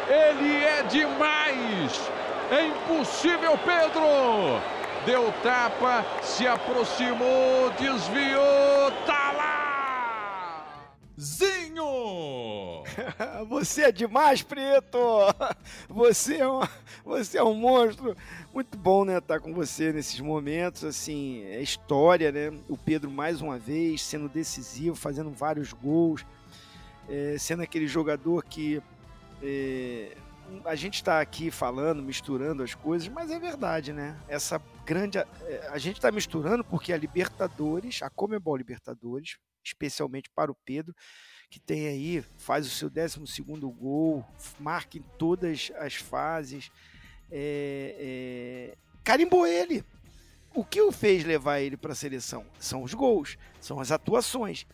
Ele 0.09 0.65
é 0.65 0.83
demais. 0.83 2.11
É 2.51 2.67
impossível, 2.67 3.59
Pedro. 3.65 4.61
Deu 5.05 5.33
tapa, 5.43 6.05
se 6.21 6.47
aproximou, 6.47 7.71
desviou, 7.79 8.91
tá 9.07 9.26
Você 13.49 13.83
é 13.83 13.93
demais, 13.93 14.43
Preto! 14.43 14.99
Você 15.89 16.37
é, 16.37 16.49
um, 16.49 16.61
você 17.05 17.39
é 17.39 17.43
um 17.43 17.55
monstro. 17.55 18.17
Muito 18.53 18.77
bom, 18.77 19.05
né, 19.05 19.19
estar 19.19 19.41
com 19.41 19.53
você 19.53 19.93
nesses 19.93 20.19
momentos, 20.21 20.83
assim, 20.85 21.43
é 21.45 21.61
história, 21.61 22.33
né? 22.33 22.59
O 22.69 22.77
Pedro 22.77 23.11
mais 23.11 23.41
uma 23.41 23.59
vez 23.59 24.03
sendo 24.03 24.29
decisivo, 24.29 24.97
fazendo 24.97 25.31
vários 25.31 25.73
gols, 25.73 26.25
é, 27.09 27.37
sendo 27.39 27.63
aquele 27.63 27.87
jogador 27.87 28.43
que 28.45 28.83
é, 29.43 30.17
a 30.65 30.75
gente 30.75 30.95
está 30.95 31.21
aqui 31.21 31.51
falando, 31.51 32.03
misturando 32.03 32.63
as 32.63 32.75
coisas, 32.75 33.09
mas 33.09 33.31
é 33.31 33.39
verdade, 33.39 33.93
né? 33.93 34.19
Essa 34.29 34.61
grande. 34.85 35.19
É, 35.19 35.69
a 35.71 35.79
gente 35.79 35.97
está 35.97 36.11
misturando 36.11 36.65
porque 36.65 36.93
a 36.93 36.97
Libertadores, 36.97 38.03
a 38.03 38.09
Comebol 38.09 38.57
Libertadores, 38.57 39.37
especialmente 39.65 40.31
para 40.35 40.51
o 40.51 40.57
Pedro, 40.65 40.95
que 41.49 41.61
tem 41.61 41.87
aí, 41.87 42.25
faz 42.37 42.67
o 42.67 42.71
seu 42.71 42.91
12 42.91 43.43
gol, 43.79 44.25
marca 44.59 44.99
em 44.99 45.03
todas 45.19 45.71
as 45.79 45.95
fases. 45.95 46.71
É, 47.31 48.73
é, 48.73 48.79
carimbou 49.03 49.47
ele. 49.47 49.85
O 50.55 50.65
que 50.65 50.81
o 50.81 50.91
fez 50.91 51.25
levar 51.25 51.61
ele 51.61 51.77
para 51.77 51.93
a 51.93 51.95
seleção? 51.95 52.47
São 52.59 52.83
os 52.83 52.95
gols, 52.95 53.37
são 53.61 53.79
as 53.79 53.93
atuações. 53.93 54.67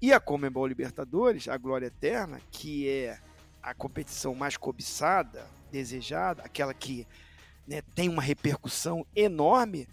E 0.00 0.12
a 0.12 0.20
Comembol 0.20 0.66
Libertadores, 0.66 1.48
a 1.48 1.56
Glória 1.56 1.86
Eterna, 1.86 2.40
que 2.50 2.88
é 2.88 3.18
a 3.62 3.72
competição 3.74 4.34
mais 4.34 4.56
cobiçada, 4.56 5.46
desejada, 5.70 6.42
aquela 6.42 6.74
que 6.74 7.06
né, 7.66 7.82
tem 7.94 8.08
uma 8.08 8.22
repercussão 8.22 9.06
enorme, 9.14 9.88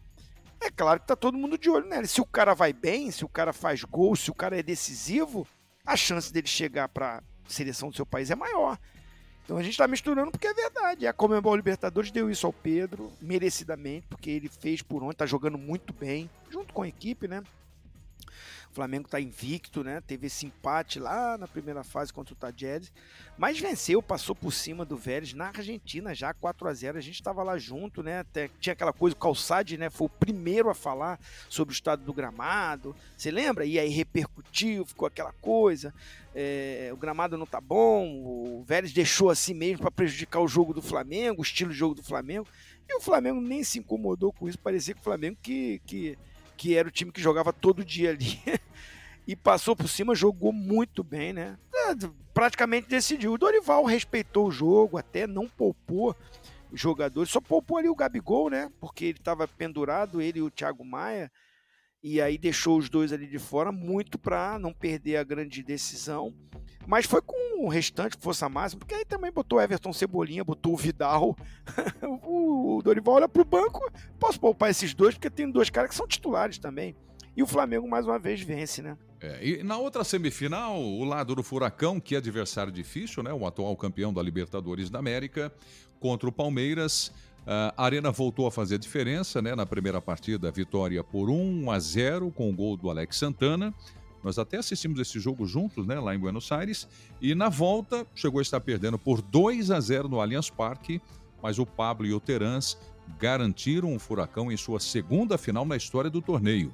é 0.60 0.70
claro 0.70 1.00
que 1.00 1.06
está 1.06 1.16
todo 1.16 1.38
mundo 1.38 1.58
de 1.58 1.70
olho 1.70 1.88
nela. 1.88 2.06
Se 2.08 2.20
o 2.20 2.26
cara 2.26 2.54
vai 2.54 2.74
bem, 2.74 3.12
se 3.12 3.24
o 3.24 3.30
cara 3.30 3.54
faz 3.54 3.84
gol, 3.84 4.16
se 4.16 4.30
o 4.30 4.34
cara 4.34 4.60
é 4.60 4.64
decisivo, 4.64 5.48
a 5.88 5.96
chance 5.96 6.32
dele 6.32 6.48
chegar 6.48 6.90
para 6.90 7.20
a 7.20 7.24
seleção 7.48 7.90
do 7.90 7.96
seu 7.96 8.06
país 8.06 8.30
é 8.30 8.36
maior. 8.36 8.78
Então 9.46 9.56
a 9.56 9.64
gente 9.64 9.72
está 9.72 9.88
misturando 9.88 10.30
porque 10.30 10.46
é 10.46 10.54
verdade. 10.54 11.08
A 11.08 11.14
Comembol 11.14 11.56
Libertadores 11.56 12.12
deu 12.12 12.30
isso 12.30 12.46
ao 12.46 12.52
Pedro, 12.52 13.10
merecidamente, 13.22 14.06
porque 14.08 14.30
ele 14.30 14.50
fez 14.50 14.82
por 14.82 15.02
onde, 15.02 15.14
está 15.14 15.26
jogando 15.26 15.58
muito 15.58 15.94
bem, 15.94 16.30
junto 16.52 16.74
com 16.74 16.82
a 16.82 16.88
equipe, 16.88 17.30
né? 17.30 17.42
O 18.72 18.76
Flamengo 18.76 19.06
está 19.06 19.20
invicto, 19.20 19.84
né? 19.84 20.02
Teve 20.02 20.28
esse 20.28 20.46
empate 20.46 21.00
lá 21.00 21.38
na 21.38 21.48
primeira 21.48 21.84
fase 21.84 22.14
contra 22.14 22.34
o 22.34 22.38
Tajeres, 22.38 22.92
mas 23.38 23.60
venceu, 23.60 24.04
passou 24.04 24.36
por 24.36 24.52
cima 24.52 24.86
do 24.86 24.96
Vélez 24.98 25.34
na 25.34 25.48
Argentina 25.48 26.14
já 26.14 26.34
4 26.34 26.68
a 26.68 26.74
0. 26.74 26.98
A 26.98 27.02
gente 27.02 27.16
estava 27.16 27.42
lá 27.44 27.58
junto, 27.58 28.04
né? 28.04 28.20
Até 28.20 28.50
tinha 28.60 28.74
aquela 28.74 28.94
coisa, 28.94 29.16
o 29.16 29.20
Calçade, 29.20 29.78
né? 29.78 29.90
Foi 29.90 30.08
o 30.08 30.10
primeiro 30.10 30.70
a 30.70 30.76
falar 30.76 31.20
sobre 31.50 31.72
o 31.72 31.76
estado 31.76 32.04
do 32.04 32.14
gramado. 32.14 32.96
Você 33.16 33.32
lembra? 33.32 33.66
E 33.66 33.80
aí 33.80 33.90
repercutiu, 33.90 34.86
ficou 34.86 35.08
aquela 35.08 35.32
coisa. 35.34 35.94
É, 36.36 36.92
o 36.94 36.98
gramado 36.98 37.36
não 37.36 37.48
tá 37.48 37.60
bom, 37.60 38.06
o 38.24 38.64
Vélez 38.64 38.94
deixou 38.94 39.32
assim 39.32 39.56
mesmo 39.56 39.80
para 39.80 39.90
prejudicar 39.90 40.40
o 40.40 40.48
jogo 40.48 40.72
do 40.72 40.84
Flamengo, 40.84 41.42
o 41.42 41.44
estilo 41.44 41.72
de 41.72 41.78
jogo 41.78 41.96
do 41.96 42.04
Flamengo. 42.04 42.48
E 42.88 42.96
o 42.96 43.02
Flamengo 43.02 43.42
nem 43.42 43.64
se 43.64 43.80
incomodou 43.80 44.32
com 44.32 44.48
isso. 44.48 44.60
Parecia 44.60 44.94
que 44.94 45.02
o 45.02 45.04
Flamengo 45.04 45.38
que, 45.42 45.82
que 45.86 46.18
que 46.58 46.76
era 46.76 46.88
o 46.88 46.92
time 46.92 47.12
que 47.12 47.22
jogava 47.22 47.54
todo 47.54 47.86
dia 47.86 48.10
ali. 48.10 48.42
e 49.28 49.36
passou 49.36 49.76
por 49.76 49.88
cima, 49.88 50.16
jogou 50.16 50.52
muito 50.52 51.04
bem, 51.04 51.32
né? 51.32 51.58
É, 51.74 51.94
praticamente 52.34 52.90
decidiu. 52.90 53.34
O 53.34 53.38
Dorival 53.38 53.84
respeitou 53.84 54.48
o 54.48 54.52
jogo, 54.52 54.98
até 54.98 55.28
não 55.28 55.48
poupou 55.48 56.16
jogadores, 56.74 57.32
só 57.32 57.40
poupou 57.40 57.78
ali 57.78 57.88
o 57.88 57.96
Gabigol, 57.96 58.50
né? 58.50 58.72
Porque 58.80 59.06
ele 59.06 59.18
estava 59.20 59.48
pendurado, 59.48 60.22
ele 60.22 60.40
e 60.40 60.42
o 60.42 60.52
Thiago 60.52 60.84
Maia, 60.84 61.32
e 62.14 62.22
aí 62.22 62.38
deixou 62.38 62.78
os 62.78 62.90
dois 62.90 63.12
ali 63.12 63.28
de 63.28 63.38
fora, 63.38 63.72
muito 63.72 64.18
para 64.18 64.58
não 64.58 64.72
perder 64.72 65.18
a 65.18 65.24
grande 65.24 65.62
decisão. 65.62 66.34
Mas 66.86 67.06
foi 67.06 67.22
com 67.22 67.66
o 67.66 67.68
restante, 67.68 68.16
força 68.18 68.48
máxima, 68.48 68.80
porque 68.80 68.96
aí 68.96 69.04
também 69.04 69.30
botou 69.30 69.60
Everton 69.60 69.92
Cebolinha, 69.92 70.44
botou 70.44 70.74
o 70.74 70.78
Vidal. 70.78 71.36
o 72.24 72.82
Dorival 72.82 73.16
olha 73.16 73.28
pro 73.28 73.44
banco, 73.44 73.92
posso 74.18 74.40
poupar 74.40 74.70
esses 74.70 74.94
dois, 74.94 75.16
porque 75.16 75.30
tem 75.30 75.52
dois 75.52 75.70
caras 75.70 75.90
que 75.90 75.96
são 75.96 76.08
titulares 76.08 76.58
também. 76.58 76.96
E 77.36 77.44
o 77.44 77.48
Flamengo, 77.48 77.88
mais 77.88 78.06
uma 78.06 78.18
vez, 78.18 78.42
vence, 78.42 78.82
né? 78.82 78.98
É, 79.20 79.46
e 79.46 79.64
na 79.64 79.78
outra 79.78 80.04
semifinal, 80.04 80.80
o 80.82 81.04
lado 81.04 81.36
do 81.36 81.44
Furacão, 81.44 82.00
que 82.00 82.16
é 82.16 82.20
adversário 82.20 82.72
difícil, 82.72 83.22
né? 83.22 83.34
O 83.34 83.46
atual 83.46 83.76
campeão 83.76 84.14
da 84.14 84.22
Libertadores 84.24 84.90
da 84.90 85.00
América, 85.00 85.52
contra 86.00 86.30
o 86.30 86.32
Palmeiras. 86.32 87.12
A 87.50 87.86
Arena 87.86 88.12
voltou 88.12 88.46
a 88.46 88.52
fazer 88.52 88.78
diferença, 88.78 89.42
né? 89.42 89.56
Na 89.56 89.66
primeira 89.66 90.02
partida, 90.02 90.52
vitória 90.52 91.02
por 91.02 91.30
1 91.30 91.72
a 91.72 91.80
0 91.80 92.30
com 92.30 92.50
o 92.50 92.54
gol 92.54 92.76
do 92.76 92.90
Alex 92.90 93.16
Santana. 93.16 93.74
Nós 94.22 94.38
até 94.38 94.58
assistimos 94.58 95.00
esse 95.00 95.18
jogo 95.18 95.46
juntos, 95.46 95.88
né, 95.88 95.98
lá 95.98 96.14
em 96.14 96.20
Buenos 96.20 96.52
Aires, 96.52 96.86
e 97.22 97.34
na 97.34 97.48
volta 97.48 98.06
chegou 98.14 98.40
a 98.40 98.42
estar 98.42 98.60
perdendo 98.60 99.00
por 99.00 99.22
2 99.22 99.72
a 99.72 99.80
0 99.80 100.10
no 100.10 100.20
Allianz 100.20 100.50
Parque, 100.50 101.02
mas 101.42 101.60
o 101.60 101.66
Pablo 101.66 102.06
e 102.06 102.14
o 102.14 102.20
Terans 102.20 102.78
garantiram 103.18 103.96
o 103.96 104.00
Furacão 104.00 104.52
em 104.52 104.58
sua 104.58 104.82
segunda 104.82 105.38
final 105.38 105.66
na 105.66 105.78
história 105.78 106.10
do 106.10 106.22
torneio. 106.22 106.74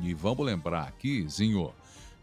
E 0.00 0.12
vamos 0.14 0.44
lembrar 0.44 0.88
aqui, 0.88 1.24
Zinho, 1.28 1.70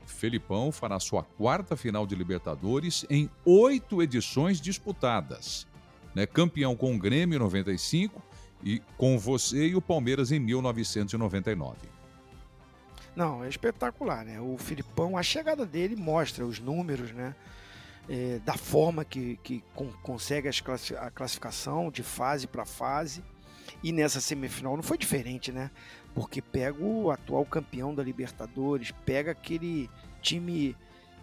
Felipão 0.06 0.72
fará 0.72 0.99
sua 0.99 1.24
quarta 1.24 1.78
final 1.78 2.06
de 2.06 2.16
Libertadores 2.16 3.06
em 3.10 3.30
oito 3.45 4.01
edições 4.01 4.60
disputadas. 4.60 5.66
Né? 6.16 6.26
Campeão 6.26 6.76
com 6.76 6.95
o 6.95 6.97
Grêmio 6.97 7.36
em 7.36 7.39
95 7.39 8.24
e 8.63 8.82
com 8.97 9.20
você 9.20 9.68
e 9.68 9.76
o 9.76 9.82
Palmeiras 9.82 10.32
em 10.32 10.39
1999. 10.39 11.76
Não, 13.16 13.43
é 13.43 13.49
espetacular, 13.49 14.26
né? 14.26 14.41
O 14.41 14.57
Filipão, 14.57 15.18
a 15.18 15.24
chegada 15.24 15.66
dele 15.66 15.95
mostra 15.95 16.45
os 16.45 16.59
números, 16.59 17.11
né? 17.11 17.36
É, 18.07 18.39
da 18.45 18.53
forma 18.53 19.03
que, 19.03 19.39
que 19.41 19.63
com, 19.74 19.91
consegue 20.03 20.47
a 20.47 21.11
classificação 21.11 21.89
de 21.89 22.03
fase 22.03 22.47
para 22.47 22.66
fase. 22.66 23.24
E 23.84 23.91
nessa 23.91 24.22
semifinal 24.22 24.76
não 24.76 24.84
foi 24.84 24.97
diferente, 24.97 25.51
né? 25.51 25.72
Porque 26.13 26.41
pega 26.41 26.82
o 26.84 27.09
atual 27.09 27.45
campeão 27.45 27.95
da 27.95 28.03
Libertadores, 28.03 28.91
pega 29.05 29.32
aquele 29.32 29.89
time 30.22 30.76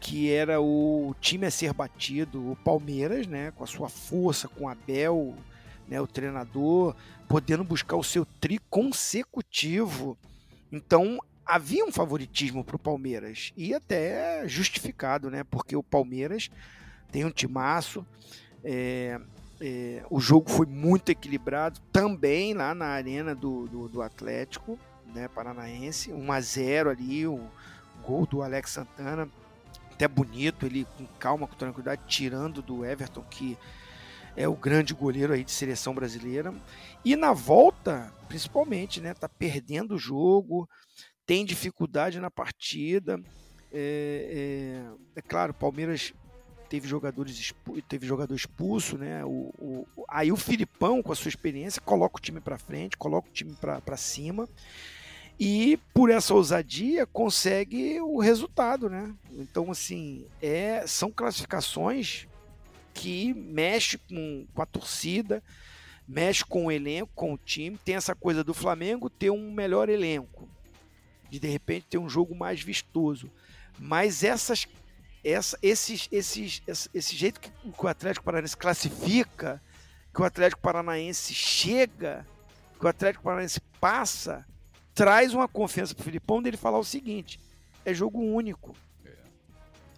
que 0.03 0.33
era 0.33 0.61
o 0.61 1.15
time 1.21 1.47
a 1.47 1.51
ser 1.51 1.73
batido, 1.73 2.51
o 2.51 2.57
Palmeiras, 2.57 3.29
né, 3.29 3.53
com 3.53 3.63
a 3.63 3.69
sua 3.69 3.89
força, 3.89 4.49
com 4.49 4.69
Abel, 4.69 5.33
né, 5.87 6.01
o 6.01 6.09
treinador, 6.09 6.97
podendo 7.29 7.63
buscar 7.63 7.95
o 7.97 8.03
seu 8.03 8.27
tri 8.41 8.59
consecutivo. 8.69 10.19
Então 10.73 11.21
havia 11.47 11.85
um 11.85 11.93
favoritismo 11.93 12.65
para 12.65 12.75
o 12.75 12.81
Palmeiras 12.81 13.53
e 13.57 13.73
até 13.73 14.43
justificado, 14.49 15.31
né, 15.31 15.45
porque 15.45 15.77
o 15.77 15.85
Palmeiras 15.85 16.51
tem 17.13 17.25
um 17.25 17.31
timaço, 17.31 18.05
é, 18.65 19.21
é, 19.61 20.03
o 20.11 20.19
jogo 20.19 20.51
foi 20.51 20.67
muito 20.67 21.11
equilibrado 21.11 21.79
também 21.93 22.55
lá 22.55 22.75
na 22.75 22.87
arena 22.87 23.37
do, 23.37 23.69
do, 23.69 23.89
do 23.89 24.03
Atlético 24.03 24.77
né, 25.15 25.29
Paranaense, 25.29 26.13
1 26.13 26.33
a 26.33 26.41
0 26.41 26.91
ali, 26.91 27.25
o 27.25 27.41
gol 28.03 28.27
do 28.27 28.43
Alex 28.43 28.71
Santana 28.71 29.29
até 29.93 30.09
bonito, 30.09 30.67
ele 30.67 30.87
com 30.97 31.07
calma, 31.19 31.47
com 31.47 31.55
tranquilidade, 31.55 32.03
tirando 32.07 32.63
do 32.63 32.85
Everton, 32.85 33.23
que 33.23 33.57
é 34.37 34.49
o 34.49 34.55
grande 34.55 34.95
goleiro 34.95 35.33
aí 35.33 35.45
de 35.45 35.51
seleção 35.51 35.95
brasileira. 35.95 36.55
E 37.05 37.15
na 37.17 37.33
volta, 37.33 38.13
principalmente, 38.29 39.01
né? 39.01 39.15
Tá 39.15 39.29
perdendo 39.29 39.95
o 39.95 39.99
jogo, 39.99 40.69
tem 41.27 41.45
dificuldade 41.45 42.19
na 42.19 42.31
partida. 42.31 43.21
É, 43.71 44.83
é, 45.15 45.21
é 45.21 45.23
claro, 45.23 45.55
Palmeiras 45.55 46.13
teve 46.69 46.89
jogadores 46.89 47.53
teve 47.87 48.07
jogador 48.07 48.35
expulso, 48.35 48.97
né? 48.97 49.23
O, 49.25 49.53
o, 49.59 49.87
aí 50.09 50.33
o 50.33 50.37
Filipão, 50.37 51.03
com 51.03 51.13
a 51.13 51.17
sua 51.17 51.29
experiência, 51.29 51.83
coloca 51.83 52.17
o 52.17 52.21
time 52.21 52.41
para 52.41 52.59
frente, 52.59 52.97
coloca 52.97 53.29
o 53.29 53.33
time 53.33 53.55
para 53.55 53.97
cima 53.97 54.49
e 55.39 55.79
por 55.93 56.11
essa 56.11 56.35
ousadia 56.35 57.07
consegue 57.07 58.01
o 58.01 58.21
resultado, 58.21 58.89
né? 58.89 59.13
Então, 59.33 59.71
assim, 59.71 60.27
é, 60.41 60.87
são 60.87 61.11
classificações 61.11 62.27
que 62.95 63.35
mexe 63.35 63.99
com, 63.99 64.47
com 64.55 64.63
a 64.63 64.67
torcida, 64.67 65.43
mexe 66.07 66.45
com 66.45 66.67
o 66.67 66.73
elenco, 66.73 67.11
com 67.15 67.33
o 67.33 67.39
time. 67.39 67.79
Tem 67.85 67.97
essa 67.97 68.15
coisa 68.15 68.45
do 68.45 68.55
Flamengo 68.55 69.11
ter 69.11 69.31
um 69.31 69.53
melhor 69.53 69.89
elenco, 69.89 70.49
de 71.31 71.39
de 71.39 71.49
repente 71.49 71.87
ter 71.91 71.99
um 71.99 72.09
jogo 72.09 72.35
mais 72.35 72.61
vistoso. 72.61 73.31
Mas 73.79 74.23
essas, 74.23 74.69
essa, 75.25 75.59
esses, 75.63 76.09
esses, 76.13 76.63
esse, 76.67 76.91
esse 76.95 77.17
jeito 77.17 77.41
que 77.41 77.51
o 77.79 77.89
Atlético 77.89 78.25
Paranaense 78.25 78.57
classifica, 78.57 79.61
que 80.15 80.21
o 80.21 80.25
Atlético 80.25 80.61
Paranaense 80.61 81.35
chega, 81.35 82.27
que 82.79 82.85
o 82.85 82.89
Atlético 82.89 83.25
Paranaense 83.25 83.61
passa, 83.81 84.47
traz 84.95 85.35
uma 85.35 85.49
confiança 85.49 85.95
para 85.95 86.03
o 86.03 86.05
Filipão 86.05 86.43
dele 86.43 86.57
falar 86.57 86.79
o 86.79 86.85
seguinte: 86.85 87.41
é 87.85 87.93
jogo 87.93 88.21
único. 88.21 88.75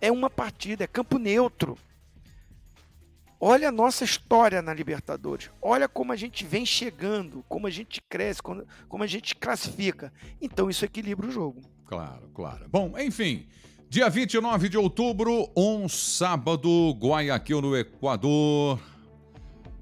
É 0.01 0.13
uma 0.13 0.29
partida, 0.29 0.85
é 0.85 0.87
campo 0.87 1.19
neutro. 1.19 1.79
Olha 3.41 3.69
a 3.69 3.73
nossa 3.73 4.05
história 4.05 4.63
na 4.63 4.73
Libertadores. 4.73 5.51
Olha 5.61 5.89
como 5.89 6.13
a 6.13 6.17
gente 6.17 6.45
vem 6.45 6.65
chegando, 6.65 7.45
como 7.49 7.67
a 7.67 7.71
gente 7.71 8.01
cresce, 8.09 8.43
como 8.43 9.03
a 9.03 9.07
gente 9.07 9.35
classifica. 9.35 10.13
Então 10.41 10.71
isso 10.71 10.85
equilibra 10.85 11.27
o 11.27 11.31
jogo. 11.31 11.61
Claro, 11.85 12.31
claro. 12.35 12.67
Bom, 12.69 12.99
enfim. 12.99 13.47
Dia 13.89 14.09
29 14.09 14.69
de 14.69 14.79
outubro, 14.79 15.51
um 15.57 15.89
sábado, 15.89 16.91
Guayaquil, 16.99 17.61
no 17.61 17.77
Equador. 17.77 18.81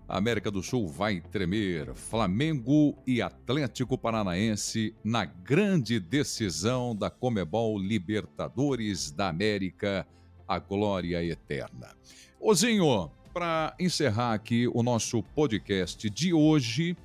A 0.09 0.19
América 0.19 0.51
do 0.51 0.63
Sul 0.63 0.89
vai 0.89 1.21
tremer. 1.21 1.95
Flamengo 1.95 2.97
e 3.07 3.23
Atlético 3.23 3.97
Paranaense 3.97 4.95
na 5.03 5.25
grande 5.25 5.99
decisão 6.01 6.95
da 6.95 7.09
Comebol 7.09 7.79
Libertadores 7.79 9.11
da 9.11 9.29
América, 9.29 10.07
a 10.47 10.59
glória 10.59 11.25
eterna. 11.25 11.97
Ozinho, 12.41 13.11
para 13.33 13.75
encerrar 13.81 14.35
aqui 14.35 14.69
o 14.69 14.83
nosso 14.83 15.23
podcast 15.23 16.11
de 16.11 16.35
hoje, 16.35 16.97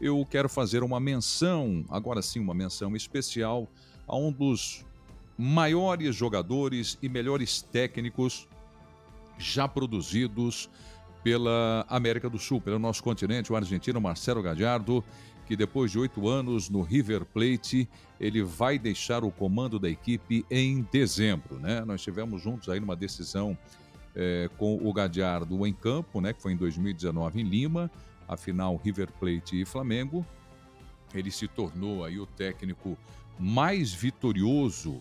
eu 0.00 0.26
quero 0.28 0.48
fazer 0.48 0.82
uma 0.82 0.98
menção, 0.98 1.84
agora 1.88 2.20
sim, 2.20 2.40
uma 2.40 2.52
menção 2.52 2.94
especial 2.96 3.66
a 4.06 4.16
um 4.16 4.30
dos 4.30 4.84
maiores 5.38 6.14
jogadores 6.14 6.98
e 7.00 7.08
melhores 7.08 7.62
técnicos 7.62 8.46
já 9.38 9.66
produzidos 9.66 10.68
pela 11.22 11.84
América 11.88 12.28
do 12.28 12.38
Sul, 12.38 12.60
pelo 12.60 12.78
nosso 12.78 13.02
continente, 13.02 13.52
o 13.52 13.56
argentino 13.56 14.00
Marcelo 14.00 14.42
Gadiardo, 14.42 15.04
que 15.46 15.56
depois 15.56 15.90
de 15.90 15.98
oito 15.98 16.28
anos 16.28 16.68
no 16.68 16.82
River 16.82 17.24
Plate, 17.24 17.88
ele 18.18 18.42
vai 18.42 18.78
deixar 18.78 19.24
o 19.24 19.30
comando 19.30 19.78
da 19.78 19.88
equipe 19.88 20.44
em 20.50 20.86
dezembro. 20.90 21.58
Né? 21.58 21.84
Nós 21.84 22.02
tivemos 22.02 22.42
juntos 22.42 22.68
aí 22.68 22.80
numa 22.80 22.96
decisão 22.96 23.56
é, 24.14 24.48
com 24.56 24.76
o 24.76 24.92
Gadiardo 24.92 25.66
em 25.66 25.72
campo, 25.72 26.20
né, 26.20 26.32
que 26.32 26.42
foi 26.42 26.52
em 26.52 26.56
2019 26.56 27.40
em 27.40 27.44
Lima, 27.44 27.90
a 28.28 28.36
final 28.36 28.76
River 28.76 29.08
Plate 29.18 29.60
e 29.60 29.64
Flamengo. 29.64 30.24
Ele 31.14 31.30
se 31.30 31.46
tornou 31.46 32.04
aí 32.04 32.18
o 32.18 32.26
técnico 32.26 32.96
mais 33.38 33.92
vitorioso 33.92 35.00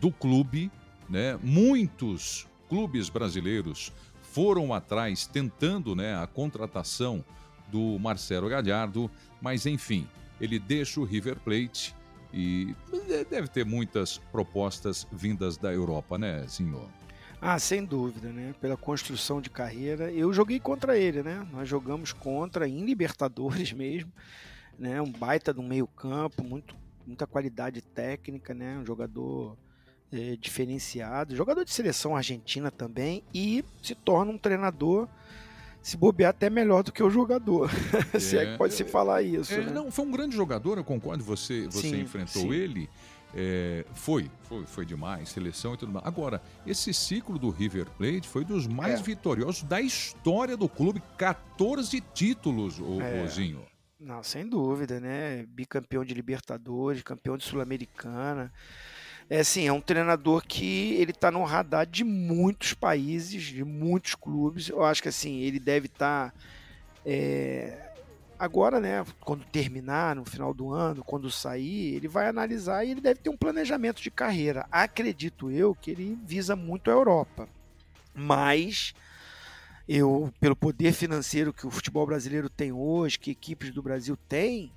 do 0.00 0.10
clube, 0.10 0.70
né? 1.08 1.38
Muitos 1.42 2.46
clubes 2.68 3.08
brasileiros 3.08 3.92
foram 4.32 4.72
atrás 4.72 5.26
tentando 5.26 5.94
né, 5.94 6.16
a 6.16 6.26
contratação 6.26 7.22
do 7.68 7.98
Marcelo 7.98 8.48
Galhardo, 8.48 9.10
mas 9.40 9.66
enfim, 9.66 10.08
ele 10.40 10.58
deixa 10.58 11.00
o 11.00 11.04
River 11.04 11.38
Plate 11.38 11.94
e 12.32 12.74
deve 13.28 13.48
ter 13.48 13.64
muitas 13.64 14.16
propostas 14.32 15.06
vindas 15.12 15.58
da 15.58 15.70
Europa, 15.72 16.16
né, 16.16 16.46
senhor? 16.48 16.88
Ah, 17.40 17.58
sem 17.58 17.84
dúvida, 17.84 18.28
né? 18.28 18.54
Pela 18.60 18.76
construção 18.76 19.40
de 19.40 19.50
carreira. 19.50 20.10
Eu 20.12 20.32
joguei 20.32 20.60
contra 20.60 20.96
ele, 20.96 21.22
né? 21.22 21.46
Nós 21.52 21.68
jogamos 21.68 22.12
contra 22.12 22.68
em 22.68 22.84
Libertadores 22.84 23.72
mesmo, 23.74 24.12
né? 24.78 25.02
Um 25.02 25.10
baita 25.10 25.52
do 25.52 25.62
meio-campo, 25.62 26.42
muito 26.42 26.74
muita 27.04 27.26
qualidade 27.26 27.82
técnica, 27.82 28.54
né? 28.54 28.78
Um 28.78 28.86
jogador 28.86 29.58
é, 30.12 30.36
diferenciado, 30.36 31.34
jogador 31.34 31.64
de 31.64 31.72
seleção 31.72 32.14
argentina 32.14 32.70
também, 32.70 33.24
e 33.32 33.64
se 33.82 33.94
torna 33.94 34.30
um 34.30 34.38
treinador 34.38 35.08
se 35.82 35.96
bobear 35.96 36.30
até 36.30 36.48
melhor 36.48 36.82
do 36.84 36.92
que 36.92 37.02
o 37.02 37.10
jogador. 37.10 37.70
É, 38.14 38.18
se 38.20 38.38
é 38.38 38.52
que 38.52 38.58
pode 38.58 38.74
se 38.74 38.84
falar 38.84 39.22
isso. 39.22 39.52
É, 39.52 39.64
né? 39.64 39.72
Não, 39.72 39.90
foi 39.90 40.04
um 40.04 40.10
grande 40.10 40.36
jogador, 40.36 40.78
eu 40.78 40.84
concordo. 40.84 41.24
Você, 41.24 41.66
você 41.66 41.88
sim, 41.88 42.00
enfrentou 42.00 42.42
sim. 42.42 42.52
ele. 42.52 42.88
É, 43.34 43.86
foi, 43.94 44.30
foi, 44.42 44.66
foi 44.66 44.84
demais, 44.84 45.30
seleção 45.30 45.74
e 45.74 45.76
tudo 45.78 45.90
mais. 45.90 46.06
Agora, 46.06 46.40
esse 46.66 46.92
ciclo 46.92 47.38
do 47.38 47.48
River 47.48 47.86
Plate 47.96 48.28
foi 48.28 48.44
dos 48.44 48.66
mais 48.66 49.00
é. 49.00 49.02
vitoriosos 49.02 49.62
da 49.62 49.80
história 49.80 50.56
do 50.56 50.68
clube. 50.68 51.02
14 51.18 52.00
títulos, 52.14 52.78
o, 52.78 53.00
é. 53.00 53.24
Ozinho. 53.24 53.64
Não, 53.98 54.22
sem 54.22 54.46
dúvida, 54.46 55.00
né? 55.00 55.46
Bicampeão 55.48 56.04
de 56.04 56.12
Libertadores, 56.12 57.02
campeão 57.02 57.36
de 57.36 57.44
Sul-Americana 57.44 58.52
é 59.32 59.40
assim, 59.40 59.66
é 59.66 59.72
um 59.72 59.80
treinador 59.80 60.44
que 60.46 60.92
ele 60.92 61.10
está 61.10 61.30
no 61.30 61.42
radar 61.42 61.86
de 61.86 62.04
muitos 62.04 62.74
países, 62.74 63.42
de 63.42 63.64
muitos 63.64 64.14
clubes. 64.14 64.68
Eu 64.68 64.84
acho 64.84 65.02
que 65.02 65.08
assim, 65.08 65.38
ele 65.38 65.58
deve 65.58 65.86
estar 65.86 66.30
tá, 66.30 66.38
é, 67.06 67.94
agora, 68.38 68.78
né, 68.78 69.02
quando 69.20 69.42
terminar, 69.46 70.14
no 70.16 70.26
final 70.26 70.52
do 70.52 70.70
ano, 70.70 71.02
quando 71.02 71.30
sair, 71.30 71.94
ele 71.94 72.08
vai 72.08 72.28
analisar 72.28 72.84
e 72.84 72.90
ele 72.90 73.00
deve 73.00 73.20
ter 73.20 73.30
um 73.30 73.36
planejamento 73.38 74.02
de 74.02 74.10
carreira. 74.10 74.66
Acredito 74.70 75.50
eu 75.50 75.74
que 75.74 75.90
ele 75.92 76.18
visa 76.26 76.54
muito 76.54 76.90
a 76.90 76.92
Europa. 76.92 77.48
Mas 78.14 78.94
eu, 79.88 80.30
pelo 80.40 80.54
poder 80.54 80.92
financeiro 80.92 81.54
que 81.54 81.66
o 81.66 81.70
futebol 81.70 82.04
brasileiro 82.04 82.50
tem 82.50 82.70
hoje, 82.70 83.18
que 83.18 83.30
equipes 83.30 83.70
do 83.70 83.82
Brasil 83.82 84.14
têm, 84.28 84.70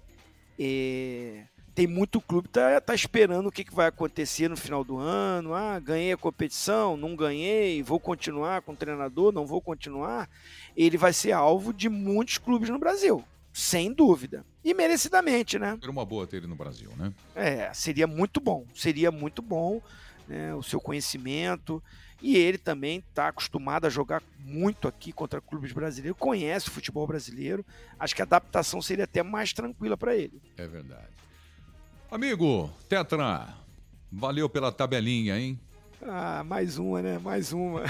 é, 0.57 1.43
tem 1.75 1.85
muito 1.85 2.21
clube 2.21 2.47
que 2.47 2.53
tá, 2.53 2.79
tá 2.79 2.95
esperando 2.95 3.47
o 3.47 3.51
que, 3.51 3.65
que 3.65 3.75
vai 3.75 3.87
acontecer 3.87 4.49
no 4.49 4.55
final 4.55 4.81
do 4.81 4.97
ano. 4.97 5.53
Ah, 5.53 5.77
ganhei 5.77 6.13
a 6.13 6.17
competição, 6.17 6.95
não 6.95 7.17
ganhei, 7.17 7.83
vou 7.83 7.99
continuar 7.99 8.61
com 8.61 8.71
o 8.71 8.75
treinador, 8.75 9.33
não 9.33 9.45
vou 9.45 9.61
continuar. 9.61 10.29
Ele 10.75 10.97
vai 10.97 11.11
ser 11.11 11.33
alvo 11.33 11.73
de 11.73 11.89
muitos 11.89 12.37
clubes 12.37 12.69
no 12.69 12.79
Brasil, 12.79 13.21
sem 13.51 13.91
dúvida. 13.91 14.45
E 14.63 14.73
merecidamente, 14.73 15.59
né? 15.59 15.77
Era 15.81 15.91
uma 15.91 16.05
boa 16.05 16.25
ter 16.25 16.37
ele 16.37 16.47
no 16.47 16.55
Brasil, 16.55 16.89
né? 16.97 17.13
É, 17.35 17.69
seria 17.73 18.07
muito 18.07 18.39
bom. 18.39 18.65
Seria 18.73 19.11
muito 19.11 19.41
bom 19.41 19.81
né, 20.29 20.55
o 20.55 20.63
seu 20.63 20.79
conhecimento. 20.79 21.83
E 22.21 22.37
ele 22.37 22.57
também 22.57 22.99
está 22.99 23.27
acostumado 23.27 23.85
a 23.85 23.89
jogar 23.89 24.23
muito 24.39 24.87
aqui 24.87 25.11
contra 25.11 25.41
clubes 25.41 25.73
brasileiros, 25.73 26.17
conhece 26.17 26.69
o 26.69 26.71
futebol 26.71 27.05
brasileiro. 27.05 27.65
Acho 27.99 28.15
que 28.15 28.21
a 28.21 28.25
adaptação 28.25 28.81
seria 28.81 29.03
até 29.03 29.21
mais 29.21 29.51
tranquila 29.51 29.97
para 29.97 30.15
ele. 30.15 30.41
É 30.57 30.65
verdade. 30.65 31.15
Amigo, 32.11 32.69
Tetra, 32.87 33.47
valeu 34.11 34.47
pela 34.47 34.71
tabelinha, 34.71 35.37
hein? 35.37 35.59
Ah, 36.01 36.43
mais 36.43 36.77
uma, 36.77 37.01
né? 37.01 37.17
Mais 37.17 37.51
uma. 37.51 37.81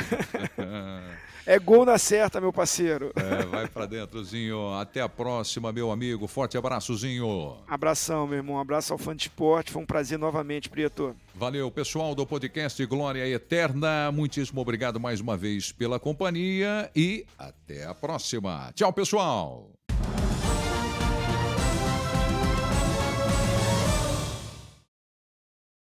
é 1.45 1.59
gol 1.59 1.85
na 1.85 1.97
certa, 1.97 2.39
meu 2.39 2.53
parceiro. 2.53 3.11
É, 3.15 3.45
vai 3.45 3.67
para 3.67 3.85
dentrozinho. 3.85 4.73
Até 4.73 5.01
a 5.01 5.09
próxima, 5.09 5.71
meu 5.71 5.91
amigo. 5.91 6.25
Forte 6.27 6.57
abraçozinho. 6.57 7.57
Abração, 7.67 8.25
meu 8.25 8.37
irmão. 8.37 8.59
Abraço 8.59 8.93
ao 8.93 8.99
fã 8.99 9.15
de 9.15 9.23
esporte. 9.23 9.71
Foi 9.71 9.81
um 9.81 9.85
prazer 9.85 10.17
novamente, 10.17 10.69
Prieto. 10.69 11.15
Valeu, 11.33 11.69
pessoal 11.69 12.15
do 12.15 12.25
podcast 12.25 12.83
Glória 12.85 13.27
Eterna. 13.27 14.11
Muitíssimo 14.13 14.61
obrigado 14.61 14.99
mais 14.99 15.19
uma 15.19 15.35
vez 15.35 15.71
pela 15.71 15.99
companhia 15.99 16.89
e 16.95 17.25
até 17.37 17.85
a 17.85 17.93
próxima. 17.93 18.71
Tchau, 18.73 18.93
pessoal. 18.93 19.74